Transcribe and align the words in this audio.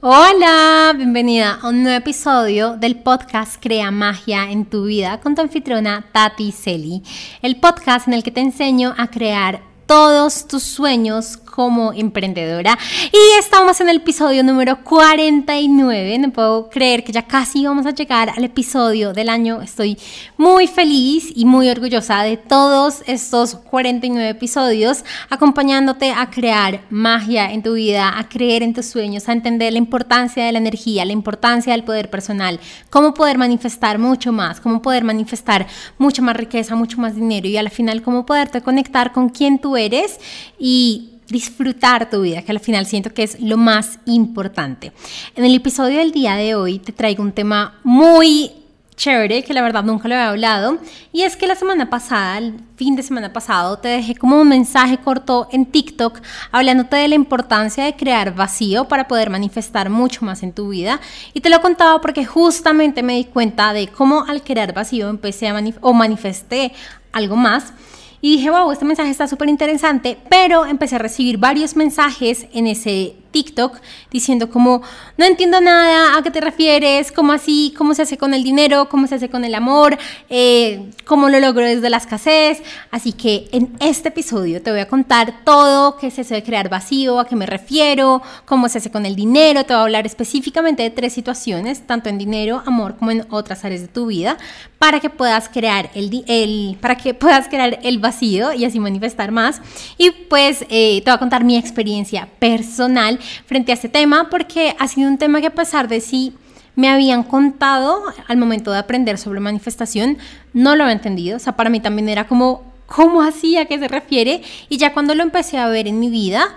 Hola, 0.00 0.94
bienvenida 0.96 1.58
a 1.60 1.70
un 1.70 1.82
nuevo 1.82 1.98
episodio 1.98 2.76
del 2.76 3.00
podcast 3.00 3.60
Crea 3.60 3.90
Magia 3.90 4.48
en 4.48 4.64
tu 4.64 4.84
vida 4.84 5.18
con 5.18 5.34
tu 5.34 5.42
anfitriona 5.42 6.06
Tati 6.12 6.52
Celi, 6.52 7.02
el 7.42 7.58
podcast 7.58 8.06
en 8.06 8.14
el 8.14 8.22
que 8.22 8.30
te 8.30 8.38
enseño 8.38 8.94
a 8.96 9.08
crear 9.08 9.60
todos 9.86 10.46
tus 10.46 10.62
sueños 10.62 11.36
como 11.58 11.92
emprendedora. 11.92 12.78
Y 13.10 13.38
estamos 13.40 13.80
en 13.80 13.88
el 13.88 13.96
episodio 13.96 14.44
número 14.44 14.84
49. 14.84 16.18
No 16.20 16.30
puedo 16.30 16.70
creer 16.70 17.02
que 17.02 17.10
ya 17.10 17.22
casi 17.22 17.64
vamos 17.64 17.84
a 17.84 17.90
llegar 17.90 18.30
al 18.30 18.44
episodio 18.44 19.12
del 19.12 19.28
año. 19.28 19.60
Estoy 19.60 19.98
muy 20.36 20.68
feliz 20.68 21.32
y 21.34 21.46
muy 21.46 21.68
orgullosa 21.68 22.22
de 22.22 22.36
todos 22.36 23.02
estos 23.06 23.56
49 23.56 24.28
episodios, 24.28 25.04
acompañándote 25.30 26.12
a 26.12 26.30
crear 26.30 26.82
magia 26.90 27.50
en 27.50 27.64
tu 27.64 27.72
vida, 27.74 28.16
a 28.16 28.28
creer 28.28 28.62
en 28.62 28.72
tus 28.72 28.86
sueños, 28.86 29.28
a 29.28 29.32
entender 29.32 29.72
la 29.72 29.80
importancia 29.80 30.44
de 30.44 30.52
la 30.52 30.58
energía, 30.58 31.04
la 31.04 31.12
importancia 31.12 31.72
del 31.72 31.82
poder 31.82 32.08
personal, 32.08 32.60
cómo 32.88 33.14
poder 33.14 33.36
manifestar 33.36 33.98
mucho 33.98 34.30
más, 34.30 34.60
cómo 34.60 34.80
poder 34.80 35.02
manifestar 35.02 35.66
mucha 35.98 36.22
más 36.22 36.36
riqueza, 36.36 36.76
mucho 36.76 36.98
más 37.00 37.16
dinero 37.16 37.48
y 37.48 37.56
al 37.56 37.70
final 37.70 38.02
cómo 38.02 38.24
poderte 38.26 38.60
conectar 38.60 39.10
con 39.10 39.28
quien 39.28 39.58
tú 39.58 39.76
eres 39.76 40.20
y 40.56 41.07
disfrutar 41.28 42.10
tu 42.10 42.22
vida, 42.22 42.42
que 42.42 42.52
al 42.52 42.60
final 42.60 42.86
siento 42.86 43.12
que 43.12 43.22
es 43.22 43.40
lo 43.40 43.56
más 43.56 43.98
importante. 44.06 44.92
En 45.36 45.44
el 45.44 45.54
episodio 45.54 45.98
del 45.98 46.12
día 46.12 46.34
de 46.34 46.54
hoy 46.54 46.78
te 46.78 46.92
traigo 46.92 47.22
un 47.22 47.32
tema 47.32 47.78
muy 47.84 48.52
chévere, 48.96 49.44
que 49.44 49.54
la 49.54 49.62
verdad 49.62 49.84
nunca 49.84 50.08
lo 50.08 50.16
había 50.16 50.30
hablado, 50.30 50.78
y 51.12 51.22
es 51.22 51.36
que 51.36 51.46
la 51.46 51.54
semana 51.54 51.88
pasada, 51.88 52.38
el 52.38 52.54
fin 52.74 52.96
de 52.96 53.04
semana 53.04 53.32
pasado, 53.32 53.78
te 53.78 53.86
dejé 53.86 54.16
como 54.16 54.40
un 54.40 54.48
mensaje 54.48 54.98
corto 54.98 55.48
en 55.52 55.66
TikTok 55.66 56.20
hablándote 56.50 56.96
de 56.96 57.06
la 57.06 57.14
importancia 57.14 57.84
de 57.84 57.94
crear 57.94 58.34
vacío 58.34 58.88
para 58.88 59.06
poder 59.06 59.30
manifestar 59.30 59.88
mucho 59.88 60.24
más 60.24 60.42
en 60.42 60.52
tu 60.52 60.70
vida, 60.70 61.00
y 61.32 61.40
te 61.40 61.48
lo 61.48 61.56
he 61.56 61.60
contado 61.60 62.00
porque 62.00 62.26
justamente 62.26 63.04
me 63.04 63.14
di 63.14 63.24
cuenta 63.24 63.72
de 63.72 63.86
cómo 63.86 64.24
al 64.26 64.42
crear 64.42 64.74
vacío 64.74 65.08
empecé 65.08 65.46
a 65.46 65.62
o 65.80 65.92
manifesté 65.92 66.72
algo 67.12 67.36
más, 67.36 67.72
y 68.20 68.36
dije, 68.36 68.50
wow, 68.50 68.70
este 68.72 68.84
mensaje 68.84 69.10
está 69.10 69.28
súper 69.28 69.48
interesante, 69.48 70.18
pero 70.28 70.66
empecé 70.66 70.96
a 70.96 70.98
recibir 70.98 71.38
varios 71.38 71.76
mensajes 71.76 72.46
en 72.52 72.66
ese 72.66 73.14
TikTok 73.30 73.78
diciendo 74.10 74.50
como, 74.50 74.82
no 75.16 75.24
entiendo 75.24 75.60
nada, 75.60 76.16
¿a 76.16 76.22
qué 76.22 76.30
te 76.30 76.40
refieres? 76.40 77.12
¿Cómo 77.12 77.32
así? 77.32 77.74
¿Cómo 77.76 77.94
se 77.94 78.02
hace 78.02 78.18
con 78.18 78.34
el 78.34 78.42
dinero? 78.42 78.88
¿Cómo 78.88 79.06
se 79.06 79.16
hace 79.16 79.28
con 79.28 79.44
el 79.44 79.54
amor? 79.54 79.98
Eh, 80.28 80.90
¿Cómo 81.04 81.28
lo 81.28 81.40
logro 81.40 81.64
desde 81.64 81.90
la 81.90 81.98
escasez? 81.98 82.62
Así 82.90 83.12
que 83.12 83.48
en 83.52 83.76
este 83.80 84.08
episodio 84.08 84.62
te 84.62 84.70
voy 84.70 84.80
a 84.80 84.88
contar 84.88 85.44
todo, 85.44 85.96
qué 85.96 86.08
es 86.08 86.18
eso 86.18 86.34
de 86.34 86.42
crear 86.42 86.68
vacío, 86.68 87.20
a 87.20 87.26
qué 87.26 87.36
me 87.36 87.46
refiero, 87.46 88.22
cómo 88.44 88.68
se 88.68 88.78
hace 88.78 88.90
con 88.90 89.06
el 89.06 89.16
dinero, 89.16 89.64
te 89.64 89.74
voy 89.74 89.80
a 89.80 89.82
hablar 89.84 90.06
específicamente 90.06 90.82
de 90.82 90.90
tres 90.90 91.12
situaciones, 91.12 91.86
tanto 91.86 92.08
en 92.08 92.18
dinero, 92.18 92.62
amor, 92.66 92.96
como 92.96 93.10
en 93.10 93.26
otras 93.30 93.64
áreas 93.64 93.82
de 93.82 93.88
tu 93.88 94.06
vida, 94.06 94.38
para 94.78 95.00
que 95.00 95.10
puedas 95.10 95.48
crear 95.48 95.90
el, 95.94 96.24
el 96.28 96.76
para 96.80 96.96
que 96.96 97.14
puedas 97.14 97.48
crear 97.48 97.78
el 97.82 97.98
vacío 97.98 98.52
y 98.52 98.64
así 98.64 98.80
manifestar 98.80 99.32
más. 99.32 99.60
Y 99.96 100.10
pues 100.10 100.64
eh, 100.68 101.02
te 101.04 101.10
voy 101.10 101.16
a 101.16 101.18
contar 101.18 101.44
mi 101.44 101.56
experiencia 101.56 102.28
personal 102.38 103.17
frente 103.46 103.72
a 103.72 103.74
este 103.74 103.88
tema 103.88 104.28
porque 104.30 104.74
ha 104.78 104.88
sido 104.88 105.08
un 105.08 105.18
tema 105.18 105.40
que 105.40 105.48
a 105.48 105.54
pesar 105.54 105.88
de 105.88 106.00
si 106.00 106.34
me 106.78 106.88
habían 106.88 107.24
contado 107.24 108.04
al 108.28 108.36
momento 108.36 108.70
de 108.70 108.78
aprender 108.78 109.18
sobre 109.18 109.40
manifestación, 109.40 110.16
no 110.52 110.76
lo 110.76 110.84
había 110.84 110.94
entendido. 110.94 111.36
O 111.36 111.40
sea, 111.40 111.56
para 111.56 111.70
mí 111.70 111.80
también 111.80 112.08
era 112.08 112.28
como, 112.28 112.72
¿cómo 112.86 113.22
así? 113.22 113.56
¿A 113.56 113.64
qué 113.64 113.78
se 113.78 113.88
refiere? 113.88 114.42
Y 114.68 114.76
ya 114.76 114.92
cuando 114.92 115.14
lo 115.14 115.24
empecé 115.24 115.58
a 115.58 115.66
ver 115.66 115.88
en 115.88 115.98
mi 115.98 116.08
vida, 116.08 116.56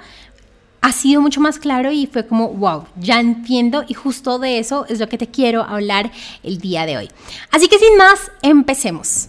ha 0.81 0.91
sido 0.91 1.21
mucho 1.21 1.41
más 1.41 1.59
claro 1.59 1.91
y 1.91 2.07
fue 2.07 2.27
como, 2.27 2.49
wow, 2.49 2.85
ya 2.97 3.19
entiendo 3.19 3.83
y 3.87 3.93
justo 3.93 4.39
de 4.39 4.59
eso 4.59 4.85
es 4.89 4.99
lo 4.99 5.07
que 5.07 5.17
te 5.17 5.27
quiero 5.27 5.63
hablar 5.63 6.11
el 6.43 6.59
día 6.59 6.85
de 6.85 6.97
hoy. 6.97 7.11
Así 7.51 7.67
que 7.67 7.79
sin 7.79 7.97
más, 7.97 8.31
empecemos. 8.41 9.27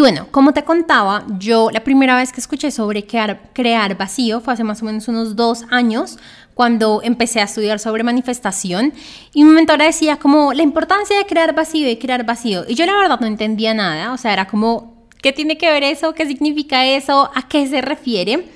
Y 0.00 0.02
bueno, 0.02 0.28
como 0.30 0.54
te 0.54 0.64
contaba, 0.64 1.26
yo 1.38 1.68
la 1.70 1.84
primera 1.84 2.16
vez 2.16 2.32
que 2.32 2.40
escuché 2.40 2.70
sobre 2.70 3.04
crear, 3.04 3.50
crear 3.52 3.98
vacío 3.98 4.40
fue 4.40 4.54
hace 4.54 4.64
más 4.64 4.80
o 4.80 4.86
menos 4.86 5.08
unos 5.08 5.36
dos 5.36 5.66
años, 5.68 6.16
cuando 6.54 7.02
empecé 7.04 7.42
a 7.42 7.44
estudiar 7.44 7.78
sobre 7.78 8.02
manifestación 8.02 8.94
y 9.34 9.44
mi 9.44 9.50
mentora 9.50 9.84
decía 9.84 10.16
como 10.16 10.54
la 10.54 10.62
importancia 10.62 11.18
de 11.18 11.26
crear 11.26 11.54
vacío 11.54 11.86
y 11.90 11.98
crear 11.98 12.24
vacío. 12.24 12.64
Y 12.66 12.76
yo 12.76 12.86
la 12.86 12.96
verdad 12.96 13.20
no 13.20 13.26
entendía 13.26 13.74
nada, 13.74 14.14
o 14.14 14.16
sea, 14.16 14.32
era 14.32 14.46
como, 14.46 15.06
¿qué 15.20 15.34
tiene 15.34 15.58
que 15.58 15.70
ver 15.70 15.82
eso? 15.82 16.14
¿Qué 16.14 16.24
significa 16.24 16.86
eso? 16.86 17.30
¿A 17.34 17.46
qué 17.46 17.66
se 17.66 17.82
refiere? 17.82 18.48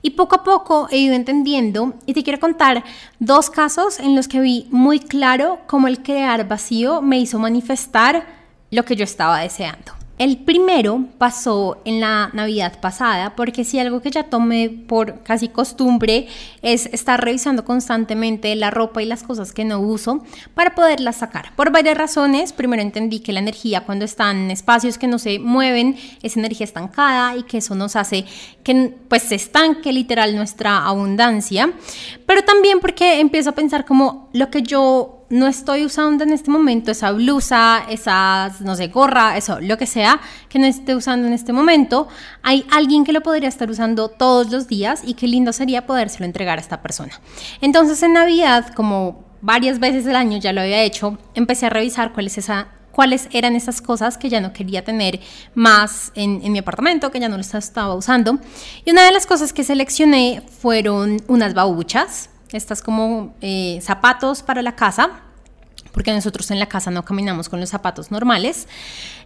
Y 0.00 0.12
poco 0.12 0.36
a 0.36 0.42
poco 0.42 0.88
he 0.90 0.96
ido 0.96 1.12
entendiendo 1.16 1.92
y 2.06 2.14
te 2.14 2.22
quiero 2.22 2.40
contar 2.40 2.82
dos 3.18 3.50
casos 3.50 4.00
en 4.00 4.16
los 4.16 4.26
que 4.26 4.40
vi 4.40 4.68
muy 4.70 5.00
claro 5.00 5.58
cómo 5.66 5.86
el 5.86 6.02
crear 6.02 6.48
vacío 6.48 7.02
me 7.02 7.18
hizo 7.18 7.38
manifestar 7.38 8.24
lo 8.70 8.86
que 8.86 8.96
yo 8.96 9.04
estaba 9.04 9.40
deseando. 9.40 9.99
El 10.20 10.36
primero 10.36 11.06
pasó 11.16 11.80
en 11.86 11.98
la 11.98 12.28
Navidad 12.34 12.78
pasada, 12.78 13.34
porque 13.36 13.64
si 13.64 13.78
algo 13.78 14.02
que 14.02 14.10
ya 14.10 14.24
tomé 14.24 14.68
por 14.68 15.22
casi 15.22 15.48
costumbre 15.48 16.28
es 16.60 16.84
estar 16.92 17.24
revisando 17.24 17.64
constantemente 17.64 18.54
la 18.54 18.70
ropa 18.70 19.02
y 19.02 19.06
las 19.06 19.22
cosas 19.22 19.54
que 19.54 19.64
no 19.64 19.80
uso 19.80 20.22
para 20.52 20.74
poderlas 20.74 21.16
sacar. 21.16 21.56
Por 21.56 21.72
varias 21.72 21.96
razones. 21.96 22.52
Primero 22.52 22.82
entendí 22.82 23.20
que 23.20 23.32
la 23.32 23.40
energía 23.40 23.86
cuando 23.86 24.04
está 24.04 24.30
en 24.30 24.50
espacios 24.50 24.98
que 24.98 25.06
no 25.06 25.18
se 25.18 25.38
mueven 25.38 25.96
es 26.22 26.36
energía 26.36 26.66
estancada 26.66 27.34
y 27.38 27.44
que 27.44 27.56
eso 27.56 27.74
nos 27.74 27.96
hace 27.96 28.26
que 28.62 28.94
pues 29.08 29.22
se 29.22 29.36
estanque 29.36 29.90
literal 29.90 30.36
nuestra 30.36 30.84
abundancia. 30.84 31.72
Pero 32.26 32.44
también 32.44 32.80
porque 32.80 33.20
empiezo 33.20 33.48
a 33.48 33.54
pensar 33.54 33.86
como 33.86 34.28
lo 34.34 34.50
que 34.50 34.60
yo 34.60 35.19
no 35.30 35.46
estoy 35.46 35.84
usando 35.84 36.24
en 36.24 36.32
este 36.32 36.50
momento 36.50 36.90
esa 36.90 37.12
blusa, 37.12 37.84
esa, 37.88 38.52
no 38.60 38.74
sé, 38.74 38.88
gorra, 38.88 39.36
eso, 39.36 39.60
lo 39.60 39.78
que 39.78 39.86
sea 39.86 40.20
que 40.48 40.58
no 40.58 40.66
esté 40.66 40.94
usando 40.94 41.28
en 41.28 41.32
este 41.32 41.52
momento, 41.52 42.08
hay 42.42 42.66
alguien 42.70 43.04
que 43.04 43.12
lo 43.12 43.20
podría 43.20 43.48
estar 43.48 43.70
usando 43.70 44.08
todos 44.08 44.50
los 44.50 44.66
días 44.66 45.02
y 45.04 45.14
qué 45.14 45.28
lindo 45.28 45.52
sería 45.52 45.86
podérselo 45.86 46.24
entregar 46.24 46.58
a 46.58 46.60
esta 46.60 46.82
persona. 46.82 47.12
Entonces 47.60 48.02
en 48.02 48.14
Navidad, 48.14 48.74
como 48.74 49.24
varias 49.40 49.78
veces 49.78 50.06
al 50.08 50.16
año 50.16 50.38
ya 50.38 50.52
lo 50.52 50.60
había 50.62 50.82
hecho, 50.82 51.16
empecé 51.34 51.66
a 51.66 51.70
revisar 51.70 52.12
cuál 52.12 52.26
es 52.26 52.40
cuáles 52.90 53.28
eran 53.30 53.54
esas 53.54 53.80
cosas 53.80 54.18
que 54.18 54.28
ya 54.28 54.40
no 54.40 54.52
quería 54.52 54.84
tener 54.84 55.20
más 55.54 56.10
en, 56.16 56.40
en, 56.42 56.50
mi 56.52 56.58
apartamento, 56.58 57.12
que 57.12 57.20
ya 57.20 57.28
no 57.28 57.36
lo 57.36 57.42
estaba 57.42 57.94
usando. 57.94 58.40
Y 58.84 58.90
una 58.90 59.04
de 59.04 59.12
las 59.12 59.26
cosas 59.26 59.52
que 59.52 59.62
seleccioné 59.62 60.42
fueron 60.60 61.22
unas 61.28 61.54
babuchas, 61.54 62.30
estas 62.52 62.82
como 62.82 63.34
eh, 63.40 63.78
zapatos 63.82 64.42
para 64.42 64.62
la 64.62 64.74
casa, 64.74 65.10
porque 65.92 66.12
nosotros 66.12 66.50
en 66.50 66.58
la 66.58 66.66
casa 66.66 66.90
no 66.90 67.04
caminamos 67.04 67.48
con 67.48 67.60
los 67.60 67.70
zapatos 67.70 68.10
normales. 68.10 68.68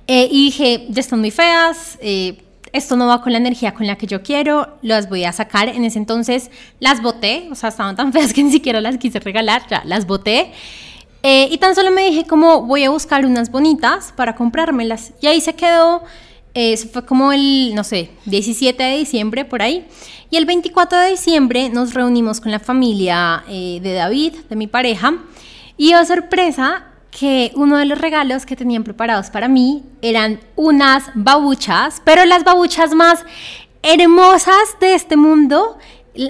Eh, 0.06 0.28
y 0.30 0.46
dije, 0.46 0.86
ya 0.88 1.00
están 1.00 1.20
muy 1.20 1.30
feas, 1.30 1.98
eh, 2.00 2.42
esto 2.72 2.96
no 2.96 3.06
va 3.06 3.22
con 3.22 3.32
la 3.32 3.38
energía 3.38 3.72
con 3.72 3.86
la 3.86 3.96
que 3.96 4.06
yo 4.06 4.22
quiero, 4.22 4.76
las 4.82 5.08
voy 5.08 5.24
a 5.24 5.32
sacar. 5.32 5.68
En 5.68 5.84
ese 5.84 5.98
entonces 5.98 6.50
las 6.80 7.02
boté, 7.02 7.48
o 7.50 7.54
sea, 7.54 7.68
estaban 7.68 7.96
tan 7.96 8.12
feas 8.12 8.32
que 8.32 8.42
ni 8.42 8.50
siquiera 8.50 8.80
las 8.80 8.98
quise 8.98 9.20
regalar, 9.20 9.66
ya 9.68 9.82
las 9.84 10.06
boté. 10.06 10.52
y 11.22 11.56
tan 11.58 11.74
solo 11.74 11.90
me 11.90 12.04
dije 12.04 12.26
como 12.26 12.62
voy 12.62 12.84
a 12.84 12.90
buscar 12.90 13.24
unas 13.24 13.50
bonitas 13.50 14.12
para 14.16 14.34
comprármelas. 14.34 15.12
Y 15.20 15.26
ahí 15.26 15.40
se 15.40 15.54
quedó, 15.54 16.02
eso 16.54 16.88
fue 16.88 17.04
como 17.04 17.32
el, 17.32 17.74
no 17.74 17.82
sé, 17.82 18.10
17 18.26 18.82
de 18.82 18.98
diciembre 18.98 19.44
por 19.44 19.60
ahí. 19.60 19.86
Y 20.30 20.36
el 20.36 20.46
24 20.46 20.98
de 20.98 21.10
diciembre 21.10 21.68
nos 21.68 21.94
reunimos 21.94 22.40
con 22.40 22.52
la 22.52 22.60
familia 22.60 23.44
eh, 23.48 23.80
de 23.82 23.92
David, 23.92 24.34
de 24.48 24.56
mi 24.56 24.66
pareja, 24.66 25.14
y 25.76 25.94
oh, 25.94 26.04
sorpresa 26.04 26.86
que 27.10 27.52
uno 27.54 27.78
de 27.78 27.86
los 27.86 27.98
regalos 27.98 28.46
que 28.46 28.56
tenían 28.56 28.82
preparados 28.84 29.30
para 29.30 29.48
mí 29.48 29.84
eran 30.02 30.40
unas 30.56 31.04
babuchas, 31.14 32.02
pero 32.04 32.24
las 32.24 32.44
babuchas 32.44 32.94
más 32.94 33.24
hermosas 33.82 34.76
de 34.80 34.94
este 34.94 35.16
mundo, 35.16 35.78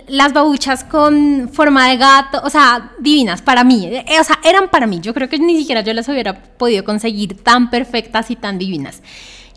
las 0.09 0.33
babuchas 0.33 0.85
con 0.85 1.51
forma 1.53 1.89
de 1.89 1.97
gato, 1.97 2.41
o 2.45 2.51
sea, 2.51 2.93
divinas 2.99 3.43
para 3.43 3.65
mí, 3.65 3.87
eh, 3.87 4.05
o 4.21 4.25
sea, 4.25 4.41
eran 4.45 4.69
para 4.69 4.87
mí. 4.87 5.01
Yo 5.01 5.15
creo 5.15 5.29
que 5.29 5.39
ni 5.39 5.57
siquiera 5.57 5.83
yo 5.83 5.95
las 5.95 6.09
hubiera 6.09 6.43
podido 6.43 6.85
conseguir 6.85 7.43
tan 7.43 7.71
perfectas 7.71 8.31
y 8.31 8.37
tan 8.37 8.59
divinas. 8.59 9.03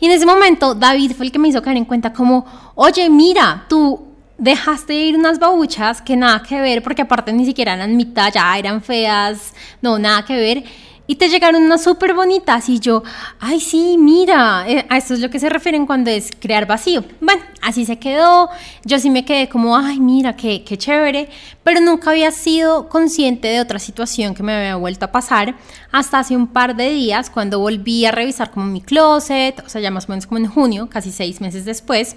Y 0.00 0.06
en 0.06 0.12
ese 0.12 0.26
momento 0.26 0.74
David 0.74 1.12
fue 1.12 1.26
el 1.26 1.32
que 1.32 1.38
me 1.38 1.48
hizo 1.48 1.62
caer 1.62 1.76
en 1.76 1.84
cuenta 1.84 2.12
como, 2.12 2.46
oye, 2.74 3.08
mira, 3.10 3.64
tú 3.68 4.06
dejaste 4.38 4.94
ir 4.94 5.16
unas 5.16 5.38
babuchas 5.38 6.00
que 6.00 6.16
nada 6.16 6.42
que 6.42 6.60
ver, 6.60 6.82
porque 6.82 7.02
aparte 7.02 7.32
ni 7.32 7.44
siquiera 7.44 7.74
eran 7.74 7.96
mitad, 7.96 8.32
ya 8.32 8.56
eran 8.56 8.80
feas, 8.80 9.52
no, 9.82 9.98
nada 9.98 10.24
que 10.24 10.36
ver. 10.36 10.64
Y 11.08 11.16
te 11.16 11.30
llegaron 11.30 11.64
unas 11.64 11.82
súper 11.82 12.14
bonitas. 12.14 12.68
Y 12.68 12.78
yo, 12.78 13.02
ay 13.40 13.60
sí, 13.60 13.96
mira, 13.98 14.64
eh, 14.68 14.86
a 14.90 14.98
esto 14.98 15.14
es 15.14 15.20
lo 15.20 15.30
que 15.30 15.40
se 15.40 15.48
refieren 15.48 15.86
cuando 15.86 16.10
es 16.10 16.30
crear 16.38 16.66
vacío. 16.66 17.02
Bueno, 17.20 17.42
así 17.62 17.86
se 17.86 17.98
quedó, 17.98 18.50
yo 18.84 18.98
sí 19.00 19.08
me 19.08 19.24
quedé 19.24 19.48
como, 19.48 19.76
ay 19.76 19.98
mira, 19.98 20.36
qué, 20.36 20.62
qué 20.64 20.76
chévere, 20.76 21.30
pero 21.64 21.80
nunca 21.80 22.10
había 22.10 22.30
sido 22.30 22.90
consciente 22.90 23.48
de 23.48 23.60
otra 23.60 23.78
situación 23.78 24.34
que 24.34 24.42
me 24.42 24.54
había 24.54 24.76
vuelto 24.76 25.06
a 25.06 25.10
pasar. 25.10 25.56
Hasta 25.90 26.18
hace 26.18 26.36
un 26.36 26.46
par 26.46 26.76
de 26.76 26.90
días 26.90 27.30
cuando 27.30 27.58
volví 27.58 28.04
a 28.04 28.12
revisar 28.12 28.50
como 28.50 28.66
mi 28.66 28.82
closet, 28.82 29.62
o 29.64 29.68
sea, 29.70 29.80
ya 29.80 29.90
más 29.90 30.04
o 30.04 30.08
menos 30.10 30.26
como 30.26 30.38
en 30.38 30.46
junio, 30.46 30.90
casi 30.90 31.10
seis 31.10 31.40
meses 31.40 31.64
después, 31.64 32.16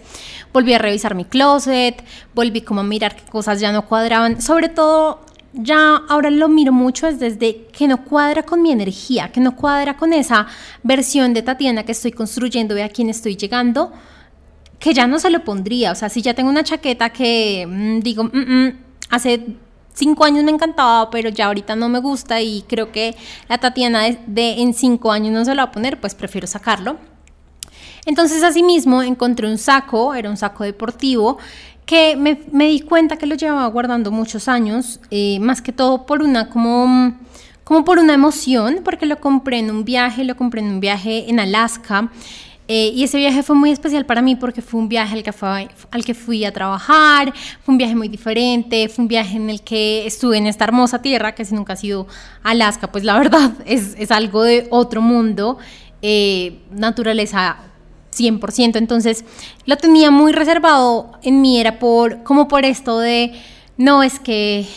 volví 0.51 0.73
a 0.73 0.77
revisar 0.77 1.15
mi 1.15 1.23
closet, 1.23 2.03
volví 2.35 2.61
como 2.61 2.81
a 2.81 2.83
mirar 2.83 3.15
qué 3.15 3.23
cosas 3.31 3.61
ya 3.61 3.71
no 3.71 3.85
cuadraban, 3.85 4.41
sobre 4.41 4.67
todo 4.67 5.21
ya 5.53 5.98
ahora 6.07 6.30
lo 6.30 6.48
miro 6.48 6.71
mucho 6.71 7.07
es 7.07 7.19
desde 7.19 7.65
que 7.68 7.88
no 7.88 8.03
cuadra 8.06 8.44
con 8.44 8.62
mi 8.62 8.71
energía, 8.71 9.31
que 9.31 9.42
no 9.42 9.56
cuadra 9.56 9.98
con 9.98 10.13
esa 10.13 10.48
versión 10.83 11.33
de 11.33 11.42
Tatiana 11.42 11.83
que 11.83 11.92
estoy 11.92 12.12
construyendo 12.12 12.77
y 12.77 12.81
a 12.81 12.89
quien 12.89 13.09
estoy 13.09 13.36
llegando, 13.36 13.92
que 14.80 14.94
ya 14.94 15.07
no 15.07 15.19
se 15.19 15.30
lo 15.30 15.44
pondría. 15.44 15.92
O 15.92 15.95
sea, 15.95 16.09
si 16.09 16.21
ya 16.21 16.33
tengo 16.33 16.50
una 16.50 16.63
chaqueta 16.63 17.09
que 17.09 17.65
mm, 17.68 18.00
digo, 18.00 18.24
mm, 18.24 18.30
mm, 18.33 18.80
hace 19.09 19.45
cinco 19.94 20.24
años 20.24 20.44
me 20.44 20.51
encantaba, 20.51 21.09
pero 21.09 21.30
ya 21.30 21.48
ahorita 21.48 21.75
no 21.75 21.89
me 21.89 22.00
gusta 22.00 22.42
y 22.42 22.63
creo 22.63 22.92
que 22.92 23.15
la 23.50 23.57
Tatiana 23.57 24.03
de, 24.03 24.19
de 24.27 24.62
en 24.62 24.74
cinco 24.74 25.12
años 25.12 25.33
no 25.33 25.44
se 25.44 25.53
lo 25.53 25.57
va 25.57 25.69
a 25.69 25.71
poner, 25.71 26.00
pues 26.00 26.15
prefiero 26.15 26.48
sacarlo. 26.48 26.98
Entonces, 28.06 28.42
asimismo, 28.42 29.03
encontré 29.03 29.48
un 29.48 29.57
saco, 29.57 30.15
era 30.15 30.30
un 30.30 30.38
saco 30.38 30.63
deportivo, 30.63 31.38
que 31.86 32.16
me, 32.16 32.68
di 32.68 32.81
cuenta 32.81 33.18
que 33.18 33.25
lo 33.25 33.36
llevaba 33.36 33.66
guardando 33.68 34.12
muchos 34.12 34.48
años, 34.48 35.00
eh, 35.10 35.39
más 35.39 35.62
que 35.62 35.72
todo 35.72 36.06
por 36.06 36.22
una 36.22 36.50
como, 36.50 37.18
como 37.63 37.83
por 37.83 38.00
una 38.00 38.13
emoción, 38.13 38.80
porque 38.83 39.06
lo 39.06 39.19
compré 39.19 39.60
en 39.60 39.72
un 39.72 39.83
viaje, 39.83 40.24
lo 40.24 40.36
compré 40.36 40.62
en 40.62 40.68
un 40.68 40.80
viaje 40.80 41.30
en 41.30 41.39
Alaska. 41.39 42.10
Eh, 42.74 42.94
y 42.95 43.04
ese 43.04 43.18
viaje 43.18 43.44
fue 43.44 43.56
muy 43.56 43.72
especial 43.72 44.06
para 44.06 44.22
mí 44.22 44.38
porque 44.38 44.62
fue 44.62 44.80
un 44.80 44.88
viaje 44.88 45.16
al 45.16 45.24
que, 45.24 45.33
fue, 45.33 45.68
al 45.92 46.06
que 46.06 46.13
fui 46.13 46.45
a 46.45 46.54
trabajar, 46.54 47.33
fue 47.62 47.74
un 47.74 47.78
viaje 47.78 47.95
muy 47.95 48.07
diferente, 48.07 48.88
fue 48.88 49.01
un 49.04 49.10
viaje 49.10 49.36
en 49.36 49.50
el 49.50 49.62
que 49.62 50.06
estuve 50.06 50.38
en 50.38 50.48
esta 50.48 50.63
hermosa 50.63 51.01
tierra, 51.01 51.36
que 51.36 51.44
si 51.44 51.54
nunca 51.54 51.74
ha 51.74 51.75
sido 51.75 52.07
Alaska, 52.44 52.89
pues 52.89 53.04
la 53.04 53.18
verdad 53.18 53.51
es, 53.66 53.95
es 53.98 54.10
algo 54.10 54.44
de 54.44 54.68
otro 54.69 55.01
mundo, 55.01 55.57
eh, 56.01 56.60
naturaleza 56.72 57.57
100%. 58.12 58.78
Entonces 58.78 59.25
lo 59.66 59.78
tenía 59.78 60.12
muy 60.12 60.31
reservado 60.31 61.12
en 61.24 61.42
mí, 61.42 61.60
era 61.60 61.80
por, 61.80 62.24
como 62.24 62.48
por 62.48 62.66
esto 62.66 63.00
de, 63.00 63.34
no, 63.78 64.04
es 64.04 64.19
que 64.19 64.68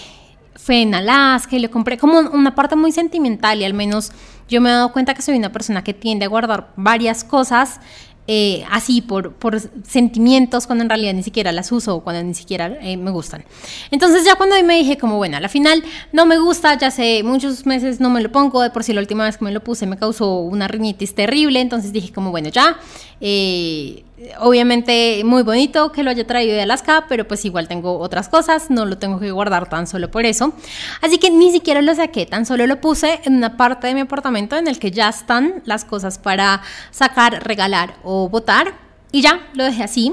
fue 0.57 0.83
en 0.83 0.95
Alaska 0.95 1.57
y 1.57 1.59
lo 1.59 1.71
compré 1.71 1.99
como 1.99 2.19
una 2.19 2.55
parte 2.55 2.77
muy 2.77 2.93
sentimental 2.93 3.61
y 3.61 3.65
al 3.65 3.75
menos 3.75 4.13
yo 4.49 4.61
me 4.61 4.71
he 4.71 4.73
dado 4.73 4.93
cuenta 4.93 5.15
que 5.15 5.23
soy 5.23 5.37
una 5.37 5.53
persona 5.53 5.85
que 5.85 5.95
tiende 5.95 6.25
a 6.25 6.29
guardar 6.29 6.73
varias 6.77 7.25
cosas 7.25 7.81
eh, 8.27 8.65
así 8.71 9.03
por, 9.03 9.35
por, 9.35 9.61
sentimientos 9.87 10.67
cuando 10.67 10.83
en 10.83 10.89
realidad 10.89 11.13
ni 11.13 11.23
siquiera 11.23 11.53
las 11.53 11.71
uso 11.73 11.97
o 11.97 12.01
cuando 12.01 12.23
ni 12.23 12.35
siquiera 12.35 12.79
eh, 12.81 12.97
me 12.97 13.11
gustan. 13.11 13.45
Entonces 13.91 14.25
ya 14.25 14.37
cuando 14.37 14.57
me 14.65 14.79
dije 14.79 14.97
como, 14.97 15.19
bueno, 15.19 15.37
a 15.37 15.41
la 15.41 15.49
final 15.49 15.85
no 16.13 16.25
me 16.25 16.39
gusta, 16.39 16.79
ya 16.79 16.91
sé, 16.91 17.23
muchos 17.23 17.67
meses 17.67 18.01
no 18.01 18.09
me 18.09 18.23
lo 18.23 18.33
pongo, 18.33 18.63
de 18.63 18.71
por 18.71 18.83
si 18.83 18.93
la 18.95 19.01
última 19.01 19.25
vez 19.25 19.37
que 19.37 19.45
me 19.45 19.53
lo 19.53 19.63
puse 19.63 19.87
me 19.87 19.99
causó 19.99 20.39
una 20.39 20.69
rinitis 20.69 21.15
terrible, 21.15 21.61
entonces 21.61 21.93
dije 21.93 22.13
como, 22.13 22.31
bueno, 22.31 22.49
ya, 22.49 22.79
eh, 23.21 24.05
obviamente 24.41 25.23
muy 25.25 25.43
bonito 25.43 25.93
que 25.93 26.03
lo 26.03 26.11
haya 26.11 26.27
traído 26.27 26.55
de 26.55 26.63
Alaska, 26.63 27.07
pero 27.09 27.27
pues 27.27 27.45
igual 27.45 27.69
tengo 27.69 27.99
otras 27.99 28.29
cosas, 28.29 28.71
no 28.71 28.85
lo 28.85 28.99
tengo 28.99 29.19
que 29.19 29.31
guardar 29.31 29.69
tan 29.69 29.87
solo 29.87 30.11
por 30.11 30.25
eso. 30.27 30.53
Así 31.01 31.19
que 31.19 31.31
ni 31.31 31.53
siquiera 31.53 31.83
lo 31.83 31.95
saqué, 31.95 32.27
tan 32.27 32.47
solo 32.47 32.67
lo 32.67 32.81
puse 32.81 33.21
en 33.25 33.37
una 33.37 33.57
parte 33.57 33.87
de 33.87 33.95
mi 33.95 34.01
apartamento 34.01 34.57
en 34.57 34.69
el 34.69 34.79
que 34.79 34.91
ya 34.91 35.09
están 35.09 35.63
las 35.65 35.85
cosas 35.85 36.19
para 36.19 36.63
sacar, 36.91 37.47
regalar 37.47 37.97
o 38.03 38.29
botar. 38.29 38.75
Y 39.13 39.23
ya, 39.23 39.47
lo 39.55 39.65
dejé 39.65 39.85
así. 39.85 40.13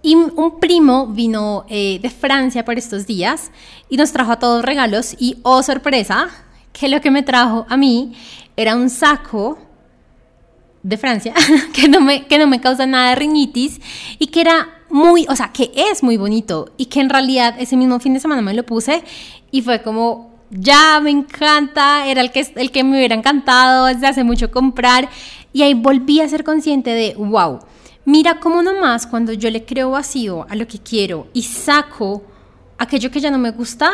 Y 0.00 0.14
un 0.14 0.58
primo 0.60 1.08
vino 1.08 1.66
eh, 1.68 1.98
de 2.00 2.08
Francia 2.08 2.64
por 2.64 2.78
estos 2.78 3.06
días 3.06 3.50
y 3.88 3.96
nos 3.96 4.12
trajo 4.12 4.32
a 4.32 4.38
todos 4.38 4.64
regalos 4.64 5.14
y, 5.18 5.38
oh 5.42 5.62
sorpresa, 5.62 6.28
que 6.72 6.88
lo 6.88 7.00
que 7.00 7.10
me 7.10 7.22
trajo 7.22 7.66
a 7.68 7.76
mí 7.76 8.14
era 8.56 8.74
un 8.74 8.88
saco 8.90 9.58
de 10.88 10.96
Francia, 10.96 11.34
que 11.74 11.86
no, 11.88 12.00
me, 12.00 12.26
que 12.26 12.38
no 12.38 12.46
me 12.46 12.60
causa 12.60 12.86
nada 12.86 13.10
de 13.10 13.16
riñitis 13.16 13.80
y 14.18 14.28
que 14.28 14.40
era 14.40 14.68
muy, 14.88 15.26
o 15.28 15.36
sea, 15.36 15.52
que 15.52 15.70
es 15.74 16.02
muy 16.02 16.16
bonito 16.16 16.70
y 16.78 16.86
que 16.86 17.00
en 17.00 17.10
realidad 17.10 17.54
ese 17.58 17.76
mismo 17.76 18.00
fin 18.00 18.14
de 18.14 18.20
semana 18.20 18.40
me 18.40 18.54
lo 18.54 18.64
puse 18.64 19.02
y 19.50 19.60
fue 19.60 19.82
como, 19.82 20.30
ya 20.50 20.98
me 21.00 21.10
encanta, 21.10 22.06
era 22.06 22.22
el 22.22 22.32
que, 22.32 22.46
el 22.56 22.70
que 22.70 22.84
me 22.84 22.96
hubiera 22.96 23.14
encantado 23.14 23.84
desde 23.84 24.06
hace 24.06 24.24
mucho 24.24 24.50
comprar 24.50 25.10
y 25.52 25.62
ahí 25.62 25.74
volví 25.74 26.20
a 26.20 26.28
ser 26.28 26.42
consciente 26.42 26.90
de, 26.90 27.14
wow, 27.18 27.58
mira 28.06 28.40
cómo 28.40 28.62
nomás 28.62 29.06
cuando 29.06 29.34
yo 29.34 29.50
le 29.50 29.66
creo 29.66 29.90
vacío 29.90 30.46
a 30.48 30.56
lo 30.56 30.66
que 30.66 30.78
quiero 30.78 31.26
y 31.34 31.42
saco 31.42 32.22
aquello 32.78 33.10
que 33.10 33.20
ya 33.20 33.30
no 33.30 33.38
me 33.38 33.50
gusta, 33.50 33.90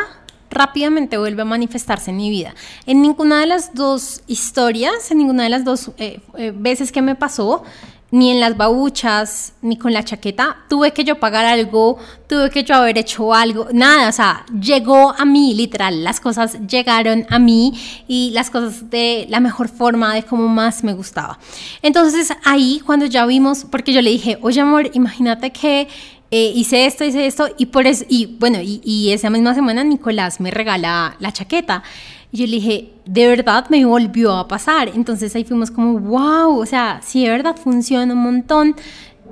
rápidamente 0.55 1.17
vuelve 1.17 1.43
a 1.43 1.45
manifestarse 1.45 2.09
en 2.09 2.17
mi 2.17 2.29
vida. 2.31 2.55
En 2.87 3.01
ninguna 3.01 3.41
de 3.41 3.45
las 3.45 3.75
dos 3.75 4.21
historias, 4.25 5.11
en 5.11 5.19
ninguna 5.19 5.43
de 5.43 5.49
las 5.49 5.63
dos 5.63 5.91
eh, 5.97 6.21
eh, 6.37 6.51
veces 6.55 6.91
que 6.91 7.03
me 7.03 7.13
pasó, 7.13 7.63
ni 8.11 8.31
en 8.31 8.39
las 8.39 8.55
babuchas, 8.55 9.53
ni 9.61 9.77
con 9.77 9.91
la 9.91 10.03
chaqueta, 10.03 10.57
tuve 10.69 10.91
que 10.91 11.03
yo 11.03 11.19
pagar 11.19 11.45
algo, 11.45 11.97
tuve 12.27 12.49
que 12.49 12.63
yo 12.63 12.75
haber 12.75 12.97
hecho 12.97 13.33
algo, 13.33 13.67
nada, 13.73 14.07
o 14.07 14.11
sea, 14.11 14.45
llegó 14.57 15.13
a 15.17 15.25
mí, 15.25 15.53
literal, 15.53 16.01
las 16.03 16.21
cosas 16.21 16.57
llegaron 16.65 17.25
a 17.29 17.39
mí 17.39 17.73
y 18.07 18.31
las 18.31 18.49
cosas 18.49 18.89
de 18.89 19.25
la 19.29 19.41
mejor 19.41 19.67
forma, 19.67 20.13
de 20.13 20.23
como 20.23 20.47
más 20.47 20.83
me 20.83 20.93
gustaba. 20.93 21.39
Entonces 21.81 22.31
ahí, 22.45 22.81
cuando 22.85 23.05
ya 23.05 23.25
vimos, 23.25 23.65
porque 23.69 23.91
yo 23.91 24.01
le 24.01 24.11
dije, 24.11 24.37
oye 24.41 24.61
amor, 24.61 24.89
imagínate 24.93 25.51
que 25.51 25.89
eh, 26.31 26.51
hice 26.55 26.85
esto, 26.85 27.03
hice 27.03 27.27
esto, 27.27 27.49
y 27.57 27.67
por 27.67 27.85
eso, 27.87 28.03
y 28.09 28.25
bueno, 28.25 28.59
y, 28.61 29.11
esa 29.11 29.29
misma 29.29 29.53
semana 29.53 29.83
Nicolás 29.83 30.39
me 30.39 30.51
regala 30.51 31.15
la 31.19 31.31
chaqueta. 31.31 31.83
Y 32.31 32.37
yo 32.37 32.45
le 32.47 32.53
dije, 32.53 32.93
de 33.05 33.27
verdad 33.27 33.67
me 33.69 33.85
volvió 33.85 34.35
a 34.35 34.47
pasar. 34.47 34.89
Entonces 34.89 35.35
ahí 35.35 35.43
fuimos 35.43 35.71
como, 35.71 35.99
wow, 35.99 36.59
o 36.59 36.65
sea, 36.65 36.99
sí, 37.03 37.23
de 37.23 37.29
verdad 37.29 37.55
funciona 37.55 38.13
un 38.13 38.23
montón. 38.23 38.75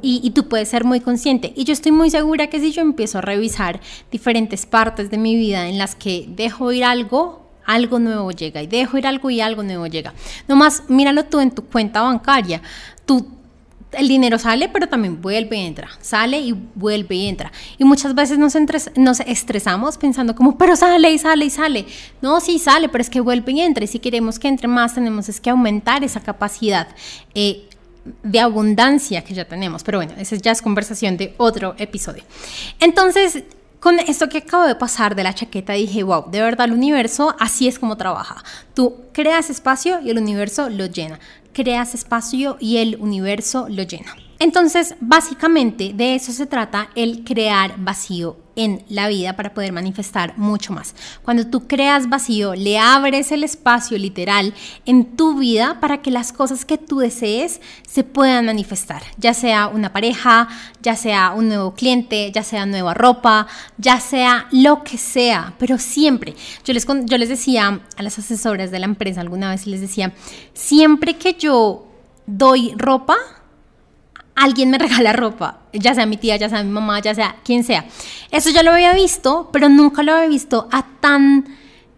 Y, 0.01 0.19
y, 0.23 0.31
tú 0.31 0.47
puedes 0.47 0.69
ser 0.69 0.83
muy 0.83 0.99
consciente. 0.99 1.53
Y 1.55 1.63
yo 1.63 1.73
estoy 1.73 1.91
muy 1.91 2.09
segura 2.09 2.47
que 2.47 2.59
si 2.59 2.71
yo 2.71 2.81
empiezo 2.81 3.19
a 3.19 3.21
revisar 3.21 3.79
diferentes 4.11 4.65
partes 4.65 5.09
de 5.09 5.17
mi 5.17 5.35
vida 5.35 5.67
en 5.69 5.77
las 5.77 5.95
que 5.95 6.25
dejo 6.29 6.71
ir 6.73 6.83
algo, 6.83 7.49
algo 7.65 7.99
nuevo 7.99 8.31
llega. 8.31 8.61
Y 8.61 8.67
dejo 8.67 8.97
ir 8.97 9.07
algo 9.07 9.29
y 9.29 9.41
algo 9.41 9.63
nuevo 9.63 9.87
llega. 9.87 10.13
Nomás 10.47 10.83
míralo 10.89 11.25
tú 11.25 11.39
en 11.39 11.51
tu 11.51 11.63
cuenta 11.63 12.01
bancaria. 12.01 12.61
Tú 13.05 13.27
el 13.93 14.07
dinero 14.07 14.39
sale, 14.39 14.69
pero 14.69 14.87
también 14.87 15.21
vuelve 15.21 15.57
y 15.57 15.65
entra, 15.65 15.89
sale 16.01 16.39
y 16.39 16.53
vuelve 16.75 17.15
y 17.15 17.27
entra. 17.27 17.51
Y 17.77 17.83
muchas 17.83 18.15
veces 18.15 18.37
nos, 18.37 18.55
nos 18.95 19.19
estresamos 19.21 19.97
pensando 19.97 20.35
como, 20.35 20.57
pero 20.57 20.75
sale 20.75 21.11
y 21.11 21.17
sale 21.17 21.45
y 21.45 21.49
sale. 21.49 21.85
No, 22.21 22.39
sí 22.39 22.59
sale, 22.59 22.89
pero 22.89 23.01
es 23.01 23.09
que 23.09 23.21
vuelve 23.21 23.51
y 23.51 23.61
entra. 23.61 23.83
Y 23.83 23.87
si 23.87 23.99
queremos 23.99 24.39
que 24.39 24.47
entre 24.47 24.67
más, 24.67 24.93
tenemos 24.93 25.29
es 25.29 25.39
que 25.39 25.49
aumentar 25.49 26.03
esa 26.03 26.19
capacidad. 26.21 26.87
Eh, 27.33 27.67
de 28.21 28.39
abundancia 28.39 29.23
que 29.23 29.33
ya 29.33 29.45
tenemos. 29.45 29.81
Pero 29.83 29.99
bueno, 29.99 30.13
esa 30.17 30.35
ya 30.35 30.51
es 30.51 30.61
conversación 30.61 31.15
de 31.15 31.33
otro 31.37 31.73
episodio. 31.77 32.23
Entonces, 32.81 33.43
con 33.79 33.99
esto 33.99 34.29
que 34.29 34.39
acabo 34.39 34.65
de 34.65 34.75
pasar 34.75 35.15
de 35.15 35.23
la 35.23 35.33
chaqueta, 35.33 35.73
dije, 35.73 36.03
wow, 36.03 36.29
de 36.31 36.41
verdad 36.41 36.67
el 36.67 36.73
universo 36.73 37.35
así 37.39 37.67
es 37.67 37.79
como 37.79 37.97
trabaja. 37.97 38.43
Tú 38.73 38.95
creas 39.11 39.49
espacio 39.49 39.99
y 40.01 40.09
el 40.09 40.17
universo 40.17 40.69
lo 40.69 40.85
llena 40.85 41.19
creas 41.53 41.93
espacio 41.93 42.57
y 42.59 42.77
el 42.77 42.97
universo 42.99 43.67
lo 43.69 43.83
llena. 43.83 44.15
Entonces, 44.43 44.95
básicamente 44.99 45.93
de 45.95 46.15
eso 46.15 46.33
se 46.33 46.45
trata 46.45 46.89
el 46.95 47.23
crear 47.23 47.75
vacío 47.77 48.35
en 48.57 48.83
la 48.89 49.07
vida 49.07 49.37
para 49.37 49.53
poder 49.53 49.71
manifestar 49.71 50.37
mucho 50.37 50.73
más. 50.73 50.95
Cuando 51.23 51.47
tú 51.47 51.65
creas 51.65 52.09
vacío, 52.09 52.53
le 52.53 52.77
abres 52.77 53.31
el 53.31 53.45
espacio 53.45 53.97
literal 53.97 54.53
en 54.85 55.15
tu 55.15 55.39
vida 55.39 55.79
para 55.79 56.01
que 56.01 56.11
las 56.11 56.33
cosas 56.33 56.65
que 56.65 56.77
tú 56.77 56.99
desees 56.99 57.61
se 57.87 58.03
puedan 58.03 58.47
manifestar, 58.47 59.01
ya 59.15 59.33
sea 59.33 59.67
una 59.67 59.93
pareja, 59.93 60.49
ya 60.81 60.97
sea 60.97 61.31
un 61.31 61.47
nuevo 61.47 61.73
cliente, 61.73 62.29
ya 62.33 62.43
sea 62.43 62.65
nueva 62.65 62.93
ropa, 62.93 63.47
ya 63.77 64.01
sea 64.01 64.47
lo 64.51 64.83
que 64.83 64.97
sea, 64.97 65.53
pero 65.57 65.77
siempre. 65.77 66.35
Yo 66.65 66.73
les, 66.73 66.85
yo 67.05 67.17
les 67.17 67.29
decía 67.29 67.79
a 67.95 68.03
las 68.03 68.19
asesoras 68.19 68.71
de 68.71 68.79
la 68.79 68.87
empresa 68.87 69.21
alguna 69.21 69.51
vez, 69.51 69.67
les 69.67 69.79
decía, 69.79 70.11
siempre 70.53 71.15
que 71.15 71.35
yo 71.35 71.87
doy 72.25 72.73
ropa, 72.75 73.15
alguien 74.35 74.69
me 74.69 74.77
regala 74.79 75.13
ropa, 75.13 75.59
ya 75.73 75.93
sea 75.93 76.05
mi 76.05 76.17
tía, 76.17 76.35
ya 76.37 76.49
sea 76.49 76.63
mi 76.63 76.71
mamá, 76.71 76.99
ya 76.99 77.15
sea 77.15 77.35
quien 77.43 77.63
sea. 77.63 77.85
Eso 78.31 78.49
ya 78.49 78.63
lo 78.63 78.71
había 78.71 78.93
visto, 78.93 79.49
pero 79.51 79.69
nunca 79.69 80.03
lo 80.03 80.13
había 80.13 80.27
visto 80.27 80.67
a 80.71 80.85
tan, 80.99 81.45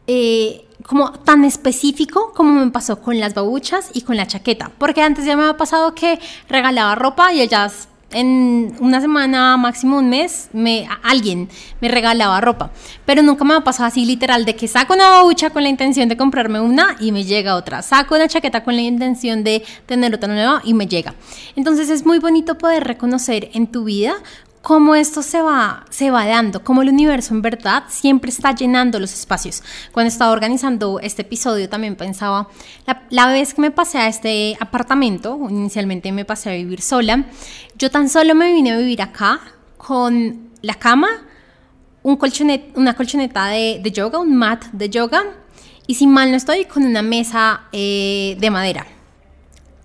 eh, 0.08 0.66
como 0.86 1.12
tan 1.12 1.46
específico 1.46 2.34
como 2.36 2.64
me 2.64 2.72
pasó 2.72 3.02
con 3.02 3.20
las 3.20 3.34
babuchas 3.34 3.90
y 3.94 4.02
con 4.02 4.18
la 4.18 4.28
chaqueta. 4.28 4.72
Porque 4.78 5.02
antes 5.02 5.26
ya 5.26 5.36
me 5.36 5.44
había 5.44 5.58
pasado 5.58 5.96
que 5.96 6.20
regalaba 6.48 6.96
ropa 6.96 7.34
y 7.34 7.42
ellas 7.42 7.88
en 8.16 8.74
una 8.80 9.02
semana, 9.02 9.58
máximo 9.58 9.98
un 9.98 10.10
mes, 10.10 10.50
me, 10.54 10.88
alguien 11.04 11.50
me 11.82 11.90
regalaba 11.90 12.40
ropa. 12.40 12.72
Pero 13.06 13.22
nunca 13.22 13.44
me 13.44 13.54
ha 13.54 13.60
pasado 13.62 13.88
así 13.88 14.06
literal 14.06 14.46
de 14.46 14.56
que 14.56 14.70
saco 14.70 14.94
una 14.94 15.10
babucha 15.10 15.50
con 15.50 15.64
la 15.64 15.70
intención 15.70 16.08
de 16.08 16.16
comprarme 16.16 16.62
una 16.62 16.96
y 17.02 17.12
me 17.12 17.26
llega 17.26 17.56
otra. 17.56 17.82
Saco 17.82 18.16
una 18.16 18.30
chaqueta 18.30 18.64
con 18.64 18.76
la 18.76 18.84
intención 18.84 19.44
de 19.44 19.64
tener 19.86 20.16
otra 20.16 20.34
nueva 20.34 20.62
y 20.64 20.74
me 20.74 20.88
llega. 20.88 21.14
Entonces 21.58 21.90
es 21.90 22.06
muy 22.06 22.20
bonito 22.20 22.58
poder 22.58 22.86
reconocer 22.86 23.50
en 23.54 23.68
tu 23.68 23.84
vida 23.84 24.16
cómo 24.66 24.96
esto 24.96 25.22
se 25.22 25.44
va, 25.44 25.86
se 25.92 26.10
va 26.10 26.26
dando, 26.26 26.64
cómo 26.64 26.82
el 26.82 26.90
universo 26.90 27.36
en 27.36 27.44
verdad 27.44 27.84
siempre 27.88 28.32
está 28.32 28.52
llenando 28.56 29.00
los 29.00 29.14
espacios. 29.14 29.62
Cuando 29.92 30.08
estaba 30.08 30.32
organizando 30.32 31.00
este 31.02 31.22
episodio 31.22 31.70
también 31.70 31.96
pensaba, 31.96 32.50
la, 32.88 33.04
la, 33.12 33.28
vez 33.28 33.54
que 33.54 33.62
me 33.62 33.70
pasé 33.70 34.00
a 34.00 34.08
este 34.08 34.58
apartamento, 34.60 35.38
inicialmente 35.52 36.12
me 36.12 36.26
pasé 36.26 36.50
a 36.50 36.54
vivir 36.54 36.82
sola, 36.82 37.26
yo 37.78 37.92
tan 37.92 38.10
solo 38.10 38.34
me 38.34 38.52
vine 38.52 38.72
a 38.72 38.78
vivir 38.80 39.04
acá 39.04 39.40
con 39.78 40.50
la 40.64 40.74
cama, 40.74 41.10
un 42.02 42.16
colchonet, 42.16 42.76
una 42.76 42.96
colchoneta 42.96 43.46
de, 43.50 43.80
de, 43.84 43.92
yoga, 43.92 44.18
un 44.18 44.36
mat 44.36 44.66
de 44.72 44.90
yoga, 44.90 45.26
y 45.86 45.94
si 45.94 46.08
mal 46.08 46.32
no 46.32 46.38
estoy, 46.38 46.66
con 46.66 46.84
una 46.86 47.04
mesa 47.04 47.66
eh, 47.72 48.36
de 48.40 48.50
madera. 48.50 48.88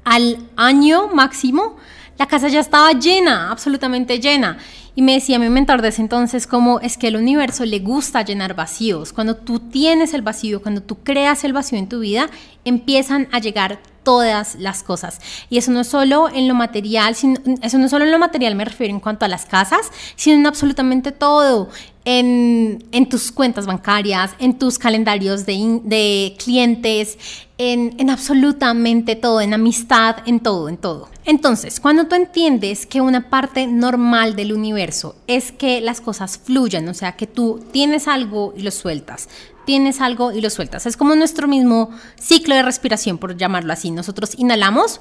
Al 0.05 0.39
año 0.57 1.09
máximo, 1.09 1.77
la 2.21 2.27
casa 2.27 2.49
ya 2.49 2.61
estaba 2.61 2.93
llena, 2.93 3.51
absolutamente 3.51 4.21
llena. 4.21 4.59
Y 4.95 5.01
me 5.01 5.15
decía 5.15 5.39
mi 5.39 5.49
mentor 5.49 5.81
desde 5.81 6.03
entonces 6.03 6.47
como 6.47 6.79
es 6.81 6.99
que 6.99 7.09
el 7.09 7.17
universo 7.17 7.65
le 7.65 7.79
gusta 7.79 8.23
llenar 8.23 8.55
vacíos. 8.55 9.15
Cuando 9.15 9.37
tú 9.37 9.59
tienes 9.59 10.13
el 10.13 10.21
vacío, 10.21 10.61
cuando 10.61 10.83
tú 10.83 10.99
creas 11.03 11.45
el 11.45 11.55
vacío 11.55 11.79
en 11.79 11.89
tu 11.89 12.01
vida, 12.01 12.29
empiezan 12.67 13.27
a 13.33 13.39
llegar 13.39 13.81
todas 14.03 14.57
las 14.57 14.83
cosas. 14.83 15.19
Y 15.49 15.57
eso 15.57 15.71
no 15.71 15.81
es 15.81 15.87
solo 15.87 16.29
en 16.29 16.47
lo 16.47 16.55
material, 16.55 17.15
sino, 17.15 17.41
eso 17.63 17.79
no 17.79 17.89
solo 17.89 18.05
en 18.05 18.11
lo 18.11 18.19
material, 18.19 18.55
me 18.55 18.67
refiero 18.67 18.93
en 18.93 19.01
cuanto 19.01 19.25
a 19.25 19.29
las 19.29 19.47
casas, 19.47 19.91
sino 20.15 20.37
en 20.37 20.47
absolutamente 20.47 21.13
todo. 21.13 21.71
En, 22.05 22.81
tus 23.11 23.31
cuentas 23.31 23.67
bancarias, 23.67 24.33
en 24.39 24.59
tus 24.59 24.79
calendarios 24.79 25.45
de, 25.47 25.81
de 25.85 26.35
clientes, 26.43 27.19
en, 27.59 27.95
en, 27.99 28.11
absolutamente 28.11 29.17
todo, 29.17 29.41
en 29.41 29.53
amistad, 29.53 30.17
en 30.27 30.41
todo, 30.41 30.69
en 30.69 30.79
todo. 30.79 31.09
Entonces, 31.25 31.79
cuando 31.79 32.07
tú 32.07 32.15
entiendes 32.15 32.87
que 32.87 33.01
una 33.01 33.29
parte 33.29 33.67
normal 33.67 34.35
del 34.35 34.53
universo 34.53 35.15
es 35.27 35.53
que 35.53 35.81
las 35.81 36.01
cosas 36.01 36.41
fluyan, 36.43 36.89
o 36.89 36.95
sea, 36.95 37.17
que 37.17 37.27
tú 37.27 37.63
tienes 37.71 38.09
algo 38.09 38.55
y 38.57 38.63
lo 38.63 38.71
sueltas, 38.71 39.29
tienes 39.67 40.01
algo 40.01 40.33
y 40.33 40.41
lo 40.41 40.51
sueltas. 40.51 40.87
Es 40.87 40.97
como 40.97 41.15
nuestro 41.15 41.47
mismo 41.47 41.91
ciclo 42.19 42.55
de 42.55 42.63
respiración, 42.63 43.19
por 43.19 43.37
llamarlo 43.37 43.73
así. 43.73 43.91
Nosotros 43.91 44.33
inhalamos 44.39 45.01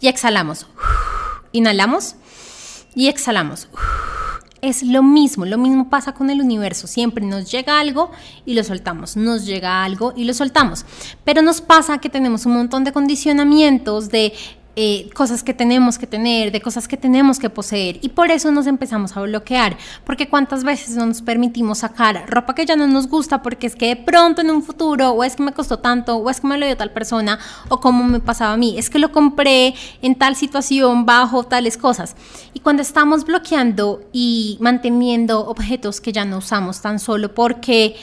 y 0.00 0.08
exhalamos. 0.08 0.66
Inhalamos 1.52 2.14
y 2.94 3.08
exhalamos. 3.08 3.68
Es 4.60 4.82
lo 4.82 5.04
mismo, 5.04 5.44
lo 5.44 5.56
mismo 5.56 5.88
pasa 5.88 6.12
con 6.12 6.30
el 6.30 6.40
universo. 6.40 6.86
Siempre 6.86 7.24
nos 7.24 7.50
llega 7.50 7.78
algo 7.78 8.10
y 8.44 8.54
lo 8.54 8.64
soltamos, 8.64 9.16
nos 9.16 9.46
llega 9.46 9.84
algo 9.84 10.12
y 10.16 10.24
lo 10.24 10.34
soltamos. 10.34 10.84
Pero 11.24 11.42
nos 11.42 11.60
pasa 11.60 11.98
que 11.98 12.08
tenemos 12.08 12.44
un 12.44 12.54
montón 12.54 12.82
de 12.82 12.92
condicionamientos 12.92 14.08
de 14.08 14.32
eh, 14.80 15.10
cosas 15.12 15.42
que 15.42 15.54
tenemos 15.54 15.98
que 15.98 16.06
tener, 16.06 16.52
de 16.52 16.60
cosas 16.60 16.86
que 16.86 16.96
tenemos 16.96 17.40
que 17.40 17.50
poseer. 17.50 17.98
Y 18.00 18.10
por 18.10 18.30
eso 18.30 18.52
nos 18.52 18.68
empezamos 18.68 19.16
a 19.16 19.22
bloquear, 19.22 19.76
porque 20.04 20.28
cuántas 20.28 20.62
veces 20.62 20.94
no 20.94 21.04
nos 21.04 21.20
permitimos 21.20 21.78
sacar 21.78 22.26
ropa 22.28 22.54
que 22.54 22.64
ya 22.64 22.76
no 22.76 22.86
nos 22.86 23.08
gusta 23.08 23.42
porque 23.42 23.66
es 23.66 23.74
que 23.74 23.88
de 23.88 23.96
pronto 23.96 24.40
en 24.40 24.52
un 24.52 24.62
futuro, 24.62 25.10
o 25.10 25.24
es 25.24 25.34
que 25.34 25.42
me 25.42 25.50
costó 25.50 25.80
tanto, 25.80 26.18
o 26.18 26.30
es 26.30 26.40
que 26.40 26.46
me 26.46 26.56
lo 26.56 26.64
dio 26.64 26.76
tal 26.76 26.92
persona, 26.92 27.40
o 27.68 27.80
como 27.80 28.04
me 28.04 28.20
pasaba 28.20 28.52
a 28.52 28.56
mí, 28.56 28.78
es 28.78 28.88
que 28.88 29.00
lo 29.00 29.10
compré 29.10 29.74
en 30.00 30.14
tal 30.14 30.36
situación, 30.36 31.04
bajo 31.04 31.42
tales 31.42 31.76
cosas. 31.76 32.14
Y 32.54 32.60
cuando 32.60 32.82
estamos 32.82 33.24
bloqueando 33.24 34.02
y 34.12 34.58
manteniendo 34.60 35.40
objetos 35.40 36.00
que 36.00 36.12
ya 36.12 36.24
no 36.24 36.38
usamos 36.38 36.80
tan 36.82 37.00
solo 37.00 37.34
porque 37.34 37.96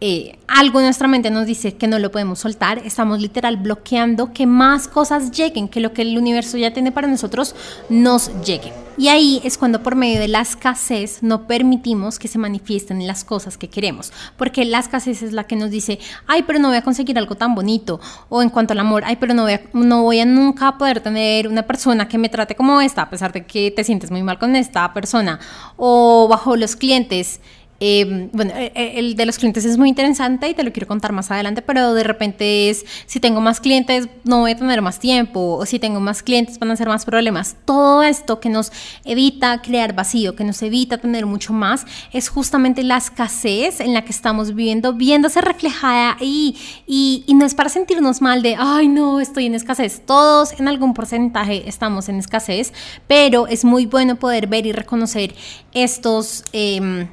eh, 0.00 0.38
algo 0.48 0.80
en 0.80 0.86
nuestra 0.86 1.08
mente 1.08 1.30
nos 1.30 1.46
dice 1.46 1.76
que 1.76 1.86
no 1.86 1.98
lo 1.98 2.10
podemos 2.10 2.38
soltar, 2.38 2.78
estamos 2.78 3.20
literal 3.20 3.58
bloqueando 3.58 4.32
que 4.32 4.46
más 4.46 4.88
cosas 4.88 5.30
lleguen, 5.30 5.68
que 5.68 5.80
lo 5.80 5.92
que 5.92 6.02
el 6.02 6.16
universo 6.16 6.56
ya 6.56 6.72
tiene 6.72 6.90
para 6.90 7.06
nosotros 7.06 7.54
nos 7.88 8.30
llegue. 8.42 8.72
Y 8.96 9.08
ahí 9.08 9.40
es 9.44 9.56
cuando 9.56 9.82
por 9.82 9.96
medio 9.96 10.18
de 10.18 10.28
la 10.28 10.40
escasez 10.40 11.22
no 11.22 11.46
permitimos 11.46 12.18
que 12.18 12.28
se 12.28 12.38
manifiesten 12.38 13.06
las 13.06 13.24
cosas 13.24 13.56
que 13.56 13.68
queremos, 13.68 14.12
porque 14.36 14.64
la 14.64 14.78
escasez 14.78 15.22
es 15.22 15.32
la 15.32 15.44
que 15.44 15.56
nos 15.56 15.70
dice, 15.70 15.98
ay, 16.26 16.44
pero 16.46 16.58
no 16.58 16.68
voy 16.68 16.78
a 16.78 16.82
conseguir 16.82 17.16
algo 17.18 17.34
tan 17.34 17.54
bonito, 17.54 18.00
o 18.28 18.42
en 18.42 18.48
cuanto 18.48 18.72
al 18.72 18.80
amor, 18.80 19.02
ay, 19.06 19.16
pero 19.20 19.34
no 19.34 19.46
no 19.72 20.02
voy 20.02 20.20
a 20.20 20.24
nunca 20.24 20.76
poder 20.78 21.00
tener 21.00 21.46
una 21.46 21.62
persona 21.62 22.08
que 22.08 22.18
me 22.18 22.28
trate 22.28 22.56
como 22.56 22.80
esta, 22.80 23.02
a 23.02 23.10
pesar 23.10 23.32
de 23.32 23.44
que 23.46 23.70
te 23.70 23.84
sientes 23.84 24.10
muy 24.10 24.22
mal 24.22 24.38
con 24.38 24.56
esta 24.56 24.92
persona, 24.92 25.40
o 25.76 26.26
bajo 26.28 26.56
los 26.56 26.76
clientes 26.76 27.40
Em, 27.82 28.28
bueno, 28.32 28.52
e, 28.54 28.70
e, 28.74 28.98
el 28.98 29.16
de 29.16 29.24
los 29.24 29.38
clientes 29.38 29.64
es 29.64 29.78
muy 29.78 29.88
interesante 29.88 30.50
y 30.50 30.54
te 30.54 30.62
lo 30.62 30.70
quiero 30.70 30.86
contar 30.86 31.12
más 31.12 31.30
adelante, 31.30 31.62
pero 31.62 31.94
de 31.94 32.04
repente 32.04 32.68
es, 32.68 32.84
si 33.06 33.20
tengo 33.20 33.40
más 33.40 33.58
clientes, 33.58 34.06
no 34.24 34.40
voy 34.40 34.50
a 34.50 34.56
tener 34.56 34.82
más 34.82 34.98
tiempo, 34.98 35.56
o 35.56 35.64
si 35.64 35.78
tengo 35.78 35.98
más 35.98 36.22
clientes, 36.22 36.58
van 36.58 36.70
a 36.70 36.76
ser 36.76 36.88
más 36.88 37.06
problemas. 37.06 37.56
Todo 37.64 38.02
esto 38.02 38.38
que 38.38 38.50
nos 38.50 38.70
evita 39.06 39.62
crear 39.62 39.94
vacío, 39.94 40.36
que 40.36 40.44
nos 40.44 40.60
evita 40.60 40.98
tener 40.98 41.24
mucho 41.24 41.54
más, 41.54 41.86
es 42.12 42.28
justamente 42.28 42.82
la 42.82 42.98
escasez 42.98 43.80
en 43.80 43.94
la 43.94 44.04
que 44.04 44.12
estamos 44.12 44.54
viviendo, 44.54 44.92
viéndose 44.92 45.40
reflejada 45.40 46.18
y, 46.20 46.56
y, 46.86 47.24
no 47.34 47.46
es 47.46 47.54
para 47.54 47.70
sentirnos 47.70 48.20
mal 48.20 48.42
de, 48.42 48.56
ay, 48.58 48.88
no, 48.88 49.20
estoy 49.20 49.46
en 49.46 49.54
escasez. 49.54 50.02
Todos 50.04 50.52
en 50.60 50.68
algún 50.68 50.92
porcentaje 50.92 51.66
estamos 51.66 52.10
en 52.10 52.16
escasez, 52.16 52.74
pero 53.06 53.46
es 53.46 53.64
muy 53.64 53.86
bueno 53.86 54.16
poder 54.16 54.48
ver 54.48 54.66
y 54.66 54.72
reconocer 54.72 55.34
estos... 55.72 56.44
Eh, 56.52 57.08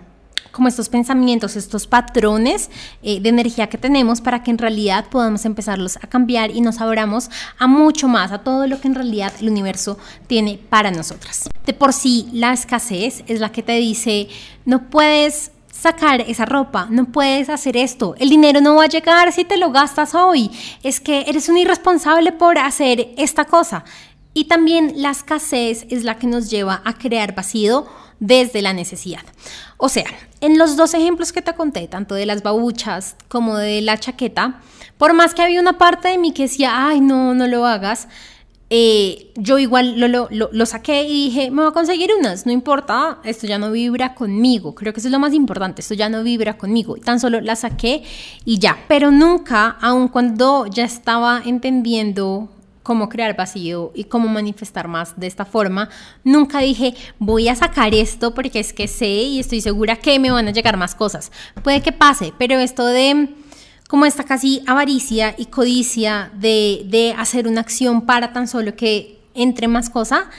como 0.57 0.67
estos 0.69 0.89
pensamientos, 0.89 1.55
estos 1.55 1.85
patrones 1.85 2.71
eh, 3.03 3.21
de 3.21 3.29
energía 3.29 3.67
que 3.67 3.77
tenemos 3.77 4.21
para 4.21 4.41
que 4.41 4.49
en 4.49 4.57
realidad 4.57 5.05
podamos 5.11 5.45
empezarlos 5.45 5.97
a 5.97 6.07
cambiar 6.07 6.49
y 6.49 6.61
nos 6.61 6.81
abramos 6.81 7.29
a 7.59 7.67
mucho 7.67 8.07
más, 8.07 8.31
a 8.31 8.39
todo 8.39 8.65
lo 8.65 8.81
que 8.81 8.87
en 8.87 8.95
realidad 8.95 9.31
el 9.39 9.49
universo 9.49 9.99
tiene 10.25 10.59
para 10.69 10.89
nosotras. 10.89 11.47
De 11.63 11.73
por 11.73 11.93
sí, 11.93 12.27
la 12.33 12.53
escasez 12.53 13.23
es 13.27 13.39
la 13.39 13.51
que 13.51 13.61
te 13.61 13.73
dice, 13.73 14.29
no 14.65 14.89
puedes 14.89 15.51
sacar 15.71 16.21
esa 16.21 16.45
ropa, 16.45 16.87
no 16.89 17.05
puedes 17.05 17.49
hacer 17.49 17.77
esto, 17.77 18.15
el 18.17 18.29
dinero 18.29 18.59
no 18.59 18.73
va 18.73 18.85
a 18.85 18.89
llegar 18.89 19.31
si 19.31 19.45
te 19.45 19.57
lo 19.57 19.69
gastas 19.71 20.15
hoy, 20.15 20.49
es 20.81 20.99
que 20.99 21.25
eres 21.27 21.49
un 21.49 21.57
irresponsable 21.57 22.31
por 22.31 22.57
hacer 22.57 23.13
esta 23.15 23.45
cosa. 23.45 23.83
Y 24.33 24.45
también 24.45 24.93
la 24.95 25.11
escasez 25.11 25.85
es 25.89 26.03
la 26.03 26.17
que 26.17 26.27
nos 26.27 26.49
lleva 26.49 26.81
a 26.83 26.93
crear 26.93 27.35
vacío 27.35 27.87
desde 28.19 28.61
la 28.61 28.73
necesidad. 28.73 29.23
O 29.77 29.89
sea, 29.89 30.05
en 30.41 30.57
los 30.57 30.75
dos 30.75 30.93
ejemplos 30.93 31.31
que 31.31 31.41
te 31.41 31.53
conté, 31.53 31.87
tanto 31.87 32.15
de 32.15 32.25
las 32.25 32.43
babuchas 32.43 33.15
como 33.27 33.57
de 33.57 33.81
la 33.81 33.97
chaqueta, 33.97 34.61
por 34.97 35.13
más 35.13 35.33
que 35.33 35.43
había 35.43 35.61
una 35.61 35.77
parte 35.77 36.07
de 36.07 36.17
mí 36.17 36.31
que 36.31 36.43
decía, 36.43 36.87
ay, 36.87 37.01
no, 37.01 37.33
no 37.33 37.47
lo 37.47 37.65
hagas, 37.65 38.07
eh, 38.69 39.31
yo 39.35 39.59
igual 39.59 39.97
lo, 39.97 40.27
lo, 40.29 40.65
saqué 40.65 41.03
y 41.03 41.29
dije, 41.29 41.51
me 41.51 41.61
voy 41.61 41.69
a 41.69 41.73
conseguir 41.73 42.09
unas, 42.19 42.45
no 42.45 42.51
importa, 42.51 43.19
esto 43.23 43.47
ya 43.47 43.57
no 43.57 43.71
vibra 43.71 44.13
conmigo, 44.13 44.75
creo 44.75 44.91
que 44.91 44.99
eso 44.99 45.07
es 45.07 45.13
lo 45.13 45.19
más 45.19 45.33
importante, 45.33 45.79
esto 45.79 45.93
ya 45.93 46.09
no 46.09 46.21
vibra 46.21 46.57
conmigo, 46.57 46.97
y 46.97 46.99
tan 46.99 47.21
solo 47.21 47.39
la 47.39 47.55
saqué 47.55 48.03
y 48.43 48.59
ya, 48.59 48.77
pero 48.89 49.09
nunca, 49.09 49.77
aun 49.79 50.09
cuando 50.09 50.65
ya 50.67 50.83
estaba 50.83 51.41
entendiendo 51.45 52.49
cómo 52.87 53.09
crear 53.09 53.35
vacío 53.35 53.91
y 53.93 54.05
cómo 54.05 54.29
manifestar 54.29 54.87
más 54.87 55.19
de 55.19 55.27
esta 55.27 55.43
forma. 55.43 55.89
Nunca 56.23 56.59
dije, 56.59 56.93
voy 57.19 57.49
a 57.49 57.55
sacar 57.55 57.93
esto 57.93 58.33
porque 58.33 58.61
es 58.61 58.71
que 58.71 58.87
sé 58.87 59.09
y 59.09 59.41
estoy 59.41 59.59
segura 59.59 59.97
que 59.97 60.17
me 60.19 60.31
van 60.31 60.47
a 60.47 60.51
llegar 60.51 60.77
más 60.77 60.95
cosas. 60.95 61.33
Puede 61.63 61.81
que 61.81 61.91
pase, 61.91 62.31
pero 62.37 62.57
esto 62.57 62.85
de 62.85 63.35
como 63.89 64.05
esta 64.05 64.23
casi 64.23 64.63
avaricia 64.67 65.35
y 65.37 65.47
codicia 65.47 66.31
de, 66.35 66.85
de 66.85 67.13
hacer 67.17 67.49
una 67.49 67.59
acción 67.59 68.05
para 68.05 68.31
tan 68.31 68.47
solo 68.47 68.73
que 68.77 69.19
entre 69.33 69.67
más 69.67 69.89
cosa, 69.89 70.29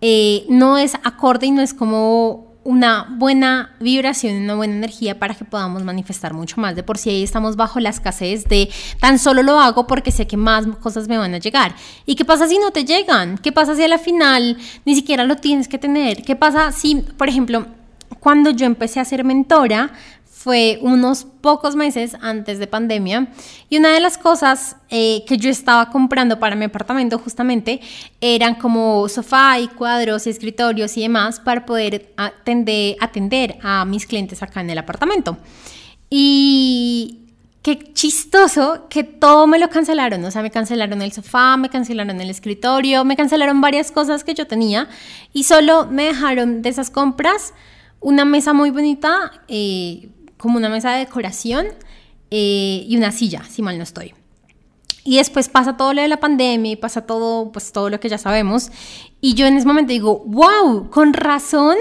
eh, 0.00 0.46
no 0.48 0.78
es 0.78 0.94
acorde 1.02 1.46
y 1.46 1.50
no 1.50 1.60
es 1.60 1.74
como 1.74 2.45
una 2.66 3.06
buena 3.08 3.70
vibración, 3.78 4.42
una 4.42 4.56
buena 4.56 4.74
energía 4.74 5.18
para 5.18 5.34
que 5.34 5.44
podamos 5.44 5.84
manifestar 5.84 6.34
mucho 6.34 6.60
más. 6.60 6.74
De 6.74 6.82
por 6.82 6.98
sí 6.98 7.10
ahí 7.10 7.22
estamos 7.22 7.54
bajo 7.54 7.78
la 7.78 7.90
escasez 7.90 8.44
de 8.44 8.68
tan 9.00 9.18
solo 9.20 9.44
lo 9.44 9.60
hago 9.60 9.86
porque 9.86 10.10
sé 10.10 10.26
que 10.26 10.36
más 10.36 10.66
cosas 10.80 11.06
me 11.06 11.16
van 11.16 11.32
a 11.34 11.38
llegar. 11.38 11.74
¿Y 12.06 12.16
qué 12.16 12.24
pasa 12.24 12.48
si 12.48 12.58
no 12.58 12.72
te 12.72 12.84
llegan? 12.84 13.38
¿Qué 13.38 13.52
pasa 13.52 13.76
si 13.76 13.84
a 13.84 13.88
la 13.88 13.98
final 13.98 14.58
ni 14.84 14.96
siquiera 14.96 15.24
lo 15.24 15.36
tienes 15.36 15.68
que 15.68 15.78
tener? 15.78 16.24
¿Qué 16.24 16.34
pasa 16.34 16.72
si, 16.72 16.96
por 16.96 17.28
ejemplo, 17.28 17.66
cuando 18.18 18.50
yo 18.50 18.66
empecé 18.66 18.98
a 18.98 19.04
ser 19.04 19.22
mentora, 19.22 19.92
fue 20.46 20.78
unos 20.80 21.24
pocos 21.24 21.74
meses 21.74 22.16
antes 22.20 22.60
de 22.60 22.68
pandemia 22.68 23.32
y 23.68 23.78
una 23.78 23.92
de 23.92 23.98
las 23.98 24.16
cosas 24.16 24.76
eh, 24.90 25.24
que 25.26 25.38
yo 25.38 25.50
estaba 25.50 25.90
comprando 25.90 26.38
para 26.38 26.54
mi 26.54 26.66
apartamento 26.66 27.18
justamente 27.18 27.80
eran 28.20 28.54
como 28.54 29.08
sofá 29.08 29.58
y 29.58 29.66
cuadros 29.66 30.24
y 30.24 30.30
escritorios 30.30 30.96
y 30.96 31.02
demás 31.02 31.40
para 31.40 31.66
poder 31.66 32.12
atender, 32.16 32.94
atender 33.00 33.58
a 33.60 33.84
mis 33.86 34.06
clientes 34.06 34.40
acá 34.40 34.60
en 34.60 34.70
el 34.70 34.78
apartamento. 34.78 35.36
Y 36.08 37.22
qué 37.62 37.92
chistoso 37.92 38.86
que 38.88 39.02
todo 39.02 39.48
me 39.48 39.58
lo 39.58 39.68
cancelaron. 39.68 40.24
O 40.24 40.30
sea, 40.30 40.42
me 40.42 40.52
cancelaron 40.52 41.02
el 41.02 41.10
sofá, 41.10 41.56
me 41.56 41.70
cancelaron 41.70 42.20
el 42.20 42.30
escritorio, 42.30 43.04
me 43.04 43.16
cancelaron 43.16 43.60
varias 43.60 43.90
cosas 43.90 44.22
que 44.22 44.34
yo 44.34 44.46
tenía 44.46 44.88
y 45.32 45.42
solo 45.42 45.88
me 45.88 46.04
dejaron 46.04 46.62
de 46.62 46.68
esas 46.68 46.88
compras 46.88 47.52
una 48.00 48.24
mesa 48.24 48.52
muy 48.52 48.70
bonita, 48.70 49.32
eh, 49.48 50.10
como 50.36 50.58
una 50.58 50.68
mesa 50.68 50.92
de 50.92 51.00
decoración 51.00 51.66
eh, 52.30 52.84
y 52.86 52.96
una 52.96 53.12
silla, 53.12 53.44
si 53.48 53.62
mal 53.62 53.76
no 53.76 53.84
estoy. 53.84 54.14
Y 55.04 55.18
después 55.18 55.48
pasa 55.48 55.76
todo 55.76 55.92
lo 55.94 56.02
de 56.02 56.08
la 56.08 56.18
pandemia 56.18 56.72
y 56.72 56.76
pasa 56.76 57.02
todo, 57.02 57.52
pues 57.52 57.70
todo 57.70 57.90
lo 57.90 58.00
que 58.00 58.08
ya 58.08 58.18
sabemos. 58.18 58.70
Y 59.20 59.34
yo 59.34 59.46
en 59.46 59.56
ese 59.56 59.66
momento 59.66 59.92
digo, 59.92 60.24
wow, 60.26 60.90
con 60.90 61.12
razón 61.12 61.76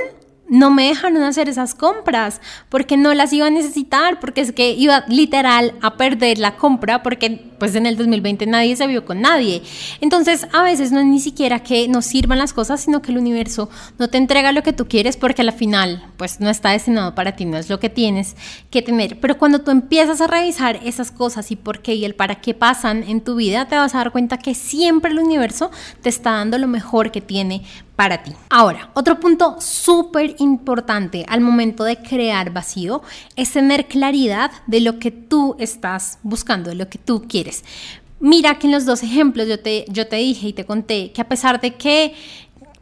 no 0.48 0.70
me 0.70 0.88
dejaron 0.88 1.24
hacer 1.24 1.50
esas 1.50 1.74
compras 1.74 2.42
porque 2.70 2.98
no 2.98 3.14
las 3.14 3.34
iba 3.34 3.48
a 3.48 3.50
necesitar, 3.52 4.20
porque 4.20 4.42
es 4.42 4.52
que 4.52 4.72
iba 4.72 5.04
literal 5.08 5.74
a 5.82 5.98
perder 5.98 6.38
la 6.38 6.56
compra 6.56 7.02
porque 7.04 7.54
pues 7.58 7.75
en 7.75 7.86
el 7.86 7.98
2020 7.98 8.46
nadie 8.46 8.75
se 8.75 8.86
vio 8.88 9.06
con 9.06 9.22
nadie. 9.22 9.64
Entonces 10.02 10.48
a 10.54 10.64
veces 10.64 10.92
no 10.92 11.00
es 11.00 11.06
ni 11.06 11.20
siquiera 11.20 11.60
que 11.60 11.88
nos 11.88 12.06
sirvan 12.06 12.38
las 12.38 12.54
cosas, 12.54 12.82
sino 12.82 13.02
que 13.02 13.12
el 13.12 13.18
universo 13.18 13.70
no 13.98 14.10
te 14.10 14.18
entrega 14.18 14.52
lo 14.52 14.64
que 14.64 14.74
tú 14.74 14.88
quieres 14.88 15.18
porque 15.18 15.42
al 15.42 15.52
final 15.52 16.06
pues 16.18 16.40
no 16.40 16.50
está 16.50 16.72
destinado 16.72 17.16
para 17.16 17.36
ti, 17.36 17.46
no 17.46 17.58
es 17.58 17.70
lo 17.70 17.80
que 17.80 17.90
tienes 17.90 18.36
que 18.70 18.82
tener. 18.82 19.20
Pero 19.20 19.38
cuando 19.38 19.62
tú 19.62 19.72
empiezas 19.72 20.22
a 20.22 20.28
revisar 20.28 20.80
esas 20.84 21.12
cosas 21.12 21.52
y 21.52 21.56
por 21.56 21.82
qué 21.82 21.96
y 21.96 22.06
el 22.06 22.16
para 22.16 22.36
qué 22.36 22.54
pasan 22.54 23.04
en 23.04 23.22
tu 23.22 23.36
vida, 23.36 23.68
te 23.68 23.78
vas 23.78 23.96
a 23.96 24.00
dar 24.00 24.12
cuenta 24.12 24.38
que 24.38 24.54
siempre 24.54 25.12
el 25.12 25.20
universo 25.20 25.72
te 26.02 26.10
está 26.10 26.32
dando 26.32 26.58
lo 26.58 26.68
mejor 26.68 27.12
que 27.12 27.22
tiene 27.22 27.64
para 27.96 28.24
ti. 28.24 28.34
Ahora, 28.50 28.90
otro 28.94 29.20
punto 29.20 29.56
súper 29.60 30.36
importante 30.40 31.25
al 31.28 31.42
momento 31.42 31.84
de 31.84 31.98
crear 31.98 32.52
vacío 32.52 33.02
es 33.36 33.52
tener 33.52 33.88
claridad 33.88 34.52
de 34.68 34.82
lo 34.82 35.00
que 35.00 35.12
tú 35.12 35.56
estás 35.60 36.20
buscando, 36.24 36.70
de 36.70 36.75
lo 36.75 36.90
que 36.90 36.98
tú 36.98 37.25
quieres. 37.28 37.64
Mira 38.20 38.58
que 38.60 38.68
en 38.68 38.74
los 38.74 38.86
dos 38.86 39.04
ejemplos 39.04 39.48
yo 39.48 39.60
te, 39.60 39.86
yo 39.90 40.08
te 40.08 40.18
dije 40.18 40.48
y 40.48 40.54
te 40.54 40.66
conté 40.66 41.12
que 41.12 41.22
a 41.22 41.28
pesar 41.28 41.60
de 41.62 41.75
que 41.75 42.16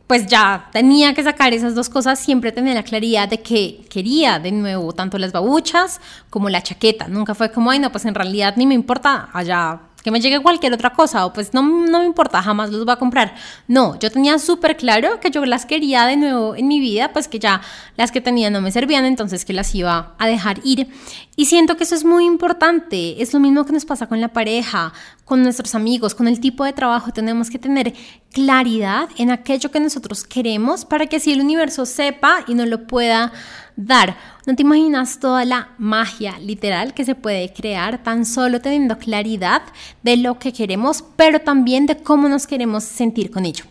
pues 0.07 0.27
ya 0.27 0.69
tenía 0.71 1.13
que 1.13 1.23
sacar 1.23 1.53
esas 1.53 1.75
dos 1.75 1.89
cosas, 1.89 2.19
siempre 2.19 2.51
tenía 2.51 2.73
la 2.73 2.83
claridad 2.83 3.27
de 3.27 3.41
que 3.41 3.85
quería 3.89 4.37
de 4.37 4.51
nuevo 4.51 4.93
tanto 4.93 5.17
las 5.17 5.31
babuchas 5.31 6.01
como 6.29 6.49
la 6.49 6.61
chaqueta. 6.61 7.07
Nunca 7.07 7.33
fue 7.33 7.51
como, 7.51 7.71
ay, 7.71 7.79
no, 7.79 7.91
pues 7.91 8.05
en 8.05 8.13
realidad 8.13 8.53
ni 8.57 8.67
me 8.67 8.75
importa, 8.75 9.29
allá 9.33 9.79
que 10.03 10.11
me 10.11 10.19
llegue 10.19 10.39
cualquier 10.41 10.73
otra 10.73 10.91
cosa 10.91 11.25
o 11.25 11.33
pues 11.33 11.53
no, 11.53 11.63
no 11.63 11.99
me 11.99 12.05
importa, 12.05 12.41
jamás 12.41 12.69
los 12.71 12.85
voy 12.85 12.93
a 12.93 12.97
comprar. 12.97 13.35
No, 13.67 13.97
yo 13.99 14.11
tenía 14.11 14.37
súper 14.37 14.75
claro 14.77 15.19
que 15.19 15.31
yo 15.31 15.45
las 15.45 15.65
quería 15.65 16.05
de 16.05 16.17
nuevo 16.17 16.55
en 16.55 16.67
mi 16.67 16.79
vida, 16.79 17.13
pues 17.13 17.27
que 17.27 17.39
ya 17.39 17.61
las 17.95 18.11
que 18.11 18.21
tenía 18.21 18.49
no 18.49 18.61
me 18.61 18.71
servían, 18.71 19.05
entonces 19.05 19.45
que 19.45 19.53
las 19.53 19.73
iba 19.73 20.13
a 20.19 20.27
dejar 20.27 20.59
ir. 20.63 20.89
Y 21.35 21.45
siento 21.45 21.77
que 21.77 21.85
eso 21.85 21.95
es 21.95 22.05
muy 22.05 22.25
importante, 22.25 23.21
es 23.21 23.33
lo 23.33 23.39
mismo 23.39 23.65
que 23.65 23.73
nos 23.73 23.85
pasa 23.85 24.07
con 24.07 24.21
la 24.21 24.27
pareja, 24.27 24.93
con 25.25 25.41
nuestros 25.41 25.73
amigos, 25.73 26.13
con 26.13 26.27
el 26.27 26.39
tipo 26.39 26.65
de 26.65 26.73
trabajo, 26.73 27.11
tenemos 27.11 27.49
que 27.49 27.57
tener 27.57 27.93
claridad 28.33 29.07
en 29.17 29.31
aquello 29.31 29.71
que 29.71 29.79
nosotros 29.79 30.25
queremos 30.25 30.83
para 30.83 31.07
que 31.07 31.17
así 31.17 31.31
el 31.31 31.39
universo 31.39 31.85
sepa 31.85 32.43
y 32.47 32.55
no 32.55 32.65
lo 32.65 32.85
pueda 32.87 33.31
dar. 33.77 34.17
No 34.45 34.55
te 34.55 34.63
imaginas 34.63 35.19
toda 35.19 35.45
la 35.45 35.69
magia 35.77 36.37
literal 36.39 36.93
que 36.93 37.05
se 37.05 37.15
puede 37.15 37.53
crear 37.53 38.03
tan 38.03 38.25
solo 38.25 38.59
teniendo 38.59 38.97
claridad 38.97 39.61
de 40.01 40.17
lo 40.17 40.39
que 40.39 40.51
queremos, 40.51 41.03
pero 41.15 41.39
también 41.39 41.85
de 41.85 41.97
cómo 41.97 42.27
nos 42.27 42.47
queremos 42.47 42.83
sentir 42.83 43.31
con 43.31 43.45
ello. 43.45 43.63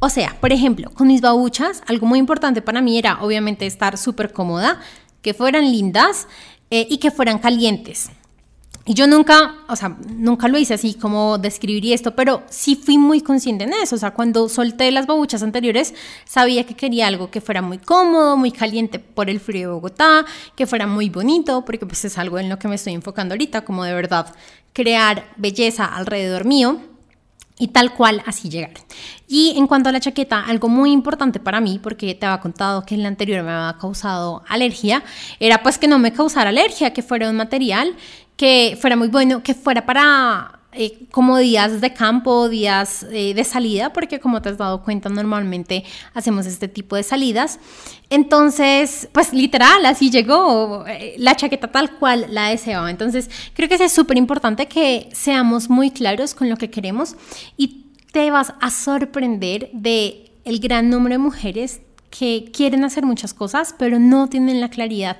O 0.00 0.08
sea, 0.08 0.36
por 0.40 0.52
ejemplo, 0.52 0.90
con 0.90 1.06
mis 1.06 1.20
babuchas, 1.20 1.82
algo 1.86 2.06
muy 2.06 2.18
importante 2.18 2.62
para 2.62 2.80
mí 2.80 2.98
era 2.98 3.22
obviamente 3.22 3.66
estar 3.66 3.96
súper 3.96 4.32
cómoda, 4.32 4.80
que 5.22 5.34
fueran 5.34 5.70
lindas 5.70 6.26
eh, 6.70 6.86
y 6.90 6.98
que 6.98 7.10
fueran 7.10 7.38
calientes. 7.38 8.10
Y 8.90 8.94
yo 8.94 9.06
nunca, 9.06 9.54
o 9.68 9.76
sea, 9.76 9.96
nunca 10.08 10.48
lo 10.48 10.58
hice 10.58 10.74
así 10.74 10.94
como 10.94 11.38
describir 11.38 11.92
esto, 11.92 12.16
pero 12.16 12.42
sí 12.50 12.74
fui 12.74 12.98
muy 12.98 13.20
consciente 13.20 13.62
en 13.62 13.72
eso. 13.72 13.94
O 13.94 13.98
sea, 14.00 14.10
cuando 14.10 14.48
solté 14.48 14.90
las 14.90 15.06
babuchas 15.06 15.44
anteriores, 15.44 15.94
sabía 16.24 16.66
que 16.66 16.74
quería 16.74 17.06
algo 17.06 17.30
que 17.30 17.40
fuera 17.40 17.62
muy 17.62 17.78
cómodo, 17.78 18.36
muy 18.36 18.50
caliente 18.50 18.98
por 18.98 19.30
el 19.30 19.38
frío 19.38 19.68
de 19.68 19.74
Bogotá, 19.74 20.26
que 20.56 20.66
fuera 20.66 20.88
muy 20.88 21.08
bonito, 21.08 21.64
porque 21.64 21.86
pues 21.86 22.04
es 22.04 22.18
algo 22.18 22.40
en 22.40 22.48
lo 22.48 22.58
que 22.58 22.66
me 22.66 22.74
estoy 22.74 22.94
enfocando 22.94 23.34
ahorita, 23.34 23.60
como 23.60 23.84
de 23.84 23.94
verdad 23.94 24.34
crear 24.72 25.24
belleza 25.36 25.84
alrededor 25.84 26.44
mío 26.44 26.80
y 27.60 27.68
tal 27.68 27.94
cual 27.94 28.24
así 28.26 28.48
llegar. 28.48 28.72
Y 29.28 29.54
en 29.56 29.68
cuanto 29.68 29.90
a 29.90 29.92
la 29.92 30.00
chaqueta, 30.00 30.40
algo 30.40 30.68
muy 30.68 30.90
importante 30.90 31.38
para 31.38 31.60
mí, 31.60 31.78
porque 31.80 32.16
te 32.16 32.26
había 32.26 32.40
contado 32.40 32.82
que 32.82 32.96
en 32.96 33.02
la 33.02 33.08
anterior 33.08 33.44
me 33.44 33.52
había 33.52 33.78
causado 33.78 34.42
alergia, 34.48 35.04
era 35.38 35.62
pues 35.62 35.78
que 35.78 35.86
no 35.86 36.00
me 36.00 36.12
causara 36.12 36.48
alergia, 36.48 36.92
que 36.92 37.02
fuera 37.02 37.30
un 37.30 37.36
material 37.36 37.94
que 38.40 38.78
fuera 38.80 38.96
muy 38.96 39.08
bueno, 39.08 39.42
que 39.42 39.52
fuera 39.52 39.84
para 39.84 40.60
eh, 40.72 41.06
como 41.10 41.36
días 41.36 41.82
de 41.82 41.92
campo, 41.92 42.48
días 42.48 43.04
eh, 43.12 43.34
de 43.34 43.44
salida, 43.44 43.92
porque 43.92 44.18
como 44.18 44.40
te 44.40 44.48
has 44.48 44.56
dado 44.56 44.82
cuenta, 44.82 45.10
normalmente 45.10 45.84
hacemos 46.14 46.46
este 46.46 46.66
tipo 46.66 46.96
de 46.96 47.02
salidas. 47.02 47.58
Entonces, 48.08 49.10
pues 49.12 49.34
literal, 49.34 49.84
así 49.84 50.10
llegó 50.10 50.86
eh, 50.86 51.16
la 51.18 51.36
chaqueta 51.36 51.70
tal 51.70 51.98
cual 51.98 52.28
la 52.30 52.48
deseaba. 52.48 52.90
Entonces, 52.90 53.28
creo 53.52 53.68
que 53.68 53.74
es 53.74 53.92
súper 53.92 54.16
importante 54.16 54.68
que 54.68 55.10
seamos 55.12 55.68
muy 55.68 55.90
claros 55.90 56.32
con 56.32 56.48
lo 56.48 56.56
que 56.56 56.70
queremos 56.70 57.16
y 57.58 57.88
te 58.10 58.30
vas 58.30 58.54
a 58.62 58.70
sorprender 58.70 59.68
de 59.74 60.32
el 60.46 60.60
gran 60.60 60.88
número 60.88 61.16
de 61.16 61.18
mujeres 61.18 61.82
que 62.08 62.50
quieren 62.54 62.84
hacer 62.84 63.04
muchas 63.04 63.34
cosas, 63.34 63.74
pero 63.78 63.98
no 63.98 64.28
tienen 64.30 64.62
la 64.62 64.70
claridad 64.70 65.18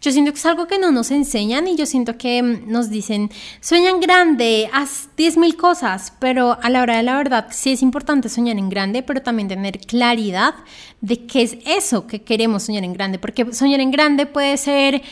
yo 0.00 0.12
siento 0.12 0.32
que 0.32 0.38
es 0.38 0.46
algo 0.46 0.66
que 0.66 0.78
no 0.78 0.90
nos 0.92 1.10
enseñan 1.10 1.66
y 1.68 1.76
yo 1.76 1.86
siento 1.86 2.16
que 2.18 2.42
mm, 2.42 2.70
nos 2.70 2.90
dicen, 2.90 3.30
sueñan 3.60 4.00
grande, 4.00 4.68
haz 4.72 5.08
10.000 5.16 5.56
cosas, 5.56 6.12
pero 6.18 6.58
a 6.62 6.70
la 6.70 6.82
hora 6.82 6.96
de 6.96 7.02
la 7.02 7.16
verdad 7.16 7.46
sí 7.50 7.72
es 7.72 7.82
importante 7.82 8.28
soñar 8.28 8.58
en 8.58 8.68
grande, 8.68 9.02
pero 9.02 9.22
también 9.22 9.48
tener 9.48 9.78
claridad 9.80 10.54
de 11.00 11.26
qué 11.26 11.42
es 11.42 11.56
eso 11.64 12.06
que 12.06 12.22
queremos 12.22 12.64
soñar 12.64 12.84
en 12.84 12.92
grande, 12.92 13.18
porque 13.18 13.52
soñar 13.52 13.80
en 13.80 13.90
grande 13.90 14.26
puede 14.26 14.56
ser 14.56 15.02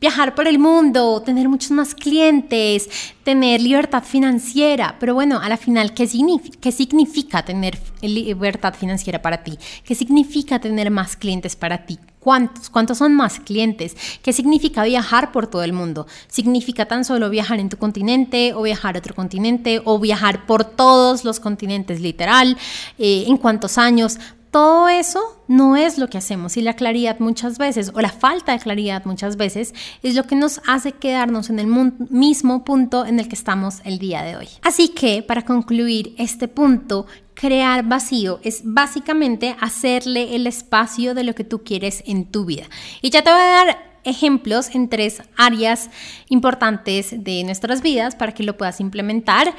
viajar 0.00 0.34
por 0.34 0.46
el 0.46 0.58
mundo, 0.58 1.22
tener 1.22 1.48
muchos 1.48 1.72
más 1.72 1.94
clientes, 1.94 2.88
tener 3.24 3.60
libertad 3.60 4.04
financiera. 4.04 4.96
Pero 5.00 5.14
bueno, 5.14 5.40
a 5.40 5.48
la 5.48 5.56
final, 5.56 5.92
¿qué 5.92 6.06
significa, 6.06 6.58
¿qué 6.60 6.72
significa 6.72 7.44
tener 7.44 7.78
libertad 8.00 8.74
financiera 8.74 9.20
para 9.20 9.42
ti? 9.42 9.58
¿Qué 9.84 9.94
significa 9.94 10.60
tener 10.60 10.90
más 10.90 11.16
clientes 11.16 11.56
para 11.56 11.84
ti? 11.84 11.98
¿Cuántos? 12.28 12.68
¿Cuántos 12.68 12.98
son 12.98 13.14
más 13.14 13.40
clientes? 13.40 13.96
¿Qué 14.20 14.34
significa 14.34 14.84
viajar 14.84 15.32
por 15.32 15.46
todo 15.46 15.62
el 15.62 15.72
mundo? 15.72 16.06
¿Significa 16.26 16.84
tan 16.84 17.06
solo 17.06 17.30
viajar 17.30 17.58
en 17.58 17.70
tu 17.70 17.78
continente 17.78 18.52
o 18.52 18.60
viajar 18.60 18.96
a 18.96 18.98
otro 18.98 19.14
continente 19.14 19.80
o 19.86 19.98
viajar 19.98 20.44
por 20.44 20.62
todos 20.62 21.24
los 21.24 21.40
continentes 21.40 22.02
literal? 22.02 22.58
Eh, 22.98 23.24
¿En 23.28 23.38
cuántos 23.38 23.78
años? 23.78 24.18
Todo 24.50 24.88
eso 24.88 25.42
no 25.46 25.76
es 25.76 25.98
lo 25.98 26.08
que 26.08 26.18
hacemos 26.18 26.56
y 26.56 26.62
la 26.62 26.74
claridad 26.74 27.18
muchas 27.20 27.58
veces 27.58 27.92
o 27.94 28.00
la 28.00 28.08
falta 28.10 28.52
de 28.52 28.58
claridad 28.58 29.04
muchas 29.04 29.36
veces 29.36 29.74
es 30.02 30.14
lo 30.14 30.24
que 30.24 30.36
nos 30.36 30.60
hace 30.66 30.92
quedarnos 30.92 31.50
en 31.50 31.58
el 31.58 31.66
mismo 31.66 32.64
punto 32.64 33.04
en 33.04 33.20
el 33.20 33.28
que 33.28 33.34
estamos 33.34 33.80
el 33.84 33.98
día 33.98 34.22
de 34.22 34.36
hoy. 34.36 34.48
Así 34.62 34.88
que 34.88 35.22
para 35.22 35.44
concluir 35.44 36.14
este 36.16 36.48
punto, 36.48 37.06
crear 37.34 37.84
vacío 37.84 38.40
es 38.42 38.62
básicamente 38.64 39.54
hacerle 39.60 40.34
el 40.34 40.46
espacio 40.46 41.14
de 41.14 41.24
lo 41.24 41.34
que 41.34 41.44
tú 41.44 41.62
quieres 41.62 42.02
en 42.06 42.24
tu 42.24 42.44
vida. 42.44 42.64
Y 43.02 43.10
ya 43.10 43.22
te 43.22 43.30
voy 43.30 43.40
a 43.40 43.64
dar 43.64 43.88
ejemplos 44.04 44.74
en 44.74 44.88
tres 44.88 45.22
áreas 45.36 45.90
importantes 46.28 47.22
de 47.22 47.44
nuestras 47.44 47.82
vidas 47.82 48.16
para 48.16 48.32
que 48.32 48.42
lo 48.42 48.56
puedas 48.56 48.80
implementar. 48.80 49.54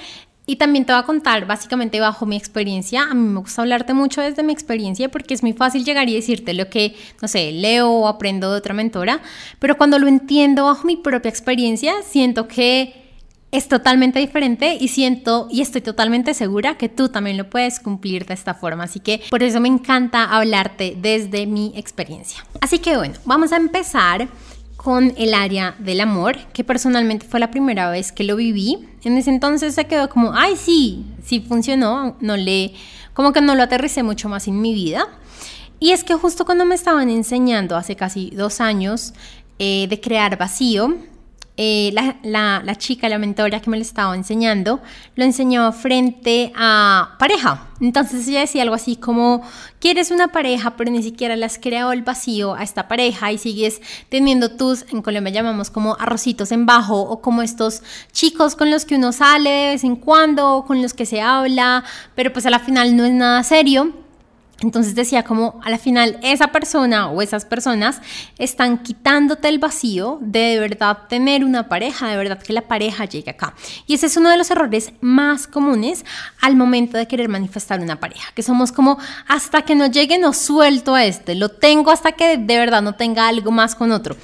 Y 0.49 0.55
también 0.55 0.83
te 0.83 0.93
voy 0.93 0.99
a 0.99 1.05
contar 1.05 1.45
básicamente 1.45 1.99
bajo 1.99 2.25
mi 2.25 2.35
experiencia. 2.35 3.03
A 3.03 3.13
mí 3.13 3.21
me 3.21 3.39
gusta 3.39 3.61
hablarte 3.61 3.93
mucho 3.93 4.19
desde 4.19 4.41
mi 4.41 4.51
experiencia 4.51 5.07
porque 5.07 5.35
es 5.35 5.43
muy 5.43 5.53
fácil 5.53 5.85
llegar 5.85 6.09
y 6.09 6.15
decirte 6.15 6.55
lo 6.55 6.71
que, 6.71 6.95
no 7.21 7.27
sé, 7.27 7.51
leo 7.51 7.87
o 7.91 8.07
aprendo 8.07 8.51
de 8.51 8.57
otra 8.57 8.73
mentora. 8.73 9.21
Pero 9.59 9.77
cuando 9.77 9.99
lo 9.99 10.07
entiendo 10.07 10.65
bajo 10.65 10.87
mi 10.87 10.97
propia 10.97 11.29
experiencia, 11.29 11.93
siento 12.03 12.47
que 12.47 12.95
es 13.51 13.67
totalmente 13.67 14.17
diferente 14.17 14.75
y 14.79 14.87
siento 14.87 15.47
y 15.51 15.61
estoy 15.61 15.81
totalmente 15.81 16.33
segura 16.33 16.79
que 16.79 16.89
tú 16.89 17.09
también 17.09 17.37
lo 17.37 17.47
puedes 17.47 17.79
cumplir 17.79 18.25
de 18.25 18.33
esta 18.33 18.55
forma. 18.55 18.85
Así 18.85 18.99
que 18.99 19.21
por 19.29 19.43
eso 19.43 19.59
me 19.59 19.67
encanta 19.67 20.23
hablarte 20.23 20.97
desde 20.99 21.45
mi 21.45 21.73
experiencia. 21.75 22.43
Así 22.59 22.79
que 22.79 22.97
bueno, 22.97 23.13
vamos 23.23 23.51
a 23.51 23.57
empezar 23.57 24.27
con 24.81 25.13
el 25.17 25.33
área 25.33 25.75
del 25.77 25.99
amor, 25.99 26.37
que 26.53 26.63
personalmente 26.63 27.27
fue 27.27 27.41
la 27.41 27.51
primera 27.51 27.89
vez 27.89 28.13
que 28.13 28.23
lo 28.23 28.37
viví. 28.37 28.87
En 29.03 29.17
ese 29.17 29.29
entonces 29.29 29.75
se 29.75 29.87
quedó 29.87 30.07
como, 30.07 30.31
ay, 30.33 30.55
sí, 30.55 31.03
sí 31.21 31.41
funcionó, 31.41 32.15
no 32.21 32.37
le, 32.37 32.71
como 33.13 33.33
que 33.33 33.41
no 33.41 33.55
lo 33.55 33.63
aterricé 33.63 34.03
mucho 34.03 34.29
más 34.29 34.47
en 34.47 34.61
mi 34.61 34.73
vida. 34.73 35.05
Y 35.81 35.91
es 35.91 36.05
que 36.05 36.13
justo 36.13 36.45
cuando 36.45 36.63
me 36.63 36.75
estaban 36.75 37.09
enseñando 37.09 37.75
hace 37.75 37.97
casi 37.97 38.29
dos 38.29 38.61
años 38.61 39.13
eh, 39.59 39.87
de 39.89 39.99
crear 39.99 40.37
vacío, 40.37 40.95
eh, 41.61 41.91
la, 41.91 42.75
chica, 42.77 43.09
la 43.09 43.17
mentora 43.17 43.59
que 43.59 43.69
me 43.69 43.75
lo 43.75 43.81
estaba 43.81 44.15
enseñando, 44.15 44.79
lo 45.15 45.25
enseñó 45.25 45.73
frente 45.73 46.53
a 46.55 47.17
pareja. 47.19 47.67
Entonces 47.81 48.25
ella 48.29 48.39
decía 48.39 48.61
algo 48.61 48.75
así 48.75 48.95
como, 48.95 49.41
quieres 49.81 50.09
una 50.09 50.29
pareja, 50.29 50.77
pero 50.77 50.89
ni 50.89 51.03
siquiera 51.03 51.35
le 51.35 51.43
has 51.45 51.57
creado 51.57 51.91
el 51.91 52.01
vacío 52.01 52.53
a 52.53 52.63
esta 52.63 52.87
pareja 52.87 53.33
y 53.33 53.37
sigues 53.37 53.81
teniendo 54.07 54.55
tus, 54.55 54.85
en 54.93 55.01
Colombia 55.01 55.33
llamamos 55.33 55.69
como 55.69 55.97
arrocitos 55.99 56.53
en 56.53 56.65
bajo, 56.65 57.01
o 57.01 57.19
como 57.19 57.41
estos 57.41 57.83
chicos 58.13 58.55
con 58.55 58.71
los 58.71 58.85
que 58.85 58.95
uno 58.95 59.11
sale 59.11 59.49
de 59.49 59.65
vez 59.71 59.83
en 59.83 59.97
cuando, 59.97 60.63
con 60.65 60.81
los 60.81 60.93
que 60.93 61.05
se 61.05 61.19
habla, 61.19 61.83
pero 62.15 62.31
pues 62.31 62.45
a 62.45 62.51
la 62.51 62.59
final 62.59 62.95
no 62.95 63.03
es 63.03 63.11
nada 63.11 63.43
serio. 63.43 63.93
Entonces 64.61 64.95
decía 64.95 65.23
como 65.23 65.59
a 65.63 65.69
la 65.69 65.77
final 65.77 66.19
esa 66.21 66.47
persona 66.47 67.09
o 67.09 67.21
esas 67.21 67.45
personas 67.45 68.01
están 68.37 68.79
quitándote 68.79 69.47
el 69.47 69.59
vacío 69.59 70.17
de 70.21 70.39
de 70.39 70.59
verdad 70.59 70.97
tener 71.07 71.43
una 71.43 71.69
pareja, 71.69 72.07
de 72.09 72.17
verdad 72.17 72.41
que 72.41 72.53
la 72.53 72.61
pareja 72.61 73.05
llegue 73.05 73.31
acá. 73.31 73.53
Y 73.87 73.93
ese 73.93 74.07
es 74.07 74.17
uno 74.17 74.29
de 74.29 74.37
los 74.37 74.49
errores 74.51 74.91
más 75.01 75.47
comunes 75.47 76.05
al 76.41 76.55
momento 76.55 76.97
de 76.97 77.07
querer 77.07 77.29
manifestar 77.29 77.79
una 77.79 77.99
pareja, 77.99 78.31
que 78.33 78.43
somos 78.43 78.71
como 78.71 78.97
hasta 79.27 79.61
que 79.63 79.75
no 79.75 79.87
llegue 79.87 80.17
no 80.17 80.33
suelto 80.33 80.95
a 80.95 81.05
este, 81.05 81.35
lo 81.35 81.49
tengo 81.49 81.91
hasta 81.91 82.13
que 82.13 82.37
de 82.37 82.57
verdad 82.57 82.81
no 82.81 82.95
tenga 82.95 83.27
algo 83.27 83.51
más 83.51 83.75
con 83.75 83.91
otro. 83.91 84.15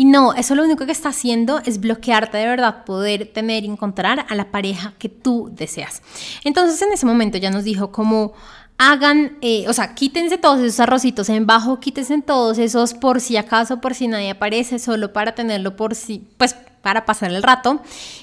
Y 0.00 0.04
no, 0.04 0.32
eso 0.34 0.54
lo 0.54 0.62
único 0.62 0.86
que 0.86 0.92
está 0.92 1.08
haciendo 1.08 1.60
es 1.64 1.80
bloquearte 1.80 2.38
de 2.38 2.46
verdad 2.46 2.84
poder 2.84 3.32
tener 3.32 3.64
y 3.64 3.66
encontrar 3.66 4.26
a 4.28 4.34
la 4.36 4.52
pareja 4.52 4.94
que 4.96 5.08
tú 5.08 5.50
deseas. 5.52 6.02
Entonces 6.44 6.80
en 6.82 6.92
ese 6.92 7.04
momento 7.04 7.36
ya 7.36 7.50
nos 7.50 7.64
dijo 7.64 7.90
como 7.90 8.32
hagan, 8.78 9.36
eh, 9.42 9.64
o 9.68 9.72
sea, 9.72 9.94
quítense 9.94 10.38
todos 10.38 10.60
esos 10.60 10.80
arrocitos 10.80 11.28
en 11.28 11.46
bajo, 11.46 11.80
quítense 11.80 12.22
todos 12.22 12.58
esos 12.58 12.94
por 12.94 13.20
si 13.20 13.36
acaso, 13.36 13.80
por 13.80 13.94
si 13.94 14.08
nadie 14.08 14.30
aparece, 14.30 14.78
solo 14.78 15.12
para 15.12 15.34
tenerlo 15.34 15.76
por 15.76 15.94
si, 15.94 16.28
pues 16.36 16.56
para 16.82 17.04
pasar 17.04 17.32
el 17.32 17.42
rato 17.42 17.80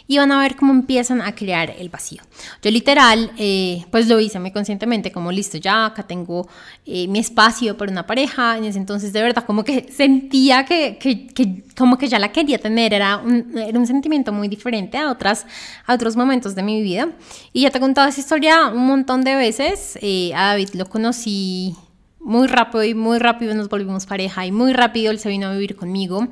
y 0.07 0.17
van 0.17 0.31
a 0.31 0.39
ver 0.39 0.55
cómo 0.55 0.73
empiezan 0.73 1.21
a 1.21 1.33
crear 1.33 1.73
el 1.77 1.89
vacío. 1.89 2.21
Yo 2.61 2.71
literal, 2.71 3.31
eh, 3.37 3.85
pues 3.91 4.07
lo 4.07 4.19
hice 4.19 4.39
muy 4.39 4.51
conscientemente, 4.51 5.11
como 5.11 5.31
listo, 5.31 5.57
ya 5.57 5.87
acá 5.87 6.03
tengo 6.03 6.47
eh, 6.85 7.07
mi 7.07 7.19
espacio 7.19 7.77
para 7.77 7.91
una 7.91 8.05
pareja, 8.05 8.57
en 8.57 8.65
ese 8.65 8.77
entonces 8.77 9.13
de 9.13 9.21
verdad 9.21 9.43
como 9.45 9.63
que 9.63 9.91
sentía 9.95 10.65
que, 10.65 10.97
que, 10.97 11.27
que 11.27 11.63
como 11.77 11.97
que 11.97 12.07
ya 12.07 12.19
la 12.19 12.31
quería 12.31 12.57
tener, 12.57 12.93
era 12.93 13.17
un, 13.17 13.57
era 13.57 13.77
un 13.77 13.87
sentimiento 13.87 14.31
muy 14.31 14.47
diferente 14.47 14.97
a, 14.97 15.11
otras, 15.11 15.45
a 15.85 15.93
otros 15.93 16.15
momentos 16.15 16.55
de 16.55 16.63
mi 16.63 16.81
vida. 16.81 17.09
Y 17.53 17.61
ya 17.61 17.71
te 17.71 17.77
he 17.77 17.81
contado 17.81 18.07
esa 18.07 18.19
historia 18.19 18.67
un 18.67 18.85
montón 18.85 19.23
de 19.23 19.35
veces, 19.35 19.97
eh, 20.01 20.33
a 20.35 20.47
David 20.47 20.69
lo 20.73 20.85
conocí 20.85 21.75
muy 22.19 22.47
rápido 22.47 22.83
y 22.83 22.95
muy 22.95 23.19
rápido 23.19 23.53
nos 23.53 23.69
volvimos 23.69 24.07
pareja 24.07 24.45
y 24.45 24.51
muy 24.51 24.73
rápido 24.73 25.11
él 25.11 25.19
se 25.19 25.29
vino 25.29 25.47
a 25.47 25.53
vivir 25.53 25.75
conmigo. 25.75 26.27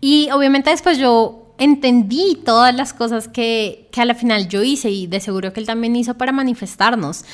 Y 0.00 0.30
obviamente 0.30 0.70
después 0.70 0.98
yo 0.98 1.47
entendí 1.58 2.38
todas 2.44 2.74
las 2.74 2.92
cosas 2.92 3.28
que, 3.28 3.88
que 3.92 4.00
a 4.00 4.04
la 4.04 4.14
final 4.14 4.48
yo 4.48 4.62
hice 4.62 4.90
y 4.90 5.06
de 5.06 5.20
seguro 5.20 5.52
que 5.52 5.60
él 5.60 5.66
también 5.66 5.96
hizo 5.96 6.14
para 6.14 6.32
manifestarnos. 6.32 7.24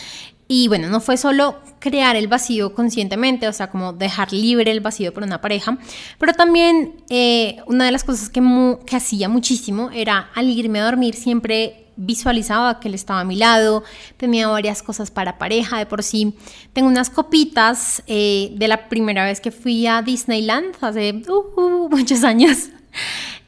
Y 0.46 0.68
bueno, 0.68 0.88
no 0.88 1.00
fue 1.00 1.16
solo 1.16 1.58
crear 1.78 2.16
el 2.16 2.28
vacío 2.28 2.74
conscientemente, 2.74 3.48
o 3.48 3.52
sea, 3.52 3.70
como 3.70 3.94
dejar 3.94 4.32
libre 4.32 4.70
el 4.70 4.80
vacío 4.80 5.14
por 5.14 5.22
una 5.22 5.40
pareja, 5.40 5.78
pero 6.18 6.34
también 6.34 6.96
eh, 7.08 7.56
una 7.66 7.86
de 7.86 7.92
las 7.92 8.04
cosas 8.04 8.28
que, 8.28 8.42
que 8.84 8.96
hacía 8.96 9.28
muchísimo 9.28 9.90
era 9.90 10.30
al 10.34 10.50
irme 10.50 10.80
a 10.80 10.84
dormir 10.84 11.14
siempre 11.14 11.84
visualizaba 11.96 12.80
que 12.80 12.88
él 12.88 12.94
estaba 12.94 13.20
a 13.20 13.24
mi 13.24 13.36
lado, 13.36 13.84
tenía 14.16 14.48
varias 14.48 14.82
cosas 14.82 15.10
para 15.10 15.38
pareja 15.38 15.78
de 15.78 15.86
por 15.86 16.02
sí. 16.02 16.34
Tengo 16.72 16.88
unas 16.88 17.08
copitas 17.08 18.02
eh, 18.06 18.52
de 18.56 18.68
la 18.68 18.88
primera 18.88 19.24
vez 19.24 19.40
que 19.40 19.50
fui 19.50 19.86
a 19.86 20.02
Disneyland 20.02 20.74
hace 20.80 21.22
uh, 21.28 21.60
uh, 21.60 21.88
muchos 21.88 22.24
años. 22.24 22.68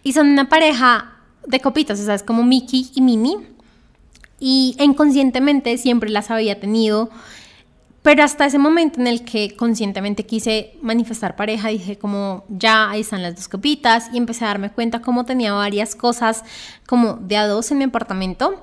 Y 0.06 0.12
son 0.12 0.28
una 0.28 0.48
pareja 0.48 1.14
de 1.48 1.58
copitas, 1.58 1.98
o 1.98 2.04
sea, 2.04 2.14
es 2.14 2.22
como 2.22 2.44
Mickey 2.44 2.92
y 2.94 3.00
Minnie. 3.00 3.38
Y 4.38 4.76
inconscientemente 4.78 5.76
siempre 5.78 6.10
las 6.10 6.30
había 6.30 6.60
tenido. 6.60 7.10
Pero 8.02 8.22
hasta 8.22 8.46
ese 8.46 8.58
momento 8.58 9.00
en 9.00 9.08
el 9.08 9.24
que 9.24 9.56
conscientemente 9.56 10.24
quise 10.24 10.78
manifestar 10.80 11.34
pareja, 11.34 11.70
dije 11.70 11.98
como 11.98 12.44
ya 12.48 12.88
ahí 12.88 13.00
están 13.00 13.20
las 13.20 13.34
dos 13.34 13.48
copitas 13.48 14.08
y 14.12 14.18
empecé 14.18 14.44
a 14.44 14.48
darme 14.48 14.70
cuenta 14.70 15.02
como 15.02 15.24
tenía 15.24 15.52
varias 15.54 15.96
cosas 15.96 16.44
como 16.86 17.14
de 17.14 17.36
a 17.36 17.48
dos 17.48 17.72
en 17.72 17.78
mi 17.78 17.84
apartamento 17.84 18.62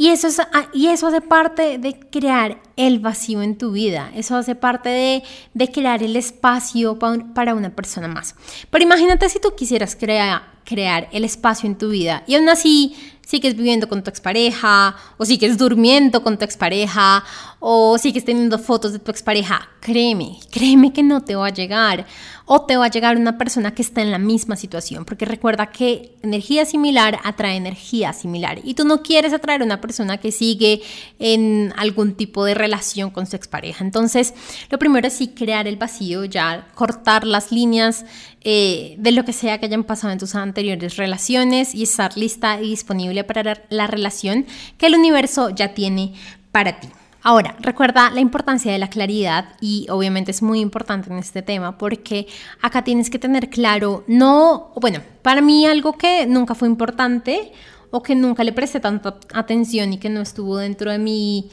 y 0.00 0.10
eso, 0.10 0.28
es, 0.28 0.38
ah, 0.38 0.68
y 0.72 0.86
eso 0.86 1.08
hace 1.08 1.20
parte 1.20 1.76
de 1.76 1.98
crear 1.98 2.62
el 2.76 3.00
vacío 3.00 3.42
en 3.42 3.58
tu 3.58 3.72
vida, 3.72 4.12
eso 4.14 4.36
hace 4.36 4.54
parte 4.54 4.88
de, 4.88 5.24
de 5.54 5.72
crear 5.72 6.04
el 6.04 6.14
espacio 6.14 7.00
para 7.00 7.54
una 7.54 7.70
persona 7.70 8.06
más. 8.06 8.36
Pero 8.70 8.84
imagínate 8.84 9.28
si 9.28 9.40
tú 9.40 9.56
quisieras 9.56 9.96
crear, 9.96 10.57
crear 10.68 11.08
el 11.12 11.24
espacio 11.24 11.66
en 11.66 11.78
tu 11.78 11.88
vida. 11.88 12.24
Y 12.26 12.34
aún 12.34 12.48
así 12.50 12.94
sigues 13.26 13.56
viviendo 13.56 13.88
con 13.88 14.02
tu 14.04 14.10
expareja, 14.10 14.94
o 15.16 15.24
sigues 15.24 15.56
durmiendo 15.56 16.22
con 16.22 16.36
tu 16.36 16.44
expareja, 16.44 17.24
o 17.58 17.96
sigues 17.96 18.24
teniendo 18.26 18.58
fotos 18.58 18.92
de 18.92 18.98
tu 18.98 19.10
expareja, 19.10 19.66
créeme, 19.80 20.38
créeme 20.50 20.92
que 20.92 21.02
no 21.02 21.22
te 21.22 21.36
va 21.36 21.46
a 21.46 21.52
llegar. 21.52 22.06
O 22.50 22.62
te 22.62 22.78
va 22.78 22.86
a 22.86 22.90
llegar 22.90 23.18
una 23.18 23.36
persona 23.36 23.74
que 23.74 23.82
está 23.82 24.00
en 24.00 24.10
la 24.10 24.18
misma 24.18 24.56
situación, 24.56 25.04
porque 25.04 25.26
recuerda 25.26 25.70
que 25.70 26.16
energía 26.22 26.64
similar 26.64 27.18
atrae 27.22 27.56
energía 27.56 28.14
similar. 28.14 28.60
Y 28.64 28.72
tú 28.72 28.86
no 28.86 29.02
quieres 29.02 29.34
atraer 29.34 29.60
a 29.60 29.66
una 29.66 29.82
persona 29.82 30.16
que 30.16 30.32
sigue 30.32 30.80
en 31.18 31.74
algún 31.76 32.14
tipo 32.14 32.46
de 32.46 32.54
relación 32.54 33.10
con 33.10 33.26
su 33.26 33.36
expareja. 33.36 33.84
Entonces, 33.84 34.32
lo 34.70 34.78
primero 34.78 35.06
es 35.06 35.12
sí 35.12 35.28
crear 35.28 35.68
el 35.68 35.76
vacío, 35.76 36.24
ya 36.24 36.68
cortar 36.74 37.26
las 37.26 37.52
líneas 37.52 38.06
eh, 38.40 38.94
de 38.98 39.12
lo 39.12 39.26
que 39.26 39.34
sea 39.34 39.58
que 39.58 39.66
hayan 39.66 39.84
pasado 39.84 40.14
en 40.14 40.18
tus 40.18 40.34
anteriores 40.34 40.96
relaciones 40.96 41.74
y 41.74 41.82
estar 41.82 42.16
lista 42.16 42.62
y 42.62 42.70
disponible 42.70 43.24
para 43.24 43.62
la 43.68 43.86
relación 43.86 44.46
que 44.78 44.86
el 44.86 44.94
universo 44.94 45.50
ya 45.50 45.74
tiene 45.74 46.14
para 46.50 46.80
ti. 46.80 46.88
Ahora, 47.22 47.56
recuerda 47.60 48.10
la 48.10 48.20
importancia 48.20 48.72
de 48.72 48.78
la 48.78 48.90
claridad 48.90 49.56
y 49.60 49.86
obviamente 49.90 50.30
es 50.30 50.40
muy 50.40 50.60
importante 50.60 51.10
en 51.10 51.18
este 51.18 51.42
tema 51.42 51.76
porque 51.76 52.28
acá 52.62 52.84
tienes 52.84 53.10
que 53.10 53.18
tener 53.18 53.50
claro, 53.50 54.04
no, 54.06 54.72
bueno, 54.80 55.00
para 55.22 55.40
mí 55.40 55.66
algo 55.66 55.94
que 55.94 56.26
nunca 56.26 56.54
fue 56.54 56.68
importante 56.68 57.52
o 57.90 58.02
que 58.02 58.14
nunca 58.14 58.44
le 58.44 58.52
presté 58.52 58.78
tanta 58.80 59.18
atención 59.32 59.92
y 59.92 59.98
que 59.98 60.08
no 60.08 60.20
estuvo 60.20 60.58
dentro 60.58 60.92
de 60.92 60.98
mi 60.98 61.50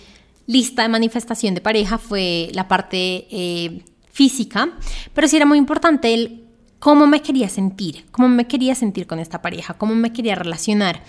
lista 0.47 0.83
de 0.83 0.89
manifestación 0.89 1.55
de 1.55 1.61
pareja 1.61 1.97
fue 1.97 2.49
la 2.53 2.67
parte 2.67 3.27
eh, 3.31 3.83
física, 4.11 4.69
pero 5.13 5.27
sí 5.27 5.37
era 5.37 5.45
muy 5.45 5.57
importante 5.57 6.13
el 6.13 6.45
cómo 6.77 7.07
me 7.07 7.21
quería 7.21 7.49
sentir, 7.49 8.05
cómo 8.11 8.27
me 8.27 8.45
quería 8.45 8.75
sentir 8.75 9.07
con 9.07 9.19
esta 9.19 9.41
pareja, 9.41 9.73
cómo 9.73 9.95
me 9.95 10.13
quería 10.13 10.35
relacionar. 10.35 11.01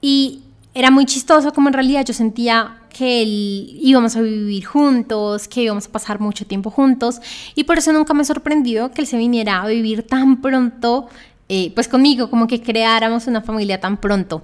Y 0.00 0.42
era 0.74 0.90
muy 0.90 1.06
chistoso 1.06 1.52
como 1.52 1.68
en 1.68 1.74
realidad 1.74 2.04
yo 2.04 2.12
sentía 2.12 2.80
que 2.90 3.22
íbamos 3.24 4.16
a 4.16 4.20
vivir 4.20 4.64
juntos, 4.64 5.48
que 5.48 5.62
íbamos 5.62 5.86
a 5.86 5.92
pasar 5.92 6.20
mucho 6.20 6.46
tiempo 6.46 6.70
juntos 6.70 7.20
y 7.54 7.64
por 7.64 7.78
eso 7.78 7.92
nunca 7.92 8.14
me 8.14 8.24
sorprendió 8.24 8.90
que 8.90 9.00
él 9.00 9.06
se 9.06 9.16
viniera 9.16 9.62
a 9.62 9.66
vivir 9.66 10.06
tan 10.06 10.40
pronto, 10.40 11.08
eh, 11.48 11.72
pues 11.74 11.88
conmigo, 11.88 12.30
como 12.30 12.46
que 12.46 12.60
creáramos 12.60 13.26
una 13.26 13.40
familia 13.40 13.80
tan 13.80 13.96
pronto. 13.98 14.42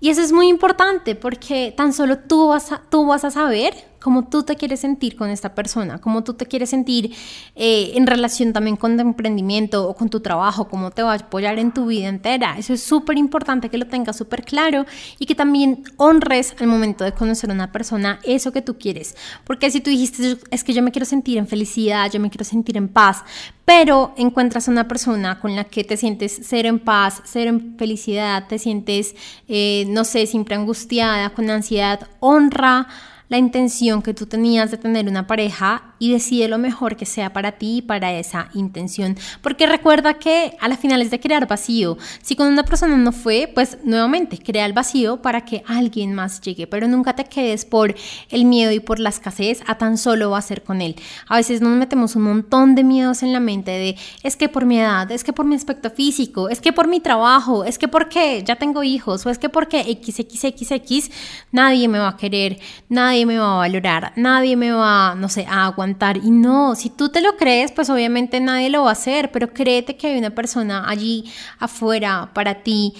Y 0.00 0.08
eso 0.08 0.22
es 0.22 0.32
muy 0.32 0.48
importante 0.48 1.14
porque 1.14 1.74
tan 1.76 1.92
solo 1.92 2.18
tú 2.18 2.48
vas 2.48 2.70
tú 2.90 3.06
vas 3.06 3.24
a 3.24 3.30
saber 3.30 3.89
cómo 4.00 4.28
tú 4.28 4.42
te 4.42 4.56
quieres 4.56 4.80
sentir 4.80 5.16
con 5.16 5.30
esta 5.30 5.54
persona, 5.54 6.00
cómo 6.00 6.24
tú 6.24 6.34
te 6.34 6.46
quieres 6.46 6.70
sentir 6.70 7.14
eh, 7.54 7.92
en 7.94 8.06
relación 8.06 8.52
también 8.52 8.76
con 8.76 8.96
tu 8.96 9.02
emprendimiento 9.02 9.88
o 9.88 9.94
con 9.94 10.08
tu 10.08 10.20
trabajo, 10.20 10.68
cómo 10.68 10.90
te 10.90 11.02
va 11.02 11.12
a 11.12 11.16
apoyar 11.16 11.58
en 11.58 11.72
tu 11.72 11.86
vida 11.86 12.08
entera. 12.08 12.56
Eso 12.58 12.72
es 12.72 12.82
súper 12.82 13.18
importante 13.18 13.68
que 13.68 13.78
lo 13.78 13.86
tengas 13.86 14.16
súper 14.16 14.44
claro 14.44 14.86
y 15.18 15.26
que 15.26 15.34
también 15.34 15.84
honres 15.96 16.54
al 16.58 16.66
momento 16.66 17.04
de 17.04 17.12
conocer 17.12 17.50
a 17.50 17.54
una 17.54 17.72
persona 17.72 18.18
eso 18.24 18.52
que 18.52 18.62
tú 18.62 18.78
quieres. 18.78 19.14
Porque 19.44 19.70
si 19.70 19.80
tú 19.80 19.90
dijiste, 19.90 20.38
es 20.50 20.64
que 20.64 20.72
yo 20.72 20.82
me 20.82 20.90
quiero 20.90 21.04
sentir 21.04 21.38
en 21.38 21.46
felicidad, 21.46 22.10
yo 22.10 22.20
me 22.20 22.30
quiero 22.30 22.44
sentir 22.44 22.76
en 22.76 22.88
paz, 22.88 23.22
pero 23.64 24.14
encuentras 24.16 24.66
a 24.66 24.70
una 24.70 24.88
persona 24.88 25.38
con 25.38 25.54
la 25.54 25.64
que 25.64 25.84
te 25.84 25.96
sientes 25.96 26.32
ser 26.32 26.66
en 26.66 26.78
paz, 26.78 27.22
ser 27.24 27.46
en 27.46 27.76
felicidad, 27.76 28.48
te 28.48 28.58
sientes, 28.58 29.14
eh, 29.46 29.84
no 29.88 30.04
sé, 30.04 30.26
siempre 30.26 30.54
angustiada, 30.54 31.30
con 31.30 31.50
ansiedad, 31.50 32.08
honra 32.18 32.88
la 33.30 33.38
intención 33.38 34.02
que 34.02 34.12
tú 34.12 34.26
tenías 34.26 34.70
de 34.70 34.76
tener 34.76 35.08
una 35.08 35.26
pareja 35.26 35.89
y 36.00 36.10
decide 36.12 36.48
lo 36.48 36.58
mejor 36.58 36.96
que 36.96 37.06
sea 37.06 37.32
para 37.32 37.52
ti 37.52 37.76
y 37.76 37.82
para 37.82 38.12
esa 38.12 38.48
intención. 38.54 39.16
Porque 39.40 39.66
recuerda 39.66 40.14
que 40.14 40.56
a 40.58 40.66
la 40.66 40.76
final 40.76 41.00
es 41.02 41.12
de 41.12 41.20
crear 41.20 41.46
vacío. 41.46 41.96
Si 42.22 42.34
con 42.34 42.48
una 42.48 42.64
persona 42.64 42.96
no 42.96 43.12
fue, 43.12 43.48
pues 43.54 43.78
nuevamente 43.84 44.36
crea 44.38 44.66
el 44.66 44.72
vacío 44.72 45.22
para 45.22 45.44
que 45.44 45.62
alguien 45.68 46.12
más 46.12 46.40
llegue. 46.40 46.66
Pero 46.66 46.88
nunca 46.88 47.14
te 47.14 47.24
quedes 47.24 47.64
por 47.64 47.94
el 48.30 48.44
miedo 48.46 48.72
y 48.72 48.80
por 48.80 48.98
la 48.98 49.10
escasez 49.10 49.62
a 49.68 49.78
tan 49.78 49.96
solo 49.96 50.40
ser 50.40 50.62
con 50.62 50.80
él. 50.80 50.96
A 51.28 51.36
veces 51.36 51.60
nos 51.60 51.76
metemos 51.76 52.16
un 52.16 52.22
montón 52.22 52.74
de 52.74 52.84
miedos 52.84 53.22
en 53.22 53.32
la 53.32 53.40
mente 53.40 53.70
de 53.70 53.96
es 54.22 54.36
que 54.36 54.48
por 54.48 54.64
mi 54.64 54.78
edad, 54.78 55.10
es 55.10 55.24
que 55.24 55.32
por 55.32 55.46
mi 55.46 55.54
aspecto 55.54 55.90
físico, 55.90 56.48
es 56.48 56.60
que 56.60 56.72
por 56.72 56.88
mi 56.88 57.00
trabajo, 57.00 57.64
es 57.64 57.78
que 57.78 57.88
porque 57.88 58.42
ya 58.44 58.56
tengo 58.56 58.82
hijos 58.82 59.26
o 59.26 59.30
es 59.30 59.38
que 59.38 59.48
porque 59.48 59.82
XXXX 59.82 61.10
nadie 61.52 61.88
me 61.88 61.98
va 61.98 62.08
a 62.08 62.16
querer, 62.16 62.58
nadie 62.88 63.26
me 63.26 63.38
va 63.38 63.54
a 63.54 63.58
valorar, 63.58 64.12
nadie 64.16 64.56
me 64.56 64.72
va, 64.72 65.14
no 65.14 65.28
sé, 65.28 65.46
a 65.48 65.66
aguantar. 65.66 65.89
Y 66.22 66.30
no, 66.30 66.74
si 66.74 66.90
tú 66.90 67.08
te 67.08 67.20
lo 67.20 67.36
crees, 67.36 67.72
pues 67.72 67.90
obviamente 67.90 68.40
nadie 68.40 68.70
lo 68.70 68.82
va 68.84 68.90
a 68.90 68.92
hacer, 68.92 69.30
pero 69.30 69.52
créete 69.52 69.96
que 69.96 70.08
hay 70.08 70.18
una 70.18 70.30
persona 70.30 70.88
allí 70.88 71.24
afuera 71.58 72.30
para 72.34 72.62
ti 72.62 72.94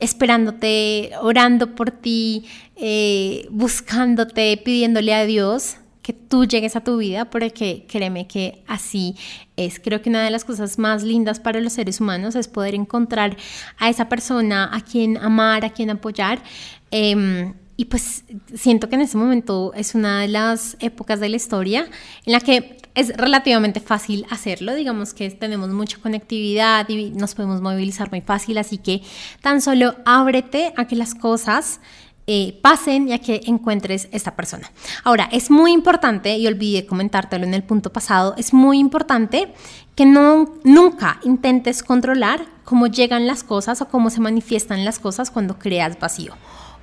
esperándote, 0.00 1.12
orando 1.20 1.74
por 1.74 1.90
ti, 1.90 2.46
eh, 2.76 3.46
buscándote, 3.50 4.56
pidiéndole 4.56 5.14
a 5.14 5.26
Dios 5.26 5.76
que 6.02 6.14
tú 6.14 6.46
llegues 6.46 6.74
a 6.76 6.80
tu 6.82 6.96
vida, 6.96 7.26
porque 7.26 7.84
créeme 7.86 8.26
que 8.26 8.64
así 8.66 9.14
es. 9.56 9.78
Creo 9.78 10.00
que 10.00 10.08
una 10.08 10.24
de 10.24 10.30
las 10.30 10.44
cosas 10.44 10.78
más 10.78 11.02
lindas 11.02 11.38
para 11.38 11.60
los 11.60 11.74
seres 11.74 12.00
humanos 12.00 12.34
es 12.34 12.48
poder 12.48 12.74
encontrar 12.74 13.36
a 13.78 13.90
esa 13.90 14.08
persona 14.08 14.70
a 14.72 14.80
quien 14.80 15.18
amar, 15.18 15.64
a 15.64 15.70
quien 15.70 15.90
apoyar. 15.90 16.42
Em, 16.90 17.52
y 17.80 17.86
pues 17.86 18.24
siento 18.54 18.90
que 18.90 18.96
en 18.96 19.00
ese 19.00 19.16
momento 19.16 19.72
es 19.74 19.94
una 19.94 20.20
de 20.20 20.28
las 20.28 20.76
épocas 20.80 21.18
de 21.18 21.30
la 21.30 21.36
historia 21.36 21.88
en 22.26 22.32
la 22.34 22.40
que 22.40 22.76
es 22.94 23.16
relativamente 23.16 23.80
fácil 23.80 24.26
hacerlo, 24.28 24.74
digamos 24.74 25.14
que 25.14 25.30
tenemos 25.30 25.70
mucha 25.70 25.96
conectividad 25.96 26.86
y 26.90 27.08
nos 27.08 27.34
podemos 27.34 27.62
movilizar 27.62 28.10
muy 28.10 28.20
fácil, 28.20 28.58
así 28.58 28.76
que 28.76 29.00
tan 29.40 29.62
solo 29.62 29.94
ábrete 30.04 30.74
a 30.76 30.86
que 30.88 30.94
las 30.94 31.14
cosas 31.14 31.80
eh, 32.26 32.58
pasen 32.60 33.08
y 33.08 33.14
a 33.14 33.18
que 33.18 33.40
encuentres 33.46 34.08
esta 34.12 34.36
persona. 34.36 34.70
Ahora, 35.02 35.30
es 35.32 35.50
muy 35.50 35.72
importante, 35.72 36.36
y 36.36 36.46
olvidé 36.46 36.84
comentártelo 36.84 37.46
en 37.46 37.54
el 37.54 37.62
punto 37.62 37.94
pasado, 37.94 38.34
es 38.36 38.52
muy 38.52 38.78
importante 38.78 39.54
que 39.94 40.04
no, 40.04 40.52
nunca 40.64 41.18
intentes 41.24 41.82
controlar 41.82 42.44
cómo 42.64 42.88
llegan 42.88 43.26
las 43.26 43.42
cosas 43.42 43.80
o 43.80 43.88
cómo 43.88 44.10
se 44.10 44.20
manifiestan 44.20 44.84
las 44.84 44.98
cosas 44.98 45.30
cuando 45.30 45.58
creas 45.58 45.98
vacío. 45.98 46.34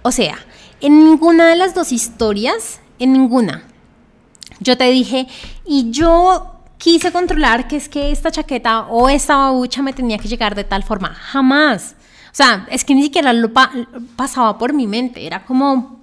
O 0.08 0.12
sea, 0.12 0.38
en 0.82 1.04
ninguna 1.04 1.50
de 1.50 1.56
las 1.56 1.74
dos 1.74 1.92
historias, 1.92 2.80
en 3.00 3.14
ninguna, 3.14 3.64
yo 4.60 4.78
te 4.78 4.86
dije, 4.86 5.28
y 5.66 5.92
yo 5.92 6.58
quise 6.78 7.12
controlar 7.12 7.68
que 7.68 7.76
es 7.76 7.90
que 7.90 8.12
esta 8.12 8.32
chaqueta 8.32 8.88
o 8.88 9.10
esta 9.10 9.36
babucha 9.36 9.82
me 9.82 9.94
tenía 9.94 10.18
que 10.18 10.28
llegar 10.28 10.56
de 10.56 10.64
tal 10.64 10.84
forma. 10.84 11.14
Jamás. 11.14 11.96
O 12.32 12.36
sea, 12.38 12.68
es 12.70 12.84
que 12.84 12.94
ni 12.94 13.04
siquiera 13.04 13.34
lo 13.34 13.52
pasaba 14.16 14.58
por 14.58 14.74
mi 14.74 14.88
mente. 14.88 15.26
Era 15.26 15.44
como, 15.44 16.00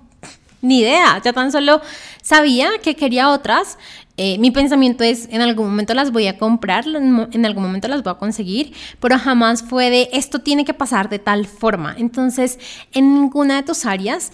ni 0.60 0.80
idea. 0.80 1.20
Ya 1.24 1.32
tan 1.32 1.52
solo 1.52 1.80
sabía 2.22 2.70
que 2.82 2.96
quería 2.96 3.30
otras. 3.30 3.78
Eh, 4.16 4.38
mi 4.38 4.52
pensamiento 4.52 5.02
es, 5.02 5.28
en 5.30 5.40
algún 5.40 5.66
momento 5.66 5.92
las 5.92 6.12
voy 6.12 6.28
a 6.28 6.38
comprar, 6.38 6.86
en 6.86 7.46
algún 7.46 7.64
momento 7.64 7.88
las 7.88 8.04
voy 8.04 8.12
a 8.12 8.14
conseguir, 8.14 8.72
pero 9.00 9.18
jamás 9.18 9.64
fue 9.64 9.90
de, 9.90 10.08
esto 10.12 10.38
tiene 10.38 10.64
que 10.64 10.72
pasar 10.72 11.08
de 11.08 11.18
tal 11.18 11.46
forma. 11.46 11.96
Entonces, 11.98 12.60
en 12.92 13.12
ninguna 13.14 13.56
de 13.56 13.64
tus 13.64 13.84
áreas 13.86 14.30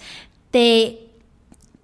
te 0.51 1.07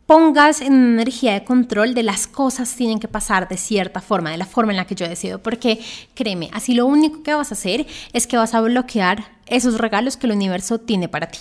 pongas 0.06 0.62
en 0.62 0.74
energía 0.74 1.34
de 1.34 1.44
control 1.44 1.94
de 1.94 2.02
las 2.02 2.28
cosas 2.28 2.74
tienen 2.76 3.00
que 3.00 3.10
pasar 3.10 3.50
de 3.50 3.58
cierta 3.58 4.00
forma, 4.00 4.32
de 4.32 4.38
la 4.38 4.46
forma 4.46 4.72
en 4.72 4.78
la 4.78 4.88
que 4.88 4.96
yo 4.96 5.08
decido, 5.08 5.40
porque 5.40 5.80
créeme, 6.14 6.50
así 6.54 6.74
lo 6.74 6.86
único 6.86 7.24
que 7.24 7.34
vas 7.34 7.52
a 7.52 7.56
hacer 7.56 7.86
es 8.14 8.26
que 8.26 8.38
vas 8.38 8.54
a 8.54 8.62
bloquear 8.62 9.26
esos 9.46 9.78
regalos 9.78 10.16
que 10.16 10.28
el 10.28 10.34
universo 10.34 10.80
tiene 10.80 11.10
para 11.10 11.28
ti. 11.28 11.40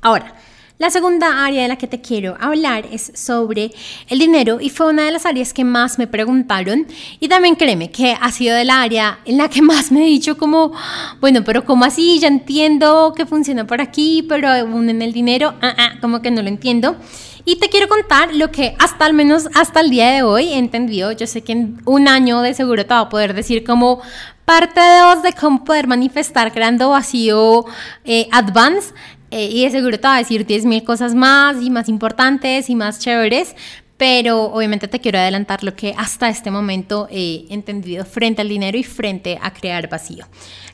Ahora, 0.00 0.34
la 0.80 0.88
segunda 0.88 1.44
área 1.44 1.60
de 1.60 1.68
la 1.68 1.76
que 1.76 1.86
te 1.86 2.00
quiero 2.00 2.38
hablar 2.40 2.86
es 2.90 3.12
sobre 3.14 3.70
el 4.08 4.18
dinero 4.18 4.62
y 4.62 4.70
fue 4.70 4.88
una 4.88 5.04
de 5.04 5.10
las 5.10 5.26
áreas 5.26 5.52
que 5.52 5.62
más 5.62 5.98
me 5.98 6.06
preguntaron 6.06 6.86
y 7.20 7.28
también 7.28 7.54
créeme 7.54 7.90
que 7.90 8.16
ha 8.18 8.32
sido 8.32 8.56
de 8.56 8.64
la 8.64 8.80
área 8.80 9.18
en 9.26 9.36
la 9.36 9.50
que 9.50 9.60
más 9.60 9.92
me 9.92 10.00
he 10.00 10.06
dicho 10.06 10.38
como, 10.38 10.72
bueno, 11.20 11.44
pero 11.44 11.66
¿cómo 11.66 11.84
así? 11.84 12.18
Ya 12.18 12.28
entiendo 12.28 13.12
que 13.14 13.26
funciona 13.26 13.66
por 13.66 13.82
aquí, 13.82 14.24
pero 14.26 14.48
aún 14.48 14.88
en 14.88 15.02
el 15.02 15.12
dinero, 15.12 15.52
ah, 15.60 15.74
ah, 15.76 15.92
como 16.00 16.22
que 16.22 16.30
no 16.30 16.40
lo 16.40 16.48
entiendo. 16.48 16.96
Y 17.44 17.56
te 17.56 17.68
quiero 17.68 17.86
contar 17.86 18.34
lo 18.34 18.50
que 18.50 18.74
hasta 18.78 19.04
al 19.04 19.12
menos 19.12 19.48
hasta 19.54 19.80
el 19.80 19.90
día 19.90 20.10
de 20.12 20.22
hoy 20.22 20.48
he 20.48 20.58
entendido. 20.58 21.12
Yo 21.12 21.26
sé 21.26 21.42
que 21.42 21.52
en 21.52 21.82
un 21.84 22.08
año 22.08 22.40
de 22.40 22.54
seguro 22.54 22.86
te 22.86 22.94
va 22.94 23.00
a 23.00 23.08
poder 23.10 23.34
decir 23.34 23.64
como 23.64 24.00
parte 24.46 24.80
de 24.80 25.00
de 25.22 25.32
cómo 25.32 25.62
poder 25.62 25.86
manifestar 25.86 26.52
creando 26.52 26.90
vacío 26.90 27.66
eh, 28.04 28.28
advance. 28.32 28.94
Eh, 29.30 29.48
y 29.52 29.64
de 29.64 29.70
seguro 29.70 29.98
te 29.98 30.08
va 30.08 30.16
a 30.16 30.18
decir 30.18 30.46
10.000 30.46 30.84
cosas 30.84 31.14
más 31.14 31.62
y 31.62 31.70
más 31.70 31.88
importantes 31.88 32.68
y 32.68 32.74
más 32.74 32.98
chéveres. 32.98 33.54
Pero 33.96 34.44
obviamente 34.44 34.88
te 34.88 34.98
quiero 34.98 35.18
adelantar 35.18 35.62
lo 35.62 35.76
que 35.76 35.94
hasta 35.96 36.30
este 36.30 36.50
momento 36.50 37.06
he 37.10 37.44
entendido 37.50 38.04
frente 38.06 38.40
al 38.40 38.48
dinero 38.48 38.78
y 38.78 38.82
frente 38.82 39.38
a 39.42 39.52
crear 39.52 39.88
vacío. 39.90 40.26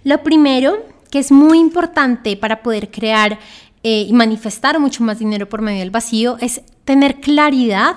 Lo 0.04 0.22
primero 0.22 0.86
que 1.10 1.18
es 1.18 1.32
muy 1.32 1.58
importante 1.58 2.36
para 2.36 2.62
poder 2.62 2.90
crear 2.90 3.38
eh, 3.82 4.06
y 4.08 4.12
manifestar 4.12 4.78
mucho 4.78 5.02
más 5.02 5.18
dinero 5.18 5.48
por 5.48 5.60
medio 5.60 5.80
del 5.80 5.90
vacío 5.90 6.36
es 6.40 6.62
tener 6.84 7.20
claridad 7.20 7.96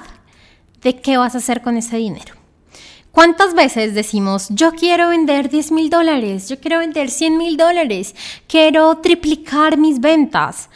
de 0.81 0.99
qué 0.99 1.17
vas 1.17 1.35
a 1.35 1.39
hacer 1.39 1.61
con 1.61 1.77
ese 1.77 1.97
dinero. 1.97 2.38
¿Cuántas 3.19 3.53
veces 3.53 3.93
decimos, 3.95 4.47
yo 4.47 4.71
quiero 4.71 5.09
vender 5.09 5.49
10 5.49 5.73
mil 5.73 5.89
dólares, 5.89 6.47
yo 6.47 6.57
quiero 6.57 6.79
vender 6.79 7.11
100 7.11 7.37
mil 7.37 7.57
dólares, 7.57 8.15
quiero 8.47 8.95
triplicar 8.99 9.77
mis 9.77 9.99
ventas? 9.99 10.69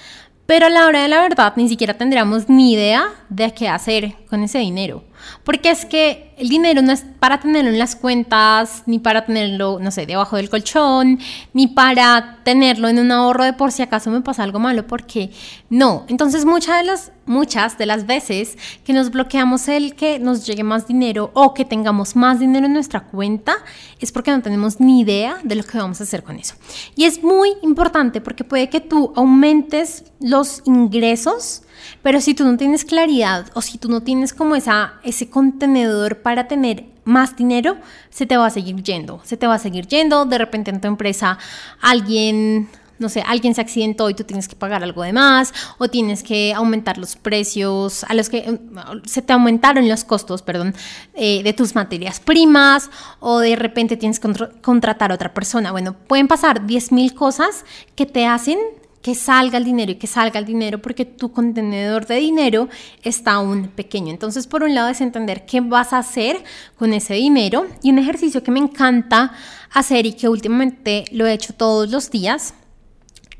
Pero 0.45 0.65
a 0.65 0.69
la 0.69 0.85
hora 0.85 1.03
de 1.03 1.07
la 1.07 1.21
verdad 1.21 1.53
ni 1.55 1.69
siquiera 1.69 1.93
tendríamos 1.93 2.49
ni 2.49 2.73
idea 2.73 3.05
de 3.29 3.53
qué 3.53 3.69
hacer 3.69 4.15
con 4.29 4.43
ese 4.43 4.59
dinero. 4.59 5.05
Porque 5.43 5.71
es 5.71 5.85
que 5.85 6.33
el 6.37 6.49
dinero 6.49 6.81
no 6.81 6.91
es 6.91 7.05
para 7.19 7.39
tenerlo 7.39 7.69
en 7.69 7.79
las 7.79 7.95
cuentas, 7.95 8.83
ni 8.85 8.99
para 8.99 9.25
tenerlo, 9.25 9.79
no 9.79 9.91
sé, 9.91 10.05
debajo 10.05 10.37
del 10.37 10.49
colchón, 10.49 11.19
ni 11.53 11.67
para 11.67 12.39
tenerlo 12.43 12.87
en 12.87 12.99
un 12.99 13.11
ahorro 13.11 13.43
de 13.43 13.53
por 13.53 13.71
si 13.71 13.81
acaso 13.81 14.09
me 14.09 14.21
pasa 14.21 14.43
algo 14.43 14.59
malo, 14.59 14.87
porque 14.87 15.31
no. 15.69 16.05
Entonces 16.09 16.45
muchas 16.45 16.77
de 16.79 16.83
las, 16.83 17.11
muchas 17.25 17.77
de 17.77 17.85
las 17.85 18.05
veces 18.05 18.57
que 18.83 18.93
nos 18.93 19.11
bloqueamos 19.11 19.67
el 19.67 19.95
que 19.95 20.19
nos 20.19 20.45
llegue 20.45 20.63
más 20.63 20.87
dinero 20.87 21.31
o 21.33 21.53
que 21.53 21.65
tengamos 21.65 22.15
más 22.15 22.39
dinero 22.39 22.65
en 22.65 22.73
nuestra 22.73 23.01
cuenta 23.01 23.55
es 23.99 24.11
porque 24.11 24.31
no 24.31 24.41
tenemos 24.41 24.79
ni 24.79 25.01
idea 25.01 25.37
de 25.43 25.55
lo 25.55 25.63
que 25.63 25.77
vamos 25.77 26.01
a 26.01 26.03
hacer 26.03 26.23
con 26.23 26.37
eso. 26.37 26.55
Y 26.95 27.05
es 27.05 27.23
muy 27.23 27.53
importante 27.61 28.21
porque 28.21 28.43
puede 28.43 28.69
que 28.69 28.81
tú 28.81 29.13
aumentes 29.15 30.05
los 30.19 30.61
ingresos, 30.65 31.62
pero 32.01 32.21
si 32.21 32.33
tú 32.33 32.43
no 32.45 32.57
tienes 32.57 32.85
claridad 32.85 33.47
o 33.53 33.61
si 33.61 33.77
tú 33.77 33.89
no 33.89 34.01
tienes 34.01 34.33
como 34.33 34.55
esa, 34.55 34.95
ese 35.03 35.29
contenedor 35.29 36.21
para 36.21 36.47
tener 36.47 36.85
más 37.05 37.35
dinero, 37.35 37.77
se 38.09 38.25
te 38.25 38.37
va 38.37 38.45
a 38.45 38.49
seguir 38.49 38.81
yendo, 38.83 39.21
se 39.23 39.37
te 39.37 39.47
va 39.47 39.55
a 39.55 39.59
seguir 39.59 39.87
yendo, 39.87 40.25
de 40.25 40.37
repente 40.37 40.71
en 40.71 40.81
tu 40.81 40.87
empresa 40.87 41.37
alguien 41.81 42.69
no 42.99 43.09
sé, 43.09 43.21
alguien 43.25 43.53
se 43.53 43.61
accidentó 43.61 44.09
y 44.09 44.13
tú 44.13 44.23
tienes 44.23 44.47
que 44.47 44.55
pagar 44.55 44.83
algo 44.83 45.03
de 45.03 45.13
más, 45.13 45.53
o 45.77 45.89
tienes 45.89 46.23
que 46.23 46.53
aumentar 46.53 46.97
los 46.97 47.15
precios 47.15 48.03
a 48.05 48.13
los 48.13 48.29
que 48.29 48.37
eh, 48.37 48.59
se 49.05 49.21
te 49.21 49.33
aumentaron 49.33 49.87
los 49.89 50.03
costos, 50.03 50.41
perdón, 50.41 50.73
eh, 51.13 51.43
de 51.43 51.53
tus 51.53 51.75
materias 51.75 52.19
primas, 52.19 52.89
o 53.19 53.39
de 53.39 53.55
repente 53.55 53.97
tienes 53.97 54.19
que 54.19 54.31
contratar 54.61 55.11
a 55.11 55.15
otra 55.15 55.33
persona. 55.33 55.71
Bueno, 55.71 55.93
pueden 55.93 56.27
pasar 56.27 56.65
10.000 56.65 57.13
cosas 57.13 57.65
que 57.95 58.05
te 58.05 58.25
hacen 58.25 58.57
que 59.03 59.13
salga 59.13 59.57
el 59.57 59.65
dinero 59.65 59.91
y 59.91 59.95
que 59.95 60.07
salga 60.07 60.39
el 60.39 60.45
dinero 60.45 60.81
porque 60.81 61.03
tu 61.03 61.31
contenedor 61.31 62.07
de 62.07 62.15
dinero 62.15 62.69
está 63.03 63.33
aún 63.33 63.67
pequeño. 63.67 64.09
Entonces, 64.11 64.47
por 64.47 64.63
un 64.63 64.73
lado 64.73 64.89
es 64.89 65.01
entender 65.01 65.45
qué 65.45 65.59
vas 65.59 65.91
a 65.91 65.99
hacer 65.99 66.41
con 66.79 66.93
ese 66.93 67.13
dinero 67.13 67.67
y 67.83 67.91
un 67.91 67.99
ejercicio 67.99 68.41
que 68.41 68.49
me 68.49 68.59
encanta 68.59 69.33
hacer 69.71 70.05
y 70.05 70.13
que 70.13 70.29
últimamente 70.29 71.03
lo 71.11 71.27
he 71.27 71.33
hecho 71.33 71.53
todos 71.53 71.91
los 71.91 72.09
días 72.09 72.55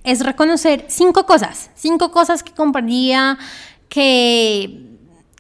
es 0.04 0.20
reconocer 0.20 0.86
cinco 0.90 1.26
cosas, 1.26 1.72
cinco 1.76 2.12
cosas 2.12 2.44
que 2.44 2.52
compraría, 2.52 3.38
que 3.88 4.93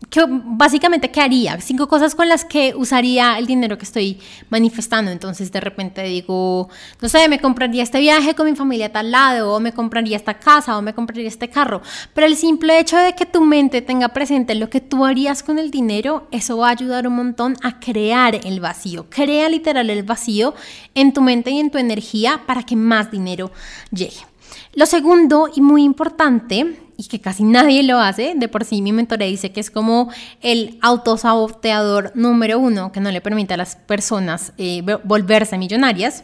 que 0.10 0.26
básicamente, 0.28 1.12
¿qué 1.12 1.22
haría? 1.22 1.60
Cinco 1.62 1.88
cosas 1.88 2.16
con 2.16 2.28
las 2.28 2.46
que 2.46 2.74
usaría 2.76 3.38
el 3.38 3.46
dinero 3.46 3.78
que 3.78 3.86
estoy 3.86 4.20
manifestando. 4.50 5.12
Entonces, 5.12 5.52
de 5.52 5.60
repente 5.60 6.04
digo, 6.04 6.70
no 7.02 7.10
sé, 7.10 7.28
me 7.30 7.40
compraría 7.40 7.84
este 7.84 8.00
viaje 8.00 8.36
con 8.36 8.46
mi 8.46 8.56
familia 8.56 8.88
a 8.88 8.92
tal 8.92 9.12
lado, 9.12 9.54
o 9.54 9.60
me 9.60 9.74
compraría 9.74 10.18
esta 10.18 10.36
casa, 10.36 10.78
o 10.78 10.82
me 10.82 10.94
compraría 10.94 11.28
este 11.28 11.50
carro. 11.50 11.82
Pero 12.14 12.28
el 12.28 12.36
simple 12.36 12.80
hecho 12.80 12.98
de 12.98 13.14
que 13.14 13.26
tu 13.26 13.42
mente 13.42 13.82
tenga 13.82 14.10
presente 14.10 14.56
lo 14.56 14.70
que 14.70 14.82
tú 14.82 15.06
harías 15.06 15.44
con 15.44 15.60
el 15.60 15.72
dinero, 15.72 16.28
eso 16.32 16.58
va 16.58 16.68
a 16.68 16.72
ayudar 16.72 17.08
un 17.08 17.16
montón 17.16 17.56
a 17.64 17.80
crear 17.80 18.36
el 18.44 18.60
vacío. 18.60 19.08
Crea 19.10 19.50
literal 19.50 19.90
el 19.90 20.04
vacío 20.04 20.54
en 20.96 21.14
tu 21.14 21.22
mente 21.22 21.52
y 21.52 21.60
en 21.60 21.72
tu 21.72 21.78
energía 21.78 22.42
para 22.46 22.64
que 22.64 22.76
más 22.76 23.12
dinero 23.12 23.52
llegue. 23.92 24.26
Lo 24.74 24.86
segundo 24.86 25.50
y 25.54 25.62
muy 25.62 25.84
importante 25.84 26.83
y 26.98 27.06
que 27.06 27.20
casi 27.20 27.44
nadie 27.44 27.84
lo 27.84 28.00
hace, 28.00 28.34
de 28.36 28.48
por 28.48 28.66
sí 28.66 28.82
mi 28.82 28.92
mentor 28.92 29.20
dice 29.20 29.52
que 29.52 29.60
es 29.60 29.72
como 29.72 30.10
el 30.42 30.78
autosaboteador 30.82 32.12
número 32.16 32.60
uno 32.60 32.92
que 32.92 33.00
no 33.00 33.12
le 33.12 33.22
permite 33.22 33.54
a 33.54 33.58
las 33.58 33.76
personas 33.76 34.54
eh, 34.58 34.84
volverse 35.04 35.58
millonarias, 35.58 36.24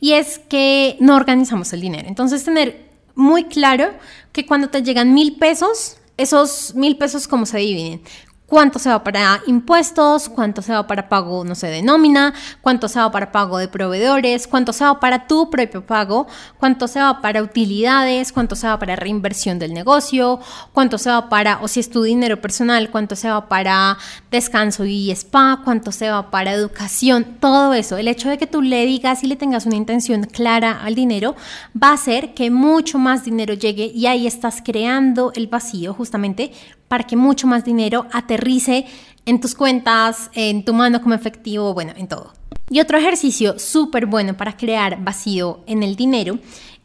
y 0.00 0.12
es 0.12 0.38
que 0.38 0.96
no 1.00 1.16
organizamos 1.16 1.72
el 1.72 1.80
dinero. 1.80 2.08
Entonces 2.08 2.44
tener 2.44 2.88
muy 3.14 3.44
claro 3.44 3.90
que 4.32 4.46
cuando 4.46 4.68
te 4.68 4.82
llegan 4.82 5.12
mil 5.14 5.36
pesos, 5.36 5.96
esos 6.16 6.74
mil 6.74 6.96
pesos 6.96 7.26
cómo 7.26 7.46
se 7.46 7.58
dividen. 7.58 8.02
Cuánto 8.48 8.78
se 8.78 8.88
va 8.88 9.04
para 9.04 9.42
impuestos, 9.46 10.28
cuánto 10.28 10.62
se 10.62 10.72
va 10.72 10.86
para 10.86 11.08
pago, 11.08 11.44
no 11.44 11.54
sé, 11.54 11.66
de 11.68 11.82
nómina, 11.82 12.32
cuánto 12.62 12.88
se 12.88 12.98
va 12.98 13.10
para 13.12 13.30
pago 13.30 13.58
de 13.58 13.68
proveedores, 13.68 14.46
cuánto 14.46 14.72
se 14.72 14.84
va 14.84 14.98
para 15.00 15.26
tu 15.26 15.50
propio 15.50 15.84
pago, 15.84 16.26
cuánto 16.58 16.88
se 16.88 16.98
va 16.98 17.20
para 17.20 17.42
utilidades, 17.42 18.32
cuánto 18.32 18.56
se 18.56 18.66
va 18.66 18.78
para 18.78 18.96
reinversión 18.96 19.58
del 19.58 19.74
negocio, 19.74 20.40
cuánto 20.72 20.96
se 20.96 21.10
va 21.10 21.28
para, 21.28 21.60
o 21.60 21.68
si 21.68 21.80
es 21.80 21.90
tu 21.90 22.02
dinero 22.02 22.40
personal, 22.40 22.90
cuánto 22.90 23.16
se 23.16 23.28
va 23.28 23.48
para 23.48 23.98
descanso 24.30 24.86
y 24.86 25.10
spa, 25.10 25.60
cuánto 25.62 25.92
se 25.92 26.08
va 26.08 26.30
para 26.30 26.52
educación, 26.52 27.36
todo 27.40 27.74
eso. 27.74 27.98
El 27.98 28.08
hecho 28.08 28.30
de 28.30 28.38
que 28.38 28.46
tú 28.46 28.62
le 28.62 28.86
digas 28.86 29.22
y 29.24 29.26
le 29.26 29.36
tengas 29.36 29.66
una 29.66 29.76
intención 29.76 30.24
clara 30.24 30.80
al 30.82 30.94
dinero 30.94 31.36
va 31.80 31.90
a 31.90 31.94
hacer 31.94 32.32
que 32.32 32.50
mucho 32.50 32.98
más 32.98 33.24
dinero 33.24 33.52
llegue 33.52 33.92
y 33.94 34.06
ahí 34.06 34.26
estás 34.26 34.62
creando 34.64 35.32
el 35.34 35.48
vacío 35.48 35.92
justamente 35.92 36.52
para 36.88 37.04
que 37.04 37.16
mucho 37.16 37.46
más 37.46 37.64
dinero 37.64 38.06
aterrice 38.12 38.86
en 39.26 39.40
tus 39.40 39.54
cuentas, 39.54 40.30
en 40.32 40.64
tu 40.64 40.72
mano 40.72 41.02
como 41.02 41.14
efectivo, 41.14 41.74
bueno, 41.74 41.92
en 41.96 42.08
todo. 42.08 42.32
Y 42.70 42.80
otro 42.80 42.98
ejercicio 42.98 43.58
súper 43.58 44.06
bueno 44.06 44.36
para 44.36 44.56
crear 44.56 45.02
vacío 45.02 45.60
en 45.66 45.82
el 45.82 45.96
dinero 45.96 46.38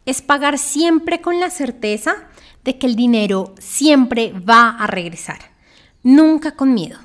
es 0.05 0.21
pagar 0.21 0.57
siempre 0.57 1.21
con 1.21 1.39
la 1.39 1.49
certeza 1.49 2.15
de 2.63 2.77
que 2.77 2.87
el 2.87 2.95
dinero 2.95 3.53
siempre 3.59 4.33
va 4.33 4.69
a 4.69 4.87
regresar, 4.87 5.39
nunca 6.03 6.55
con 6.55 6.73
miedo. 6.73 6.97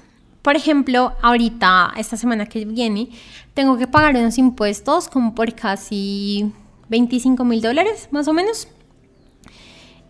Por 0.43 0.57
ejemplo, 0.57 1.13
ahorita, 1.23 1.93
esta 1.97 2.17
semana 2.17 2.47
que 2.47 2.65
viene, 2.65 3.11
tengo 3.55 3.77
que 3.77 3.87
pagar 3.87 4.17
unos 4.17 4.39
impuestos 4.39 5.09
como 5.09 5.35
por 5.35 5.53
casi 5.55 6.53
25 6.89 7.45
mil 7.45 7.61
dólares, 7.61 8.09
más 8.13 8.29
o 8.29 8.33
menos. 8.33 8.69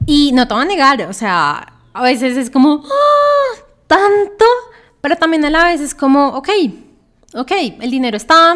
Y 0.07 0.33
no 0.33 0.47
te 0.47 0.55
voy 0.55 0.63
a 0.63 0.67
negar, 0.67 1.03
o 1.03 1.13
sea, 1.13 1.78
a 1.93 2.03
veces 2.03 2.37
es 2.37 2.51
como, 2.51 2.83
¡Ah! 2.85 3.63
tanto, 3.87 4.45
pero 5.01 5.17
también 5.17 5.45
a 5.45 5.51
la 5.51 5.65
vez 5.65 5.81
es 5.81 5.95
como, 5.95 6.29
ok, 6.29 6.49
ok, 7.35 7.53
el 7.81 7.91
dinero 7.91 8.17
está, 8.17 8.55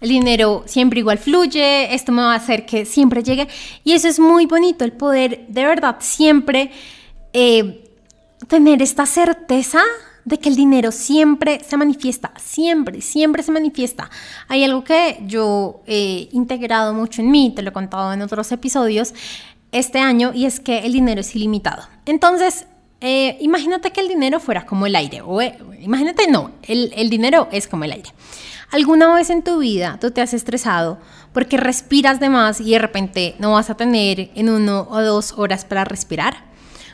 el 0.00 0.08
dinero 0.08 0.64
siempre 0.66 1.00
igual 1.00 1.18
fluye, 1.18 1.94
esto 1.94 2.12
me 2.12 2.22
va 2.22 2.32
a 2.32 2.36
hacer 2.36 2.66
que 2.66 2.84
siempre 2.84 3.22
llegue. 3.22 3.48
Y 3.84 3.92
eso 3.92 4.08
es 4.08 4.18
muy 4.18 4.46
bonito, 4.46 4.84
el 4.84 4.92
poder 4.92 5.46
de 5.48 5.64
verdad 5.64 5.96
siempre 6.00 6.70
eh, 7.32 7.84
tener 8.48 8.82
esta 8.82 9.06
certeza 9.06 9.80
de 10.24 10.38
que 10.38 10.48
el 10.48 10.56
dinero 10.56 10.90
siempre 10.90 11.60
se 11.64 11.76
manifiesta, 11.76 12.32
siempre, 12.36 13.00
siempre 13.00 13.44
se 13.44 13.52
manifiesta. 13.52 14.10
Hay 14.48 14.64
algo 14.64 14.82
que 14.82 15.20
yo 15.24 15.82
he 15.86 16.28
integrado 16.32 16.92
mucho 16.92 17.22
en 17.22 17.30
mí, 17.30 17.52
te 17.54 17.62
lo 17.62 17.70
he 17.70 17.72
contado 17.72 18.12
en 18.12 18.22
otros 18.22 18.50
episodios, 18.50 19.14
este 19.78 19.98
año 19.98 20.32
y 20.34 20.46
es 20.46 20.60
que 20.60 20.80
el 20.80 20.92
dinero 20.92 21.20
es 21.20 21.34
ilimitado. 21.34 21.82
Entonces, 22.04 22.66
eh, 23.00 23.36
imagínate 23.40 23.90
que 23.90 24.00
el 24.00 24.08
dinero 24.08 24.40
fuera 24.40 24.66
como 24.66 24.86
el 24.86 24.96
aire, 24.96 25.20
o 25.20 25.40
eh, 25.40 25.58
imagínate, 25.80 26.30
no, 26.30 26.52
el, 26.62 26.92
el 26.96 27.10
dinero 27.10 27.48
es 27.52 27.68
como 27.68 27.84
el 27.84 27.92
aire. 27.92 28.10
¿Alguna 28.70 29.14
vez 29.14 29.30
en 29.30 29.42
tu 29.42 29.58
vida 29.58 29.98
tú 30.00 30.10
te 30.10 30.20
has 30.20 30.34
estresado 30.34 30.98
porque 31.32 31.56
respiras 31.56 32.18
de 32.18 32.30
más 32.30 32.60
y 32.60 32.72
de 32.72 32.78
repente 32.78 33.36
no 33.38 33.52
vas 33.52 33.70
a 33.70 33.76
tener 33.76 34.30
en 34.34 34.48
uno 34.48 34.88
o 34.90 35.00
dos 35.02 35.34
horas 35.36 35.64
para 35.64 35.84
respirar? 35.84 36.44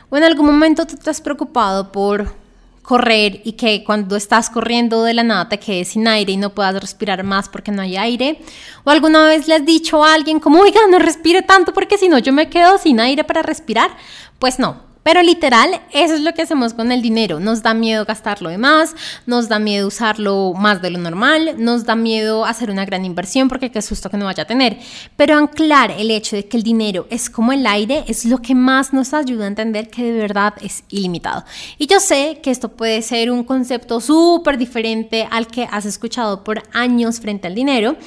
¿O 0.09 0.17
en 0.17 0.23
algún 0.23 0.45
momento 0.45 0.85
tú 0.85 0.97
te 0.97 1.09
has 1.09 1.21
preocupado 1.21 1.91
por 1.91 2.35
correr 2.83 3.41
y 3.43 3.53
que 3.53 3.83
cuando 3.83 4.15
estás 4.15 4.51
corriendo 4.51 5.03
de 5.03 5.15
la 5.15 5.23
nada 5.23 5.49
te 5.49 5.57
quedes 5.57 5.87
sin 5.87 6.07
aire 6.07 6.33
y 6.33 6.37
no 6.37 6.51
puedas 6.51 6.79
respirar 6.79 7.23
más 7.23 7.49
porque 7.49 7.71
no 7.71 7.81
hay 7.81 7.97
aire? 7.97 8.39
¿O 8.83 8.91
alguna 8.91 9.25
vez 9.25 9.47
le 9.47 9.55
has 9.55 9.65
dicho 9.65 10.03
a 10.03 10.13
alguien 10.13 10.39
como, 10.39 10.59
oiga, 10.59 10.81
no 10.91 10.99
respire 10.99 11.41
tanto 11.41 11.73
porque 11.73 11.97
si 11.97 12.09
no 12.09 12.19
yo 12.19 12.31
me 12.31 12.49
quedo 12.49 12.77
sin 12.77 12.99
aire 12.99 13.23
para 13.23 13.41
respirar? 13.41 13.97
Pues 14.37 14.59
no, 14.59 14.92
pero 15.03 15.21
literal, 15.21 15.81
eso 15.91 16.15
es 16.15 16.21
lo 16.21 16.33
que 16.33 16.43
hacemos 16.43 16.73
con 16.73 16.91
el 16.91 17.01
dinero. 17.01 17.39
Nos 17.39 17.61
da 17.61 17.73
miedo 17.73 18.05
gastarlo 18.05 18.49
de 18.49 18.57
más, 18.57 18.95
nos 19.25 19.49
da 19.49 19.59
miedo 19.59 19.87
usarlo 19.87 20.53
más 20.53 20.81
de 20.81 20.89
lo 20.89 20.99
normal, 20.99 21.55
nos 21.57 21.85
da 21.85 21.95
miedo 21.95 22.45
hacer 22.45 22.71
una 22.71 22.85
gran 22.85 23.03
inversión 23.03 23.49
porque 23.49 23.69
qué 23.69 23.81
susto 23.81 24.09
que 24.09 24.17
no 24.17 24.25
vaya 24.25 24.43
a 24.43 24.47
tener. 24.47 24.79
Pero 25.17 25.37
anclar 25.37 25.91
el 25.91 26.09
hecho 26.09 26.35
de 26.35 26.45
que 26.45 26.57
el 26.57 26.63
dinero 26.63 27.05
es 27.09 27.29
como 27.29 27.51
el 27.51 27.67
aire 27.67 28.05
es 28.07 28.25
lo 28.25 28.37
que 28.39 28.55
más 28.55 28.93
nos 28.93 29.13
ayuda 29.13 29.43
a 29.43 29.47
entender 29.47 29.89
que 29.89 30.03
de 30.03 30.19
verdad 30.19 30.53
es 30.61 30.83
ilimitado. 30.89 31.43
Y 31.77 31.87
yo 31.87 31.99
sé 31.99 32.39
que 32.41 32.51
esto 32.51 32.69
puede 32.69 33.01
ser 33.01 33.29
un 33.29 33.43
concepto 33.43 33.99
súper 33.99 34.57
diferente 34.57 35.27
al 35.29 35.47
que 35.47 35.67
has 35.69 35.85
escuchado 35.85 36.43
por 36.43 36.63
años 36.73 37.19
frente 37.19 37.47
al 37.47 37.55
dinero, 37.55 37.97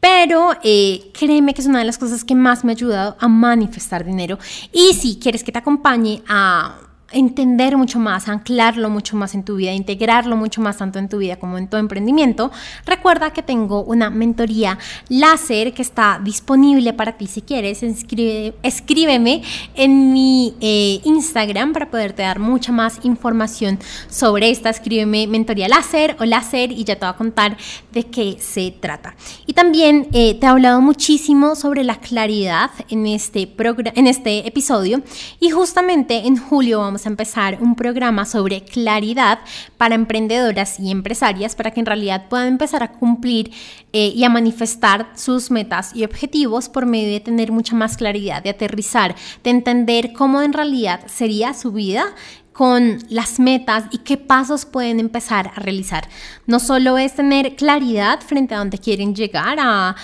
pero 0.00 0.52
eh, 0.64 1.10
créeme 1.12 1.54
que 1.54 1.60
es 1.60 1.66
una 1.66 1.78
de 1.78 1.84
las 1.84 1.98
cosas 1.98 2.24
que 2.24 2.34
más 2.34 2.64
me 2.64 2.72
ha 2.72 2.74
ayudado 2.74 3.16
a 3.20 3.28
manifestar 3.28 4.04
dinero. 4.04 4.38
Y 4.72 4.94
si 4.94 5.18
quieres 5.18 5.44
que 5.44 5.52
te 5.52 5.58
acompañe 5.58 6.22
a 6.26 6.89
entender 7.12 7.76
mucho 7.76 7.98
más, 7.98 8.28
anclarlo 8.28 8.90
mucho 8.90 9.16
más 9.16 9.34
en 9.34 9.44
tu 9.44 9.56
vida, 9.56 9.72
integrarlo 9.72 10.36
mucho 10.36 10.60
más 10.60 10.78
tanto 10.78 10.98
en 10.98 11.08
tu 11.08 11.18
vida 11.18 11.36
como 11.36 11.58
en 11.58 11.68
tu 11.68 11.76
emprendimiento, 11.76 12.50
recuerda 12.86 13.32
que 13.32 13.42
tengo 13.42 13.82
una 13.82 14.10
mentoría 14.10 14.78
láser 15.08 15.72
que 15.72 15.82
está 15.82 16.20
disponible 16.22 16.92
para 16.92 17.12
ti 17.12 17.26
si 17.26 17.42
quieres. 17.42 17.82
escríbeme 17.82 19.42
en 19.74 20.12
mi 20.12 20.54
eh, 20.60 21.00
Instagram 21.04 21.72
para 21.72 21.90
poderte 21.90 22.22
dar 22.22 22.38
mucha 22.38 22.72
más 22.72 23.00
información 23.02 23.78
sobre 24.08 24.50
esta. 24.50 24.70
Escríbeme 24.70 25.26
mentoría 25.26 25.68
láser 25.68 26.16
o 26.20 26.24
láser 26.24 26.72
y 26.72 26.84
ya 26.84 26.96
te 26.96 27.06
voy 27.06 27.14
a 27.14 27.16
contar 27.16 27.56
de 27.92 28.04
qué 28.04 28.36
se 28.40 28.70
trata. 28.70 29.14
Y 29.46 29.52
también 29.52 30.08
eh, 30.12 30.34
te 30.34 30.46
he 30.46 30.48
hablado 30.48 30.80
muchísimo 30.80 31.54
sobre 31.56 31.84
la 31.84 31.96
claridad 31.96 32.70
en 32.88 33.06
este, 33.06 33.52
en 33.94 34.06
este 34.06 34.46
episodio 34.46 35.02
y 35.38 35.50
justamente 35.50 36.26
en 36.26 36.36
julio 36.36 36.80
vamos 36.80 36.99
a 37.06 37.10
empezar 37.10 37.58
un 37.60 37.74
programa 37.74 38.24
sobre 38.24 38.62
claridad 38.62 39.40
para 39.76 39.94
emprendedoras 39.94 40.78
y 40.80 40.90
empresarias 40.90 41.54
para 41.54 41.70
que 41.70 41.80
en 41.80 41.86
realidad 41.86 42.26
puedan 42.28 42.48
empezar 42.48 42.82
a 42.82 42.92
cumplir 42.92 43.52
eh, 43.92 44.12
y 44.14 44.24
a 44.24 44.28
manifestar 44.28 45.10
sus 45.14 45.50
metas 45.50 45.94
y 45.94 46.04
objetivos 46.04 46.68
por 46.68 46.86
medio 46.86 47.12
de 47.12 47.20
tener 47.20 47.52
mucha 47.52 47.74
más 47.74 47.96
claridad, 47.96 48.42
de 48.42 48.50
aterrizar, 48.50 49.14
de 49.42 49.50
entender 49.50 50.12
cómo 50.12 50.42
en 50.42 50.52
realidad 50.52 51.00
sería 51.06 51.54
su 51.54 51.72
vida 51.72 52.04
con 52.52 52.98
las 53.08 53.40
metas 53.40 53.84
y 53.90 53.98
qué 53.98 54.16
pasos 54.16 54.66
pueden 54.66 55.00
empezar 55.00 55.48
a 55.54 55.60
realizar. 55.60 56.08
No 56.46 56.60
solo 56.60 56.98
es 56.98 57.14
tener 57.14 57.56
claridad 57.56 58.20
frente 58.20 58.54
a 58.54 58.58
dónde 58.58 58.78
quieren 58.78 59.14
llegar, 59.14 59.58
a 59.60 59.96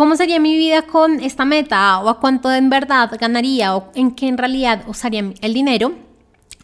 ¿Cómo 0.00 0.16
sería 0.16 0.40
mi 0.40 0.56
vida 0.56 0.80
con 0.80 1.20
esta 1.20 1.44
meta? 1.44 2.00
¿O 2.00 2.08
a 2.08 2.20
cuánto 2.20 2.50
en 2.50 2.70
verdad 2.70 3.10
ganaría? 3.20 3.76
¿O 3.76 3.90
en 3.94 4.12
qué 4.12 4.28
en 4.28 4.38
realidad 4.38 4.84
usaría 4.86 5.34
el 5.42 5.52
dinero? 5.52 5.92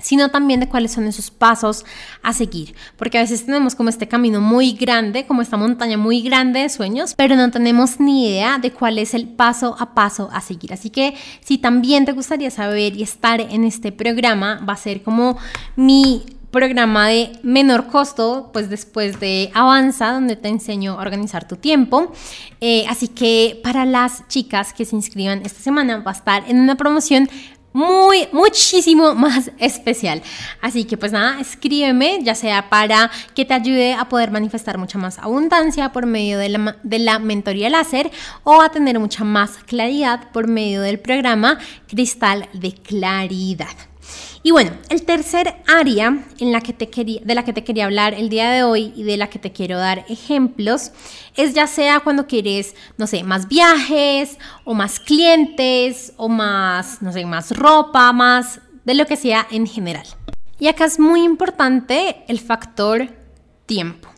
Sino 0.00 0.30
también 0.30 0.60
de 0.60 0.68
cuáles 0.68 0.92
son 0.92 1.06
esos 1.06 1.30
pasos 1.30 1.84
a 2.22 2.32
seguir, 2.32 2.74
porque 2.96 3.18
a 3.18 3.22
veces 3.22 3.46
tenemos 3.46 3.74
como 3.74 3.88
este 3.88 4.08
camino 4.08 4.40
muy 4.40 4.72
grande, 4.72 5.26
como 5.26 5.42
esta 5.42 5.56
montaña 5.56 5.96
muy 5.96 6.22
grande 6.22 6.60
de 6.60 6.68
sueños, 6.68 7.14
pero 7.16 7.36
no 7.36 7.50
tenemos 7.50 7.98
ni 8.00 8.28
idea 8.28 8.58
de 8.58 8.72
cuál 8.72 8.98
es 8.98 9.14
el 9.14 9.28
paso 9.28 9.76
a 9.78 9.94
paso 9.94 10.28
a 10.32 10.40
seguir. 10.40 10.72
Así 10.72 10.90
que 10.90 11.14
si 11.40 11.58
también 11.58 12.04
te 12.04 12.12
gustaría 12.12 12.50
saber 12.50 12.96
y 12.96 13.02
estar 13.02 13.40
en 13.40 13.64
este 13.64 13.92
programa, 13.92 14.60
va 14.68 14.74
a 14.74 14.76
ser 14.76 15.02
como 15.02 15.38
mi 15.76 16.24
programa 16.56 17.08
de 17.08 17.32
menor 17.42 17.88
costo, 17.88 18.48
pues 18.50 18.70
después 18.70 19.20
de 19.20 19.50
Avanza, 19.52 20.12
donde 20.12 20.36
te 20.36 20.48
enseño 20.48 20.92
a 20.92 21.02
organizar 21.02 21.46
tu 21.46 21.56
tiempo. 21.56 22.12
Eh, 22.62 22.86
así 22.88 23.08
que 23.08 23.60
para 23.62 23.84
las 23.84 24.26
chicas 24.28 24.72
que 24.72 24.86
se 24.86 24.96
inscriban 24.96 25.42
esta 25.44 25.60
semana 25.60 25.98
va 25.98 26.12
a 26.12 26.14
estar 26.14 26.44
en 26.48 26.58
una 26.58 26.76
promoción 26.76 27.28
muy, 27.76 28.26
muchísimo 28.32 29.14
más 29.14 29.50
especial. 29.58 30.22
Así 30.62 30.84
que 30.84 30.96
pues 30.96 31.12
nada, 31.12 31.38
escríbeme, 31.40 32.20
ya 32.22 32.34
sea 32.34 32.70
para 32.70 33.10
que 33.34 33.44
te 33.44 33.52
ayude 33.52 33.92
a 33.92 34.08
poder 34.08 34.30
manifestar 34.30 34.78
mucha 34.78 34.96
más 34.96 35.18
abundancia 35.18 35.92
por 35.92 36.06
medio 36.06 36.38
de 36.38 36.48
la, 36.48 36.76
de 36.82 36.98
la 36.98 37.18
mentoría 37.18 37.68
láser 37.68 38.10
o 38.44 38.62
a 38.62 38.70
tener 38.70 38.98
mucha 38.98 39.24
más 39.24 39.58
claridad 39.66 40.30
por 40.32 40.48
medio 40.48 40.80
del 40.80 40.98
programa 40.98 41.58
Cristal 41.86 42.48
de 42.54 42.72
Claridad. 42.72 43.76
Y 44.46 44.52
bueno, 44.52 44.70
el 44.90 45.02
tercer 45.02 45.56
área 45.66 46.24
en 46.38 46.52
la 46.52 46.60
que 46.60 46.72
te 46.72 46.88
quería, 46.88 47.20
de 47.24 47.34
la 47.34 47.44
que 47.44 47.52
te 47.52 47.64
quería 47.64 47.86
hablar 47.86 48.14
el 48.14 48.28
día 48.28 48.48
de 48.48 48.62
hoy 48.62 48.92
y 48.94 49.02
de 49.02 49.16
la 49.16 49.28
que 49.28 49.40
te 49.40 49.50
quiero 49.50 49.76
dar 49.76 50.04
ejemplos 50.08 50.92
es 51.34 51.52
ya 51.52 51.66
sea 51.66 51.98
cuando 51.98 52.28
quieres, 52.28 52.76
no 52.96 53.08
sé, 53.08 53.24
más 53.24 53.48
viajes 53.48 54.38
o 54.62 54.72
más 54.72 55.00
clientes 55.00 56.12
o 56.16 56.28
más, 56.28 57.02
no 57.02 57.10
sé, 57.10 57.26
más 57.26 57.56
ropa, 57.56 58.12
más 58.12 58.60
de 58.84 58.94
lo 58.94 59.04
que 59.06 59.16
sea 59.16 59.48
en 59.50 59.66
general. 59.66 60.06
Y 60.60 60.68
acá 60.68 60.84
es 60.84 61.00
muy 61.00 61.24
importante 61.24 62.22
el 62.28 62.38
factor 62.38 63.08
tiempo. 63.66 64.08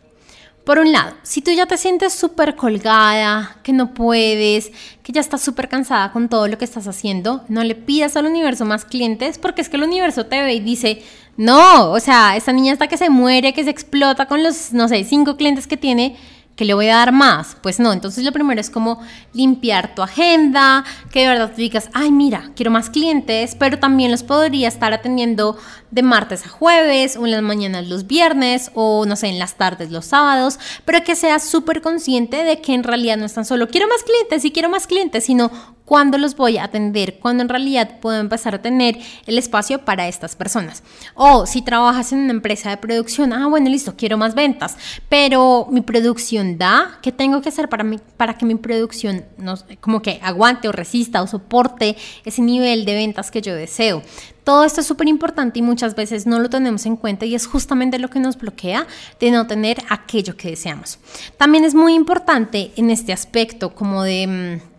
Por 0.68 0.81
un 0.81 0.92
lado, 0.92 1.14
si 1.22 1.40
tú 1.40 1.50
ya 1.50 1.64
te 1.64 1.78
sientes 1.78 2.12
súper 2.12 2.54
colgada, 2.54 3.57
que 3.62 3.72
no 3.72 3.94
puedes, 3.94 4.70
que 5.02 5.12
ya 5.12 5.22
estás 5.22 5.40
súper 5.40 5.66
cansada 5.66 6.12
con 6.12 6.28
todo 6.28 6.46
lo 6.46 6.59
que 6.59 6.66
estás 6.66 6.87
haciendo, 6.87 7.42
no 7.48 7.64
le 7.64 7.74
pidas 7.74 8.18
al 8.18 8.26
universo 8.26 8.66
más 8.66 8.85
clientes 8.85 9.38
porque 9.38 9.62
es 9.62 9.70
que 9.70 9.78
el 9.78 9.85
universo 9.85 10.26
te 10.26 10.42
ve 10.42 10.52
y 10.52 10.61
dice, 10.61 11.02
no, 11.38 11.90
o 11.90 12.00
sea, 12.00 12.37
esta 12.37 12.52
niña 12.52 12.74
hasta 12.74 12.87
que 12.87 12.98
se 12.98 13.09
muere, 13.09 13.54
que 13.54 13.64
se 13.64 13.70
explota 13.70 14.26
con 14.26 14.42
los, 14.42 14.74
no 14.74 14.88
sé, 14.88 15.04
cinco 15.04 15.38
clientes 15.38 15.66
que 15.66 15.78
tiene, 15.78 16.18
que 16.58 16.64
le 16.64 16.74
voy 16.74 16.88
a 16.88 16.96
dar 16.96 17.12
más. 17.12 17.56
Pues 17.62 17.78
no, 17.78 17.92
entonces 17.92 18.24
lo 18.24 18.32
primero 18.32 18.60
es 18.60 18.68
como 18.68 19.00
limpiar 19.32 19.94
tu 19.94 20.02
agenda, 20.02 20.84
que 21.12 21.20
de 21.20 21.28
verdad 21.28 21.52
tú 21.54 21.58
digas, 21.58 21.88
ay, 21.94 22.10
mira, 22.10 22.50
quiero 22.56 22.72
más 22.72 22.90
clientes, 22.90 23.54
pero 23.54 23.78
también 23.78 24.10
los 24.10 24.24
podría 24.24 24.66
estar 24.66 24.92
atendiendo 24.92 25.56
de 25.92 26.02
martes 26.02 26.44
a 26.44 26.48
jueves, 26.48 27.16
o 27.16 27.26
en 27.26 27.30
las 27.30 27.42
mañanas 27.42 27.86
los 27.86 28.08
viernes, 28.08 28.72
o 28.74 29.06
no 29.06 29.14
sé, 29.14 29.28
en 29.28 29.38
las 29.38 29.54
tardes 29.54 29.92
los 29.92 30.06
sábados, 30.06 30.58
pero 30.84 31.04
que 31.04 31.14
seas 31.14 31.44
súper 31.44 31.80
consciente 31.80 32.42
de 32.42 32.60
que 32.60 32.74
en 32.74 32.82
realidad 32.82 33.16
no 33.16 33.26
es 33.26 33.34
tan 33.34 33.44
solo 33.44 33.68
quiero 33.68 33.86
más 33.86 34.02
clientes 34.02 34.44
y 34.44 34.50
quiero 34.50 34.68
más 34.68 34.88
clientes, 34.88 35.24
sino 35.24 35.52
cuándo 35.88 36.18
los 36.18 36.37
voy 36.37 36.59
a 36.59 36.64
atender, 36.64 37.18
cuándo 37.18 37.42
en 37.42 37.48
realidad 37.48 37.98
puedo 38.03 38.20
empezar 38.20 38.55
a 38.55 38.61
tener 38.61 38.98
el 39.27 39.38
espacio 39.38 39.87
para 39.87 40.07
estas 40.07 40.37
personas. 40.37 40.83
O 41.14 41.46
si 41.46 41.62
trabajas 41.62 42.12
en 42.12 42.18
una 42.18 42.33
empresa 42.33 42.68
de 42.68 42.77
producción, 42.77 43.33
ah, 43.33 43.46
bueno, 43.46 43.70
listo, 43.70 43.94
quiero 43.96 44.18
más 44.18 44.35
ventas, 44.35 44.77
pero 45.09 45.66
mi 45.70 45.81
producción 45.81 46.59
da, 46.59 46.98
¿qué 47.01 47.11
tengo 47.11 47.40
que 47.40 47.48
hacer 47.48 47.70
para, 47.70 47.87
para 48.18 48.37
que 48.37 48.44
mi 48.44 48.55
producción 48.57 49.24
no, 49.38 49.55
como 49.81 50.03
que 50.03 50.20
aguante 50.22 50.68
o 50.68 50.72
resista 50.72 51.22
o 51.22 51.27
soporte 51.27 51.96
ese 52.22 52.42
nivel 52.42 52.85
de 52.85 52.94
ventas 52.94 53.31
que 53.31 53.40
yo 53.40 53.55
deseo? 53.55 54.03
Todo 54.44 54.64
esto 54.64 54.83
es 54.83 54.87
súper 54.87 55.09
importante 55.09 55.59
y 55.59 55.62
muchas 55.62 55.94
veces 55.94 56.27
no 56.27 56.38
lo 56.38 56.51
tenemos 56.51 56.84
en 56.84 56.97
cuenta 56.97 57.24
y 57.24 57.34
es 57.34 57.47
justamente 57.47 57.99
lo 57.99 58.11
que 58.11 58.20
nos 58.20 58.36
bloquea 58.36 58.86
de 59.20 59.30
no 59.30 59.47
tener 59.47 59.78
aquello 59.89 60.36
que 60.36 60.51
deseamos. 60.51 60.99
También 61.39 61.64
es 61.64 61.74
muy 61.74 61.95
importante 61.95 62.72
en 62.76 62.91
este 62.91 63.14
aspecto 63.14 63.74
como 63.74 64.03
de 64.03 64.61
mm, 64.62 64.78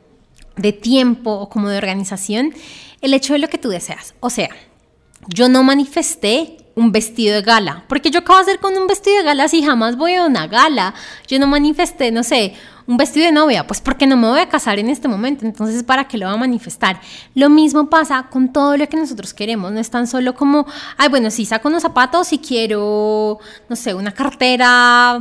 de 0.62 0.74
tiempo 0.74 1.32
o 1.32 1.50
como 1.50 1.70
de 1.70 1.78
organización, 1.78 2.54
el 3.02 3.14
hecho 3.14 3.34
de 3.34 3.40
lo 3.40 3.48
que 3.48 3.58
tú 3.58 3.70
deseas. 3.70 4.14
O 4.20 4.30
sea, 4.30 4.50
yo 5.28 5.50
no 5.50 5.64
manifesté 5.64 6.58
un 6.76 6.92
vestido 6.92 7.36
de 7.36 7.42
gala, 7.42 7.84
porque 7.90 8.10
yo 8.10 8.20
acabo 8.20 8.38
de 8.38 8.44
hacer 8.44 8.60
con 8.60 8.78
un 8.78 8.88
vestido 8.88 9.18
de 9.18 9.24
gala 9.24 9.48
si 9.50 9.62
jamás 9.62 9.98
voy 9.98 10.16
a 10.16 10.26
una 10.26 10.48
gala. 10.48 10.94
Yo 11.28 11.38
no 11.38 11.46
manifesté, 11.46 12.12
no 12.12 12.24
sé, 12.24 12.54
un 12.88 12.98
vestido 12.98 13.26
de 13.26 13.32
novia, 13.32 13.68
pues 13.68 13.82
porque 13.82 14.08
no 14.08 14.16
me 14.18 14.30
voy 14.30 14.40
a 14.40 14.50
casar 14.50 14.80
en 14.80 14.90
este 14.90 15.08
momento, 15.08 15.46
entonces 15.46 15.84
¿para 15.84 16.08
qué 16.08 16.18
lo 16.18 16.26
va 16.26 16.34
a 16.34 16.38
manifestar? 16.38 17.02
Lo 17.36 17.50
mismo 17.50 17.90
pasa 17.90 18.28
con 18.32 18.52
todo 18.52 18.78
lo 18.78 18.88
que 18.88 18.98
nosotros 18.98 19.34
queremos, 19.34 19.72
no 19.72 19.80
es 19.80 19.90
tan 19.90 20.08
solo 20.08 20.34
como, 20.34 20.66
ay, 20.98 21.10
bueno, 21.10 21.30
si 21.30 21.46
saco 21.46 21.68
unos 21.68 21.84
zapatos 21.84 22.34
y 22.34 22.40
quiero, 22.40 23.40
no 23.68 23.76
sé, 23.76 23.94
una 23.94 24.12
cartera 24.12 25.20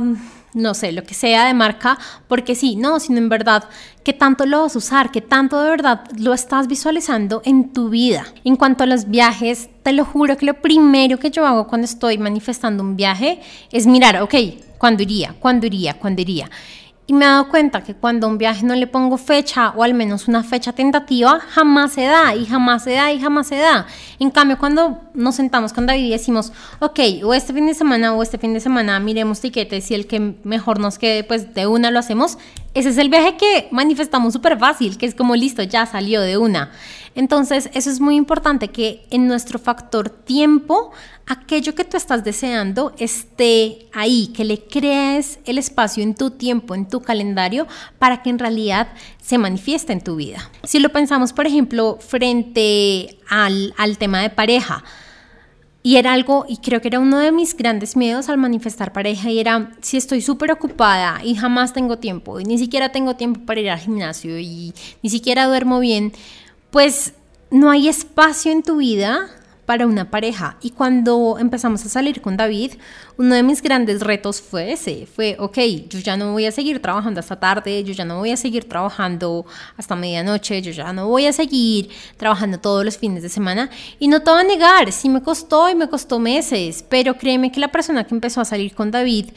no 0.53 0.73
sé, 0.73 0.91
lo 0.91 1.03
que 1.03 1.13
sea 1.13 1.45
de 1.45 1.53
marca, 1.53 1.97
porque 2.27 2.55
sí, 2.55 2.75
no, 2.75 2.99
sino 2.99 3.17
en 3.17 3.29
verdad, 3.29 3.65
qué 4.03 4.13
tanto 4.13 4.45
lo 4.45 4.61
vas 4.61 4.75
a 4.75 4.77
usar, 4.77 5.11
qué 5.11 5.21
tanto 5.21 5.61
de 5.61 5.69
verdad 5.69 6.01
lo 6.17 6.33
estás 6.33 6.67
visualizando 6.67 7.41
en 7.45 7.73
tu 7.73 7.89
vida. 7.89 8.25
En 8.43 8.55
cuanto 8.55 8.83
a 8.83 8.87
los 8.87 9.09
viajes, 9.09 9.69
te 9.83 9.93
lo 9.93 10.05
juro 10.05 10.37
que 10.37 10.45
lo 10.45 10.55
primero 10.55 11.17
que 11.17 11.31
yo 11.31 11.45
hago 11.45 11.67
cuando 11.67 11.85
estoy 11.85 12.17
manifestando 12.17 12.83
un 12.83 12.95
viaje 12.95 13.41
es 13.71 13.87
mirar, 13.87 14.21
ok, 14.21 14.35
¿cuándo 14.77 15.03
iría? 15.03 15.35
¿Cuándo 15.39 15.65
iría? 15.65 15.93
¿Cuándo 15.95 16.21
iría? 16.21 16.49
Y 17.09 17.13
me 17.13 17.25
he 17.25 17.27
dado 17.27 17.49
cuenta 17.49 17.81
que 17.81 17.95
cuando 17.95 18.27
un 18.27 18.37
viaje 18.37 18.63
no 18.63 18.75
le 18.75 18.85
pongo 18.85 19.17
fecha 19.17 19.73
o 19.75 19.81
al 19.81 19.95
menos 19.95 20.27
una 20.27 20.43
fecha 20.43 20.73
tentativa, 20.73 21.39
jamás 21.39 21.93
se 21.93 22.03
da 22.03 22.35
y 22.35 22.45
jamás 22.45 22.83
se 22.83 22.91
da 22.91 23.11
y 23.11 23.19
jamás 23.19 23.47
se 23.47 23.55
da. 23.55 23.87
En 24.19 24.29
cambio, 24.29 24.59
cuando 24.59 25.01
nos 25.15 25.33
sentamos 25.33 25.73
con 25.73 25.87
David 25.87 26.05
y 26.05 26.11
decimos, 26.11 26.53
ok, 26.77 26.99
o 27.23 27.33
este 27.33 27.51
fin 27.51 27.65
de 27.65 27.73
semana 27.73 28.13
o 28.13 28.21
este 28.21 28.37
fin 28.37 28.53
de 28.53 28.59
semana 28.59 28.99
miremos 28.99 29.41
tiquetes 29.41 29.89
y 29.89 29.95
el 29.95 30.05
que 30.05 30.35
mejor 30.43 30.79
nos 30.79 30.99
quede, 30.99 31.23
pues 31.23 31.51
de 31.55 31.65
una 31.65 31.89
lo 31.89 31.97
hacemos, 31.97 32.37
ese 32.73 32.89
es 32.89 32.97
el 32.97 33.09
viaje 33.09 33.35
que 33.35 33.67
manifestamos 33.71 34.33
súper 34.33 34.57
fácil, 34.57 34.97
que 34.97 35.05
es 35.05 35.15
como 35.15 35.35
listo, 35.35 35.63
ya 35.63 35.85
salió 35.85 36.21
de 36.21 36.37
una. 36.37 36.71
Entonces, 37.15 37.69
eso 37.73 37.89
es 37.89 37.99
muy 37.99 38.15
importante 38.15 38.67
que 38.69 39.05
en 39.09 39.27
nuestro 39.27 39.57
factor 39.57 40.09
tiempo, 40.09 40.91
aquello 41.25 41.73
que 41.73 41.83
tú 41.83 41.97
estás 41.97 42.23
deseando 42.23 42.93
esté 42.97 43.87
ahí, 43.93 44.27
que 44.27 44.45
le 44.45 44.61
crees 44.61 45.39
el 45.45 45.57
espacio 45.57 46.03
en 46.03 46.13
tu 46.13 46.31
tiempo, 46.31 46.75
en 46.75 46.87
tu 46.87 47.01
calendario, 47.01 47.67
para 47.97 48.21
que 48.21 48.29
en 48.29 48.39
realidad 48.39 48.89
se 49.21 49.37
manifieste 49.37 49.91
en 49.91 50.01
tu 50.01 50.15
vida. 50.15 50.49
Si 50.63 50.79
lo 50.79 50.89
pensamos, 50.89 51.33
por 51.33 51.47
ejemplo, 51.47 51.97
frente 51.99 53.17
al, 53.27 53.73
al 53.77 53.97
tema 53.97 54.21
de 54.21 54.29
pareja, 54.29 54.83
y 55.81 55.95
era 55.95 56.13
algo, 56.13 56.45
y 56.47 56.57
creo 56.57 56.81
que 56.81 56.89
era 56.89 56.99
uno 56.99 57.19
de 57.19 57.31
mis 57.31 57.55
grandes 57.55 57.95
miedos 57.95 58.29
al 58.29 58.37
manifestar 58.37 58.91
pareja, 58.91 59.29
y 59.29 59.39
era, 59.39 59.71
si 59.81 59.97
estoy 59.97 60.21
súper 60.21 60.51
ocupada 60.51 61.21
y 61.23 61.35
jamás 61.35 61.73
tengo 61.73 61.97
tiempo, 61.97 62.39
y 62.39 62.43
ni 62.43 62.57
siquiera 62.57 62.91
tengo 62.91 63.15
tiempo 63.15 63.41
para 63.45 63.61
ir 63.61 63.69
al 63.69 63.79
gimnasio, 63.79 64.37
y 64.39 64.73
ni 65.01 65.09
siquiera 65.09 65.47
duermo 65.47 65.79
bien, 65.79 66.11
pues 66.71 67.13
no 67.51 67.71
hay 67.71 67.87
espacio 67.87 68.51
en 68.51 68.63
tu 68.63 68.77
vida 68.77 69.29
para 69.69 69.85
una 69.85 70.09
pareja. 70.09 70.57
Y 70.63 70.71
cuando 70.71 71.37
empezamos 71.37 71.85
a 71.85 71.89
salir 71.89 72.21
con 72.21 72.35
David, 72.35 72.71
uno 73.17 73.35
de 73.35 73.43
mis 73.43 73.61
grandes 73.61 74.01
retos 74.01 74.41
fue 74.41 74.71
ese, 74.71 75.05
fue, 75.05 75.35
ok, 75.37 75.59
yo 75.87 75.99
ya 75.99 76.17
no 76.17 76.31
voy 76.31 76.47
a 76.47 76.51
seguir 76.51 76.81
trabajando 76.81 77.19
hasta 77.19 77.39
tarde, 77.39 77.83
yo 77.83 77.93
ya 77.93 78.03
no 78.03 78.17
voy 78.17 78.31
a 78.31 78.35
seguir 78.37 78.67
trabajando 78.67 79.45
hasta 79.77 79.95
medianoche, 79.95 80.63
yo 80.63 80.71
ya 80.71 80.91
no 80.91 81.07
voy 81.07 81.27
a 81.27 81.33
seguir 81.33 81.89
trabajando 82.17 82.59
todos 82.59 82.83
los 82.83 82.97
fines 82.97 83.21
de 83.21 83.29
semana. 83.29 83.69
Y 83.99 84.07
no 84.07 84.23
te 84.23 84.31
voy 84.31 84.39
a 84.39 84.43
negar, 84.43 84.91
sí 84.91 85.07
me 85.07 85.21
costó 85.21 85.69
y 85.69 85.75
me 85.75 85.87
costó 85.87 86.17
meses, 86.17 86.83
pero 86.89 87.13
créeme 87.19 87.51
que 87.51 87.59
la 87.59 87.67
persona 87.67 88.05
que 88.05 88.15
empezó 88.15 88.41
a 88.41 88.45
salir 88.45 88.73
con 88.73 88.89
David, 88.89 89.27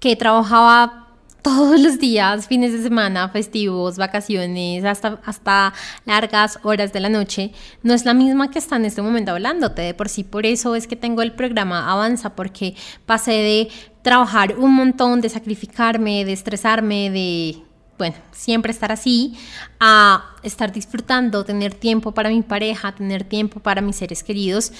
que 0.00 0.16
trabajaba 0.16 1.05
todos 1.46 1.80
los 1.80 2.00
días, 2.00 2.48
fines 2.48 2.72
de 2.72 2.82
semana, 2.82 3.28
festivos, 3.28 3.98
vacaciones, 3.98 4.84
hasta, 4.84 5.20
hasta 5.24 5.72
largas 6.04 6.58
horas 6.64 6.92
de 6.92 6.98
la 6.98 7.08
noche, 7.08 7.52
no 7.84 7.94
es 7.94 8.04
la 8.04 8.14
misma 8.14 8.50
que 8.50 8.58
está 8.58 8.74
en 8.74 8.84
este 8.84 9.00
momento 9.00 9.30
hablándote. 9.30 9.82
De 9.82 9.94
por 9.94 10.08
sí, 10.08 10.24
por 10.24 10.44
eso 10.44 10.74
es 10.74 10.88
que 10.88 10.96
tengo 10.96 11.22
el 11.22 11.30
programa 11.30 11.88
Avanza, 11.88 12.34
porque 12.34 12.74
pasé 13.06 13.30
de 13.30 13.68
trabajar 14.02 14.56
un 14.58 14.74
montón, 14.74 15.20
de 15.20 15.28
sacrificarme, 15.28 16.24
de 16.24 16.32
estresarme, 16.32 17.10
de, 17.10 17.58
bueno, 17.96 18.16
siempre 18.32 18.72
estar 18.72 18.90
así, 18.90 19.36
a 19.78 20.24
estar 20.42 20.72
disfrutando, 20.72 21.44
tener 21.44 21.74
tiempo 21.74 22.10
para 22.10 22.28
mi 22.28 22.42
pareja, 22.42 22.90
tener 22.90 23.22
tiempo 23.22 23.60
para 23.60 23.80
mis 23.80 23.94
seres 23.94 24.24
queridos. 24.24 24.72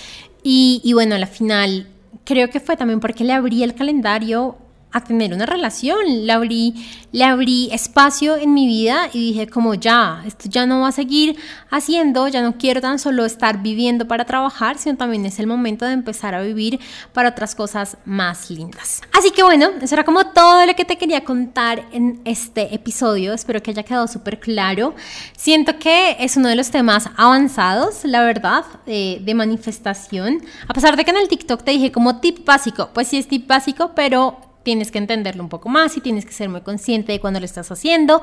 Y, 0.43 0.81
y 0.83 0.95
bueno, 0.95 1.14
al 1.14 1.29
final 1.29 1.87
creo 2.25 2.51
que 2.51 2.59
fue 2.59 2.77
también 2.77 2.99
porque 2.99 3.23
le 3.23 3.35
abrí 3.35 3.62
el 3.62 3.77
calendario 3.77 4.59
a 4.97 5.05
tener 5.05 5.34
una 5.34 5.47
relación. 5.47 6.26
Le 6.26 6.32
abrí, 6.32 6.74
le 7.12 7.24
abrí 7.24 7.68
espacio 7.70 8.36
en 8.36 8.55
mi 8.55 8.66
vida 8.66 9.11
y 9.12 9.32
dije 9.32 9.47
como 9.47 9.74
ya, 9.74 10.22
esto 10.26 10.49
ya 10.49 10.64
no 10.66 10.80
va 10.80 10.88
a 10.88 10.92
seguir 10.92 11.36
haciendo, 11.70 12.28
ya 12.28 12.42
no 12.42 12.57
quiero 12.57 12.80
tan 12.80 12.99
solo 12.99 13.24
estar 13.24 13.62
viviendo 13.62 14.09
para 14.09 14.24
trabajar, 14.24 14.78
sino 14.78 14.97
también 14.97 15.26
es 15.26 15.38
el 15.38 15.47
momento 15.47 15.84
de 15.84 15.92
empezar 15.92 16.34
a 16.34 16.40
vivir 16.40 16.80
para 17.12 17.28
otras 17.28 17.55
cosas 17.55 17.99
más 18.07 18.51
lindas. 18.51 19.03
Así 19.12 19.30
que 19.30 19.42
bueno, 19.42 19.68
eso 19.82 19.94
era 19.94 20.05
como 20.05 20.26
todo 20.28 20.64
lo 20.64 20.74
que 20.74 20.84
te 20.84 20.97
quería 20.97 21.24
contar 21.24 21.84
en 21.92 22.20
este 22.24 22.74
episodio. 22.74 23.34
Espero 23.34 23.62
que 23.62 23.72
haya 23.72 23.82
quedado 23.82 24.09
súper 24.09 24.40
claro. 24.40 24.94
Siento 25.36 25.78
que 25.78 26.16
es 26.20 26.36
uno 26.36 26.49
de 26.49 26.57
los 26.57 26.70
temas 26.70 27.11
avanzados, 27.16 28.05
la 28.05 28.22
verdad, 28.22 28.64
de, 28.86 29.20
de 29.22 29.34
manifestación. 29.34 30.40
A 30.68 30.72
pesar 30.72 30.97
de 30.97 31.05
que 31.05 31.11
en 31.11 31.18
el 31.18 31.28
TikTok 31.28 31.62
te 31.62 31.72
dije 31.72 31.92
como 31.92 32.20
tip 32.20 32.47
básico, 32.47 32.90
pues 32.94 33.09
sí 33.09 33.18
es 33.18 33.28
tip 33.28 33.47
básico, 33.47 33.92
pero 33.94 34.45
tienes 34.67 34.91
que 34.91 34.99
entenderlo 34.99 35.45
un 35.45 35.49
poco 35.49 35.69
más 35.69 35.97
y 35.97 36.01
tienes 36.01 36.27
que 36.27 36.33
ser 36.33 36.49
muy 36.49 36.61
consciente 36.62 37.12
de 37.12 37.21
cuando 37.21 37.39
lo 37.39 37.47
estás 37.47 37.71
haciendo. 37.71 38.21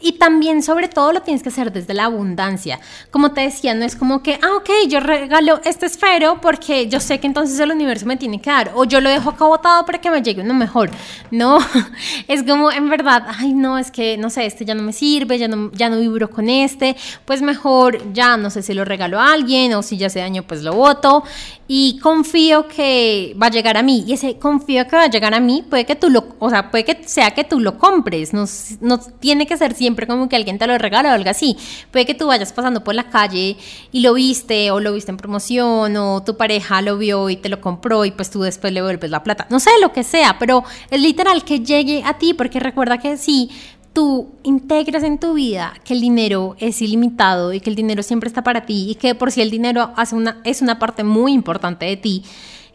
Y 0.00 0.12
también, 0.12 0.62
sobre 0.62 0.88
todo, 0.88 1.12
lo 1.12 1.20
tienes 1.20 1.42
que 1.42 1.50
hacer 1.50 1.70
desde 1.70 1.92
la 1.92 2.06
abundancia. 2.06 2.80
Como 3.10 3.32
te 3.32 3.42
decía, 3.42 3.74
no 3.74 3.84
es 3.84 3.94
como 3.94 4.22
que, 4.22 4.38
ah, 4.40 4.56
ok, 4.56 4.70
yo 4.88 5.00
regalo 5.00 5.60
este 5.64 5.84
esfero 5.84 6.40
porque 6.40 6.88
yo 6.88 6.98
sé 6.98 7.20
que 7.20 7.26
entonces 7.26 7.60
el 7.60 7.72
universo 7.72 8.06
me 8.06 8.16
tiene 8.16 8.40
que 8.40 8.48
dar, 8.48 8.72
o 8.74 8.84
yo 8.84 9.02
lo 9.02 9.10
dejo 9.10 9.28
acá 9.28 9.44
botado 9.44 9.84
para 9.84 10.00
que 10.00 10.10
me 10.10 10.22
llegue 10.22 10.40
uno 10.40 10.54
mejor. 10.54 10.90
No, 11.30 11.58
es 12.26 12.42
como 12.42 12.72
en 12.72 12.88
verdad, 12.88 13.26
ay, 13.28 13.52
no, 13.52 13.76
es 13.76 13.90
que, 13.90 14.16
no 14.16 14.30
sé, 14.30 14.46
este 14.46 14.64
ya 14.64 14.74
no 14.74 14.82
me 14.82 14.94
sirve, 14.94 15.38
ya 15.38 15.46
no, 15.46 15.70
ya 15.72 15.90
no 15.90 16.00
vibro 16.00 16.30
con 16.30 16.48
este, 16.48 16.96
pues 17.26 17.42
mejor 17.42 18.14
ya, 18.14 18.38
no 18.38 18.48
sé 18.48 18.62
si 18.62 18.72
lo 18.72 18.86
regalo 18.86 19.20
a 19.20 19.34
alguien 19.34 19.74
o 19.74 19.82
si 19.82 19.98
ya 19.98 20.08
se 20.08 20.20
daño, 20.20 20.42
pues 20.44 20.62
lo 20.62 20.72
voto. 20.72 21.22
Y 21.68 21.98
confío 22.00 22.66
que 22.66 23.36
va 23.40 23.46
a 23.46 23.50
llegar 23.50 23.76
a 23.76 23.82
mí. 23.82 24.04
Y 24.06 24.12
ese 24.12 24.38
confío 24.38 24.86
que 24.86 24.96
va 24.96 25.04
a 25.04 25.10
llegar 25.10 25.32
a 25.32 25.40
mí, 25.40 25.64
pues 25.68 25.81
que 25.84 25.96
tú 25.96 26.10
lo, 26.10 26.36
o 26.38 26.50
sea, 26.50 26.70
puede 26.70 26.84
que 26.84 27.02
sea 27.06 27.32
que 27.32 27.44
tú 27.44 27.60
lo 27.60 27.78
compres, 27.78 28.32
no, 28.32 28.44
no 28.80 28.98
tiene 28.98 29.46
que 29.46 29.56
ser 29.56 29.74
siempre 29.74 30.06
como 30.06 30.28
que 30.28 30.36
alguien 30.36 30.58
te 30.58 30.66
lo 30.66 30.76
regala 30.78 31.10
o 31.10 31.12
algo 31.12 31.30
así. 31.30 31.56
Puede 31.90 32.06
que 32.06 32.14
tú 32.14 32.26
vayas 32.26 32.52
pasando 32.52 32.84
por 32.84 32.94
la 32.94 33.10
calle 33.10 33.56
y 33.90 34.00
lo 34.00 34.14
viste 34.14 34.70
o 34.70 34.80
lo 34.80 34.92
viste 34.92 35.10
en 35.10 35.16
promoción 35.16 35.96
o 35.96 36.22
tu 36.22 36.36
pareja 36.36 36.82
lo 36.82 36.98
vio 36.98 37.30
y 37.30 37.36
te 37.36 37.48
lo 37.48 37.60
compró 37.60 38.04
y 38.04 38.10
pues 38.10 38.30
tú 38.30 38.42
después 38.42 38.72
le 38.72 38.82
vuelves 38.82 39.10
la 39.10 39.22
plata. 39.22 39.46
No 39.50 39.60
sé 39.60 39.70
lo 39.80 39.92
que 39.92 40.04
sea, 40.04 40.38
pero 40.38 40.64
es 40.90 41.00
literal 41.00 41.44
que 41.44 41.60
llegue 41.60 42.02
a 42.04 42.18
ti 42.18 42.34
porque 42.34 42.60
recuerda 42.60 42.98
que 42.98 43.16
si 43.16 43.50
tú 43.92 44.30
integras 44.42 45.02
en 45.02 45.18
tu 45.18 45.34
vida 45.34 45.74
que 45.84 45.94
el 45.94 46.00
dinero 46.00 46.56
es 46.58 46.80
ilimitado 46.80 47.52
y 47.52 47.60
que 47.60 47.70
el 47.70 47.76
dinero 47.76 48.02
siempre 48.02 48.28
está 48.28 48.42
para 48.42 48.64
ti 48.64 48.90
y 48.90 48.94
que 48.94 49.14
por 49.14 49.30
si 49.30 49.42
el 49.42 49.50
dinero 49.50 49.92
hace 49.96 50.14
una, 50.14 50.40
es 50.44 50.62
una 50.62 50.78
parte 50.78 51.04
muy 51.04 51.32
importante 51.32 51.86
de 51.86 51.96
ti, 51.96 52.24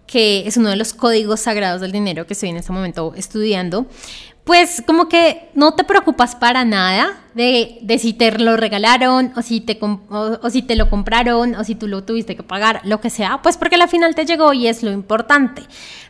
que 0.08 0.48
es 0.48 0.58
uno 0.58 0.70
de 0.70 0.78
los 0.78 0.94
códigos 0.94 1.42
sagrados 1.42 1.82
del 1.82 1.92
dinero 1.92 2.26
que 2.26 2.34
estoy 2.34 2.50
en 2.50 2.58
este 2.58 2.72
momento 2.72 3.14
estudiando, 3.16 3.86
pues 4.48 4.82
como 4.88 5.10
que 5.10 5.50
no 5.56 5.74
te 5.74 5.84
preocupas 5.84 6.34
para 6.34 6.64
nada 6.64 7.20
de, 7.34 8.00
si 8.00 8.14
te 8.14 8.32
lo 8.32 8.56
regalaron 8.56 9.34
o 9.36 9.42
si, 9.42 9.60
te, 9.60 9.78
o, 9.82 10.50
si 10.50 10.62
te 10.62 10.78
lo 10.78 10.90
compraron 10.90 11.54
o 11.56 11.66
si 11.66 11.76
tú 11.76 11.88
lo 11.88 12.06
tuviste 12.06 12.38
que 12.38 12.44
pagar, 12.44 12.80
lo 12.86 13.02
que 13.02 13.10
sea, 13.10 13.42
pues 13.42 13.58
porque 13.58 13.76
al 13.76 13.90
final 13.90 14.16
te 14.16 14.26
llegó 14.26 14.54
y 14.54 14.68
es 14.68 14.84
lo 14.84 14.92
importante. 14.92 15.64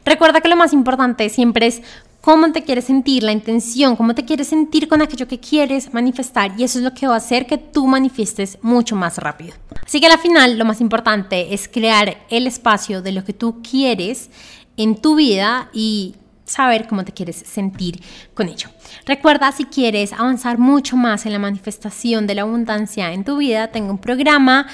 Recuerda 0.05 0.39
que 0.39 0.49
lo 0.49 0.55
más 0.55 0.71
importante 0.71 1.29
siempre 1.29 1.65
es 1.65 1.81
cómo 2.28 2.51
te 2.51 2.61
quieres 2.61 2.84
sentir, 2.84 3.23
la 3.23 3.32
intención, 3.32 3.95
cómo 3.95 4.13
te 4.13 4.25
quieres 4.25 4.49
sentir 4.49 4.89
con 4.89 5.01
aquello 5.01 5.30
que 5.30 5.39
quieres 5.39 5.93
manifestar 5.93 6.51
y 6.57 6.65
eso 6.65 6.78
es 6.78 6.84
lo 6.84 6.93
que 6.93 7.07
va 7.07 7.13
a 7.13 7.19
hacer 7.19 7.45
que 7.45 7.57
tú 7.57 7.88
manifiestes 7.88 8.57
mucho 8.61 8.97
más 8.97 9.17
rápido. 9.17 9.55
Así 9.86 10.01
que 10.01 10.07
al 10.07 10.19
final 10.19 10.57
lo 10.57 10.65
más 10.65 10.82
importante 10.82 11.53
es 11.53 11.69
crear 11.69 12.17
el 12.30 12.45
espacio 12.45 13.01
de 13.01 13.13
lo 13.13 13.23
que 13.23 13.32
tú 13.32 13.61
quieres 13.61 14.30
en 14.75 14.97
tu 14.97 15.15
vida 15.15 15.69
y 15.71 16.15
saber 16.43 16.86
cómo 16.89 17.05
te 17.05 17.13
quieres 17.13 17.38
sentir 17.38 18.03
con 18.34 18.49
ello. 18.49 18.67
Recuerda, 19.05 19.53
si 19.53 19.63
quieres 19.63 20.11
avanzar 20.11 20.57
mucho 20.57 20.97
más 20.97 21.25
en 21.25 21.32
la 21.32 21.39
manifestación 21.39 22.28
de 22.28 22.36
la 22.36 22.41
abundancia 22.41 23.13
en 23.13 23.23
tu 23.23 23.38
vida, 23.38 23.69
tengo 23.69 23.89
un 23.89 23.99
programa 23.99 24.67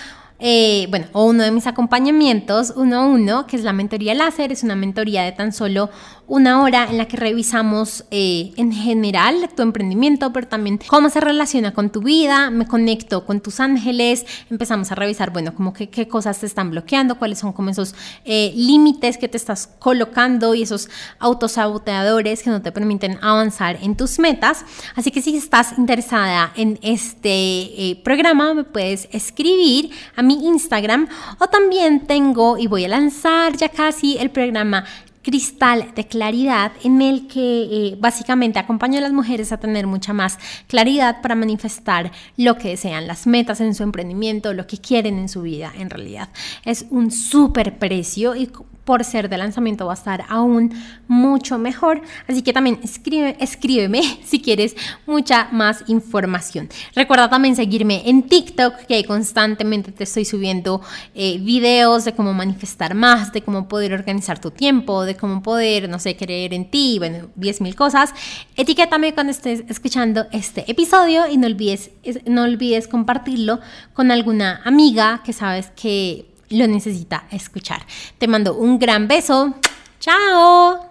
eh, 0.46 0.88
bueno, 0.90 1.06
o 1.14 1.24
uno 1.24 1.42
de 1.44 1.52
mis 1.52 1.68
acompañamientos 1.68 2.74
uno 2.76 3.00
a 3.00 3.06
uno, 3.06 3.48
que 3.48 3.56
es 3.56 3.64
la 3.64 3.72
mentoría 3.72 4.14
láser, 4.14 4.52
es 4.52 4.62
una 4.62 4.76
mentoría 4.76 5.24
de 5.24 5.32
tan 5.32 5.54
solo 5.54 5.90
una 6.28 6.62
hora 6.62 6.88
en 6.90 6.98
la 6.98 7.08
que 7.08 7.16
revisamos 7.16 8.04
eh, 8.12 8.52
en 8.58 8.74
general 8.74 9.50
tu 9.56 9.62
emprendimiento, 9.62 10.34
pero 10.34 10.48
también 10.48 10.80
cómo 10.88 11.10
se 11.10 11.22
relaciona 11.22 11.74
con 11.74 11.92
tu 11.92 12.02
vida, 12.02 12.50
me 12.50 12.68
conecto 12.68 13.26
con 13.26 13.40
tus 13.40 13.62
ángeles, 13.62 14.26
empezamos 14.50 14.92
a 14.92 14.96
revisar, 14.96 15.32
bueno, 15.32 15.54
como 15.54 15.72
que, 15.72 15.90
qué 15.90 16.10
cosas 16.10 16.40
te 16.40 16.46
están 16.46 16.72
bloqueando, 16.72 17.16
cuáles 17.16 17.40
son 17.40 17.54
como 17.54 17.70
esos 17.70 17.96
eh, 18.26 18.52
límites 18.56 19.18
que 19.18 19.30
te 19.30 19.38
estás 19.38 19.70
colocando 19.80 20.56
y 20.56 20.64
esos 20.64 20.90
autosaboteadores 21.20 22.44
que 22.44 22.50
no 22.50 22.62
te 22.62 22.72
permiten 22.74 23.18
avanzar 23.22 23.78
en 23.82 23.96
tus 23.96 24.20
metas. 24.20 24.66
Así 24.96 25.10
que 25.12 25.22
si 25.22 25.38
estás 25.38 25.78
interesada 25.78 26.52
en 26.56 26.80
este 26.82 28.02
programa, 28.04 28.54
me 28.54 28.64
puedes 28.64 29.08
escribir 29.12 29.92
a 30.16 30.22
mi 30.22 30.33
Instagram 30.34 31.08
o 31.40 31.48
también 31.48 32.02
tengo 32.02 32.58
y 32.58 32.68
voy 32.68 32.86
a 32.86 32.90
lanzar 32.90 33.56
ya 33.56 33.70
casi 33.70 34.18
el 34.18 34.30
programa 34.30 34.86
cristal 35.24 35.94
de 35.96 36.06
claridad 36.06 36.74
en 36.84 37.02
el 37.02 37.28
que 37.28 37.64
eh, 37.64 37.98
básicamente 38.00 38.60
acompaño 38.60 39.00
a 39.00 39.02
las 39.02 39.14
mujeres 39.14 39.52
a 39.52 39.58
tener 39.58 39.88
mucha 39.88 40.14
más 40.14 40.38
claridad 40.68 41.22
para 41.22 41.34
manifestar 41.34 42.12
lo 42.38 42.58
que 42.58 42.70
desean, 42.70 43.08
las 43.08 43.26
metas 43.26 43.62
en 43.62 43.74
su 43.74 43.84
emprendimiento, 43.84 44.54
lo 44.54 44.68
que 44.68 44.78
quieren 44.78 45.18
en 45.18 45.30
su 45.30 45.42
vida 45.42 45.72
en 45.78 45.90
realidad. 45.90 46.30
Es 46.66 46.86
un 46.90 47.10
súper 47.10 47.80
precio 47.80 48.36
y 48.36 48.50
por 48.86 49.04
ser 49.04 49.30
de 49.30 49.38
lanzamiento 49.38 49.86
va 49.86 49.94
a 49.94 49.96
estar 49.96 50.26
aún 50.30 50.74
mucho 51.08 51.58
mejor. 51.58 52.02
Así 52.28 52.42
que 52.42 52.54
también 52.54 52.80
escribe, 52.84 53.38
escríbeme 53.40 54.02
si 54.26 54.42
quieres 54.42 54.76
mucha 55.06 55.48
más 55.52 55.84
información. 55.88 56.70
Recuerda 56.96 57.30
también 57.30 57.56
seguirme 57.56 58.04
en 58.06 58.24
TikTok, 58.24 58.86
que 58.88 59.04
constantemente 59.06 59.92
te 59.92 60.04
estoy 60.04 60.26
subiendo 60.26 60.82
eh, 61.16 61.38
videos 61.40 62.06
de 62.06 62.14
cómo 62.14 62.34
manifestar 62.34 62.96
más, 62.96 63.32
de 63.32 63.42
cómo 63.42 63.68
poder 63.68 63.94
organizar 63.94 64.40
tu 64.40 64.52
tiempo, 64.52 65.06
de 65.06 65.16
cómo 65.16 65.42
poder, 65.42 65.90
no 65.90 66.00
sé, 66.00 66.16
creer 66.16 66.54
en 66.54 66.70
ti, 66.70 66.98
bueno, 67.00 67.30
10 67.36 67.62
mil 67.62 67.76
cosas. 67.76 68.14
Etiquétame 68.56 69.14
cuando 69.14 69.32
estés 69.32 69.64
escuchando 69.70 70.28
este 70.32 70.70
episodio 70.70 71.28
y 71.28 71.38
no 71.38 71.48
olvides, 71.48 71.92
no 72.26 72.44
olvides 72.44 72.88
compartirlo 72.88 73.60
con 73.94 74.12
alguna 74.12 74.62
amiga 74.66 75.22
que 75.24 75.34
sabes 75.34 75.72
que 75.76 76.33
lo 76.54 76.68
necesita 76.68 77.26
escuchar. 77.32 77.86
Te 78.18 78.28
mando 78.28 78.56
un 78.56 78.80
gran 78.80 79.08
beso. 79.08 79.54
Chao. 80.00 80.90